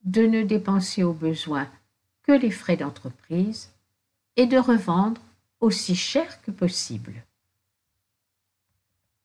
de 0.04 0.22
ne 0.22 0.42
dépenser 0.42 1.02
au 1.02 1.12
besoin 1.12 1.68
que 2.22 2.32
les 2.32 2.50
frais 2.50 2.76
d'entreprise 2.76 3.70
et 4.36 4.46
de 4.46 4.58
revendre 4.58 5.20
aussi 5.60 5.94
cher 5.94 6.40
que 6.42 6.50
possible. 6.50 7.24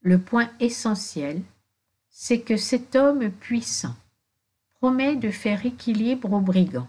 Le 0.01 0.19
point 0.19 0.49
essentiel, 0.59 1.41
c'est 2.09 2.41
que 2.41 2.57
cet 2.57 2.95
homme 2.95 3.31
puissant 3.31 3.95
promet 4.75 5.15
de 5.15 5.31
faire 5.31 5.65
équilibre 5.65 6.31
aux 6.31 6.41
brigands. 6.41 6.87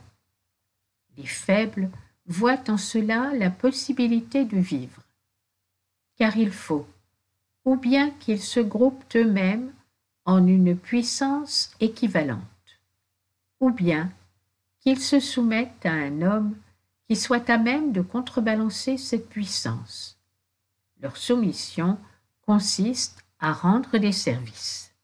Les 1.17 1.27
faibles 1.27 1.91
voient 2.27 2.69
en 2.69 2.77
cela 2.77 3.33
la 3.35 3.51
possibilité 3.51 4.45
de 4.45 4.59
vivre. 4.59 5.03
Car 6.17 6.37
il 6.37 6.51
faut, 6.51 6.87
ou 7.65 7.77
bien 7.77 8.11
qu'ils 8.11 8.43
se 8.43 8.61
groupent 8.61 9.05
eux-mêmes 9.15 9.73
en 10.25 10.47
une 10.47 10.77
puissance 10.77 11.73
équivalente, 11.81 12.41
ou 13.61 13.71
bien 13.71 14.13
qu'ils 14.87 15.01
se 15.01 15.19
soumettent 15.19 15.85
à 15.85 15.91
un 15.91 16.23
homme 16.23 16.57
qui 17.09 17.17
soit 17.17 17.51
à 17.51 17.59
même 17.59 17.91
de 17.91 18.03
contrebalancer 18.03 18.99
cette 18.99 19.29
puissance. 19.29 20.17
Leur 21.01 21.17
soumission 21.17 21.99
consiste 22.43 23.25
à 23.41 23.53
rendre 23.53 23.99
des 23.99 24.13
services. 24.13 24.95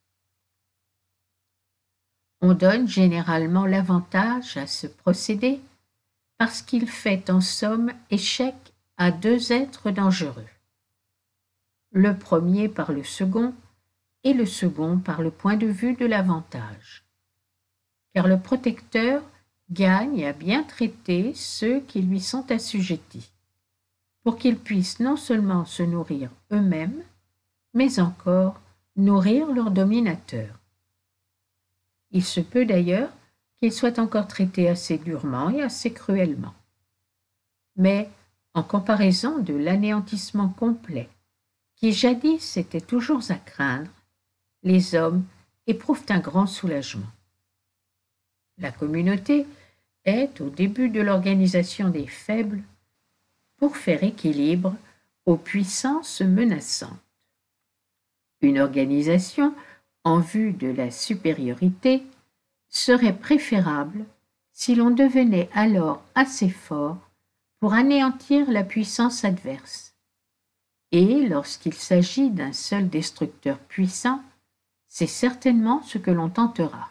On 2.41 2.55
donne 2.55 2.87
généralement 2.87 3.67
l'avantage 3.67 4.57
à 4.57 4.69
ce 4.69 4.87
procédé 4.87 5.61
parce 6.39 6.63
qu'il 6.63 6.89
fait 6.89 7.29
en 7.29 7.41
somme 7.41 7.91
échec 8.09 8.55
à 8.99 9.11
deux 9.11 9.51
êtres 9.51 9.91
dangereux. 9.91 10.47
Le 11.91 12.17
premier 12.17 12.69
par 12.69 12.93
le 12.93 13.03
second 13.03 13.53
et 14.23 14.33
le 14.33 14.47
second 14.47 14.99
par 14.99 15.23
le 15.23 15.33
point 15.33 15.57
de 15.57 15.67
vue 15.67 15.95
de 15.95 16.07
l'avantage. 16.07 17.05
Car 18.15 18.29
le 18.29 18.39
protecteur 18.39 19.25
gagne 19.73 20.25
à 20.27 20.33
bien 20.33 20.63
traiter 20.63 21.33
ceux 21.35 21.81
qui 21.81 22.03
lui 22.03 22.21
sont 22.21 22.51
assujettis, 22.51 23.31
pour 24.23 24.37
qu'ils 24.37 24.59
puissent 24.59 25.01
non 25.01 25.17
seulement 25.17 25.65
se 25.65 25.83
nourrir 25.83 26.31
eux-mêmes, 26.53 27.03
mais 27.75 27.99
encore 27.99 28.61
nourrir 28.97 29.53
leur 29.53 29.71
dominateur. 29.71 30.59
Il 32.11 32.25
se 32.25 32.41
peut 32.41 32.67
d'ailleurs 32.67 33.11
qu'il 33.61 33.73
soit 33.73 33.99
encore 33.99 34.29
traité 34.29 34.69
assez 34.69 34.99
durement 34.99 35.49
et 35.49 35.63
assez 35.63 35.93
cruellement. 35.93 36.55
Mais, 37.77 38.11
en 38.55 38.63
comparaison 38.63 39.39
de 39.39 39.55
l'anéantissement 39.55 40.51
complet 40.51 41.09
qui 41.77 41.93
jadis 41.93 42.59
était 42.59 42.83
toujours 42.83 43.23
à 43.31 43.37
craindre, 43.37 43.91
les 44.63 44.95
hommes 44.95 45.25
éprouvent 45.67 46.05
un 46.11 46.19
grand 46.19 46.47
soulagement. 46.47 47.11
La 48.59 48.71
communauté 48.71 49.47
est 50.05 50.41
au 50.41 50.49
début 50.49 50.89
de 50.89 51.01
l'organisation 51.01 51.89
des 51.89 52.07
faibles 52.07 52.63
pour 53.57 53.77
faire 53.77 54.03
équilibre 54.03 54.75
aux 55.27 55.37
puissances 55.37 56.21
menaçantes. 56.21 56.99
Une 58.41 58.59
organisation 58.59 59.55
en 60.05 60.19
vue 60.19 60.53
de 60.53 60.69
la 60.69 60.91
supériorité 60.91 62.03
serait 62.69 63.17
préférable 63.17 64.05
si 64.53 64.75
l'on 64.75 64.91
devenait 64.91 65.49
alors 65.53 66.03
assez 66.15 66.49
fort 66.49 66.99
pour 67.61 67.75
anéantir 67.75 68.51
la 68.51 68.65
puissance 68.65 69.25
adverse. 69.25 69.95
Et 70.91 71.27
lorsqu'il 71.29 71.75
s'agit 71.75 72.31
d'un 72.31 72.53
seul 72.53 72.89
destructeur 72.89 73.59
puissant, 73.59 74.23
c'est 74.89 75.07
certainement 75.07 75.83
ce 75.85 75.99
que 75.99 76.11
l'on 76.11 76.29
tentera. 76.29 76.91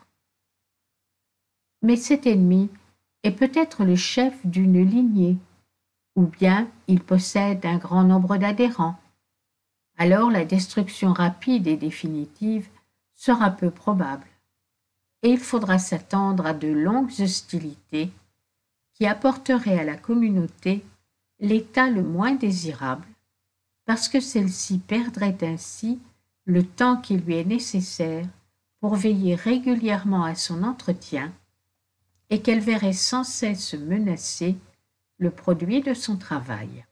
Mais 1.83 1.97
cet 1.97 2.25
ennemi 2.25 2.69
est 3.23 3.31
peut-être 3.31 3.83
le 3.83 3.95
chef 3.95 4.45
d'une 4.45 4.83
lignée 4.83 5.37
ou 6.15 6.25
bien 6.25 6.69
il 6.87 6.99
possède 6.99 7.65
un 7.65 7.77
grand 7.77 8.03
nombre 8.03 8.37
d'adhérents. 8.37 8.99
Alors 9.97 10.31
la 10.31 10.45
destruction 10.45 11.13
rapide 11.13 11.67
et 11.67 11.77
définitive 11.77 12.67
sera 13.15 13.51
peu 13.51 13.69
probable, 13.69 14.25
et 15.21 15.29
il 15.29 15.37
faudra 15.37 15.77
s'attendre 15.77 16.45
à 16.45 16.53
de 16.53 16.67
longues 16.67 17.21
hostilités 17.21 18.11
qui 18.93 19.05
apporteraient 19.05 19.79
à 19.79 19.83
la 19.83 19.95
communauté 19.95 20.83
l'état 21.39 21.89
le 21.89 22.03
moins 22.03 22.33
désirable, 22.33 23.07
parce 23.85 24.09
que 24.09 24.19
celle-ci 24.19 24.79
perdrait 24.79 25.37
ainsi 25.41 25.99
le 26.45 26.63
temps 26.63 26.97
qui 26.97 27.17
lui 27.17 27.35
est 27.35 27.45
nécessaire 27.45 28.25
pour 28.79 28.95
veiller 28.95 29.35
régulièrement 29.35 30.23
à 30.23 30.35
son 30.35 30.63
entretien 30.63 31.31
et 32.31 32.41
qu'elle 32.41 32.61
verrait 32.61 32.93
sans 32.93 33.23
cesse 33.23 33.75
menacer 33.75 34.55
le 35.19 35.29
produit 35.29 35.81
de 35.81 35.93
son 35.93 36.17
travail. 36.17 36.85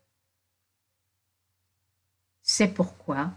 C'est 2.43 2.67
pourquoi 2.67 3.31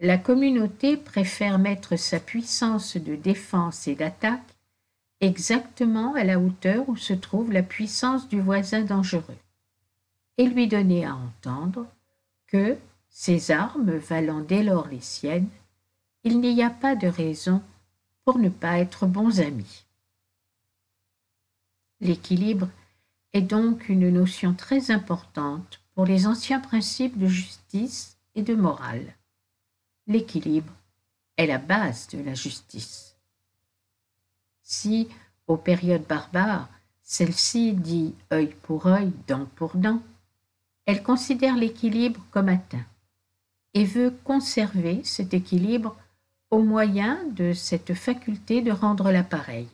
la 0.00 0.18
communauté 0.18 0.96
préfère 0.96 1.58
mettre 1.58 1.96
sa 1.96 2.18
puissance 2.18 2.96
de 2.96 3.14
défense 3.14 3.86
et 3.86 3.94
d'attaque 3.94 4.56
exactement 5.20 6.14
à 6.14 6.24
la 6.24 6.40
hauteur 6.40 6.88
où 6.88 6.96
se 6.96 7.12
trouve 7.12 7.52
la 7.52 7.62
puissance 7.62 8.28
du 8.28 8.40
voisin 8.40 8.82
dangereux, 8.82 9.38
et 10.38 10.46
lui 10.46 10.66
donner 10.66 11.04
à 11.04 11.14
entendre 11.14 11.86
que, 12.48 12.76
ses 13.10 13.50
armes 13.50 13.96
valant 13.96 14.40
dès 14.40 14.62
lors 14.62 14.88
les 14.88 15.02
siennes, 15.02 15.48
il 16.24 16.40
n'y 16.40 16.62
a 16.62 16.70
pas 16.70 16.96
de 16.96 17.06
raison 17.06 17.62
pour 18.24 18.38
ne 18.38 18.48
pas 18.48 18.78
être 18.78 19.06
bons 19.06 19.40
amis. 19.40 19.84
L'équilibre 22.02 22.68
est 23.32 23.42
donc 23.42 23.88
une 23.88 24.10
notion 24.10 24.54
très 24.54 24.90
importante 24.90 25.80
pour 25.94 26.04
les 26.04 26.26
anciens 26.26 26.58
principes 26.58 27.16
de 27.16 27.28
justice 27.28 28.18
et 28.34 28.42
de 28.42 28.56
morale. 28.56 29.14
L'équilibre 30.08 30.72
est 31.36 31.46
la 31.46 31.58
base 31.58 32.08
de 32.08 32.20
la 32.20 32.34
justice. 32.34 33.14
Si, 34.64 35.06
aux 35.46 35.56
périodes 35.56 36.04
barbares, 36.08 36.68
celle-ci 37.04 37.72
dit 37.72 38.16
œil 38.32 38.52
pour 38.62 38.88
œil, 38.88 39.12
dent 39.28 39.46
pour 39.54 39.76
dent, 39.76 40.02
elle 40.86 41.04
considère 41.04 41.56
l'équilibre 41.56 42.20
comme 42.32 42.48
atteint 42.48 42.84
et 43.74 43.84
veut 43.84 44.12
conserver 44.24 45.04
cet 45.04 45.34
équilibre 45.34 45.94
au 46.50 46.64
moyen 46.64 47.24
de 47.28 47.52
cette 47.52 47.94
faculté 47.94 48.60
de 48.60 48.72
rendre 48.72 49.12
l'appareil 49.12 49.68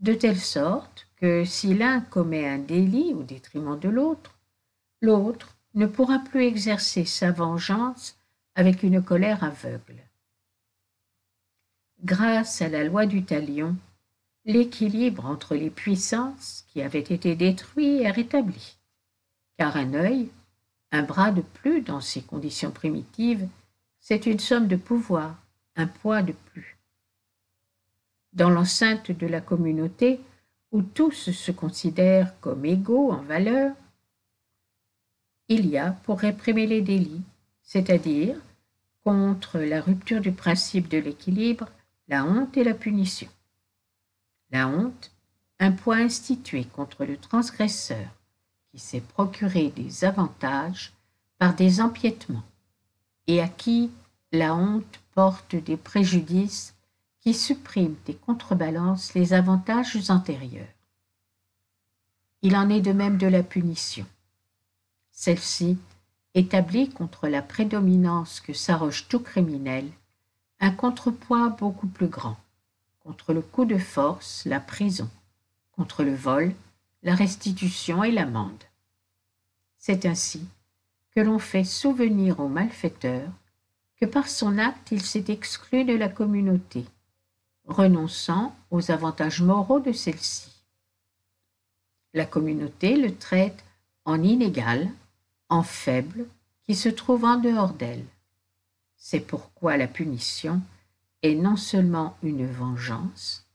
de 0.00 0.14
telle 0.14 0.38
sorte 0.38 1.08
que 1.16 1.44
si 1.44 1.74
l'un 1.74 2.00
commet 2.00 2.48
un 2.48 2.58
délit 2.58 3.14
au 3.14 3.22
détriment 3.22 3.78
de 3.78 3.88
l'autre, 3.88 4.38
l'autre 5.00 5.56
ne 5.74 5.86
pourra 5.86 6.20
plus 6.20 6.44
exercer 6.44 7.04
sa 7.04 7.32
vengeance 7.32 8.16
avec 8.54 8.82
une 8.82 9.02
colère 9.02 9.42
aveugle. 9.44 10.02
Grâce 12.02 12.62
à 12.62 12.68
la 12.68 12.84
loi 12.84 13.06
du 13.06 13.24
talion, 13.24 13.76
l'équilibre 14.44 15.26
entre 15.26 15.56
les 15.56 15.70
puissances 15.70 16.64
qui 16.68 16.80
avaient 16.80 17.00
été 17.00 17.34
détruits 17.34 18.02
est 18.02 18.10
rétabli, 18.10 18.78
car 19.58 19.76
un 19.76 19.94
œil, 19.94 20.30
un 20.92 21.02
bras 21.02 21.32
de 21.32 21.42
plus 21.42 21.82
dans 21.82 22.00
ces 22.00 22.22
conditions 22.22 22.70
primitives, 22.70 23.48
c'est 24.00 24.26
une 24.26 24.38
somme 24.38 24.68
de 24.68 24.76
pouvoir, 24.76 25.36
un 25.76 25.86
poids 25.86 26.22
de 26.22 26.32
plus 26.32 26.77
dans 28.38 28.50
l'enceinte 28.50 29.10
de 29.10 29.26
la 29.26 29.40
communauté 29.40 30.20
où 30.70 30.82
tous 30.82 31.32
se 31.32 31.50
considèrent 31.50 32.38
comme 32.40 32.64
égaux 32.64 33.10
en 33.10 33.22
valeur, 33.22 33.74
il 35.48 35.66
y 35.66 35.76
a 35.76 35.92
pour 36.04 36.20
réprimer 36.20 36.66
les 36.66 36.80
délits, 36.80 37.24
c'est-à-dire 37.62 38.36
contre 39.02 39.58
la 39.58 39.80
rupture 39.80 40.20
du 40.20 40.30
principe 40.30 40.88
de 40.88 40.98
l'équilibre, 40.98 41.68
la 42.06 42.24
honte 42.24 42.56
et 42.56 42.64
la 42.64 42.74
punition. 42.74 43.28
La 44.50 44.68
honte, 44.68 45.10
un 45.58 45.72
poids 45.72 45.96
institué 45.96 46.64
contre 46.64 47.04
le 47.04 47.16
transgresseur 47.16 48.06
qui 48.70 48.78
s'est 48.78 49.00
procuré 49.00 49.70
des 49.70 50.04
avantages 50.04 50.92
par 51.38 51.54
des 51.54 51.80
empiètements 51.80 52.44
et 53.26 53.40
à 53.40 53.48
qui 53.48 53.90
la 54.30 54.54
honte 54.54 55.00
porte 55.14 55.56
des 55.56 55.76
préjudices 55.76 56.74
qui 57.20 57.34
supprime 57.34 57.96
et 58.06 58.14
contrebalance 58.14 59.14
les 59.14 59.32
avantages 59.32 60.10
antérieurs. 60.10 60.66
Il 62.42 62.56
en 62.56 62.70
est 62.70 62.80
de 62.80 62.92
même 62.92 63.18
de 63.18 63.26
la 63.26 63.42
punition. 63.42 64.06
Celle-ci 65.10 65.78
établit 66.34 66.88
contre 66.88 67.26
la 67.26 67.42
prédominance 67.42 68.40
que 68.40 68.52
s'arroge 68.52 69.08
tout 69.08 69.20
criminel 69.20 69.90
un 70.60 70.70
contrepoids 70.70 71.50
beaucoup 71.50 71.86
plus 71.86 72.08
grand, 72.08 72.36
contre 73.00 73.32
le 73.32 73.42
coup 73.42 73.64
de 73.64 73.78
force, 73.78 74.44
la 74.44 74.60
prison, 74.60 75.08
contre 75.72 76.02
le 76.02 76.14
vol, 76.14 76.52
la 77.02 77.14
restitution 77.14 78.02
et 78.02 78.10
l'amende. 78.10 78.64
C'est 79.78 80.04
ainsi 80.04 80.44
que 81.14 81.20
l'on 81.20 81.38
fait 81.38 81.64
souvenir 81.64 82.40
au 82.40 82.48
malfaiteur 82.48 83.28
que 84.00 84.06
par 84.06 84.28
son 84.28 84.58
acte 84.58 84.90
il 84.90 85.02
s'est 85.02 85.24
exclu 85.28 85.84
de 85.84 85.94
la 85.94 86.08
communauté, 86.08 86.84
renonçant 87.68 88.56
aux 88.70 88.90
avantages 88.90 89.42
moraux 89.42 89.80
de 89.80 89.92
celle-ci. 89.92 90.50
La 92.14 92.24
communauté 92.24 92.96
le 92.96 93.14
traite 93.14 93.64
en 94.04 94.22
inégal, 94.22 94.90
en 95.50 95.62
faible, 95.62 96.26
qui 96.64 96.74
se 96.74 96.88
trouve 96.88 97.24
en 97.24 97.36
dehors 97.36 97.74
d'elle. 97.74 98.04
C'est 98.96 99.20
pourquoi 99.20 99.76
la 99.76 99.86
punition 99.86 100.60
est 101.22 101.34
non 101.34 101.56
seulement 101.56 102.16
une 102.22 102.46
vengeance, 102.46 103.46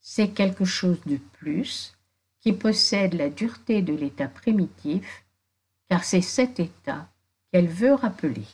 c'est 0.00 0.28
quelque 0.28 0.64
chose 0.64 1.00
de 1.06 1.16
plus 1.16 1.96
qui 2.40 2.52
possède 2.52 3.14
la 3.14 3.28
dureté 3.28 3.82
de 3.82 3.92
l'état 3.92 4.28
primitif, 4.28 5.24
car 5.88 6.04
c'est 6.04 6.20
cet 6.20 6.60
état 6.60 7.08
qu'elle 7.50 7.66
veut 7.66 7.94
rappeler. 7.94 8.46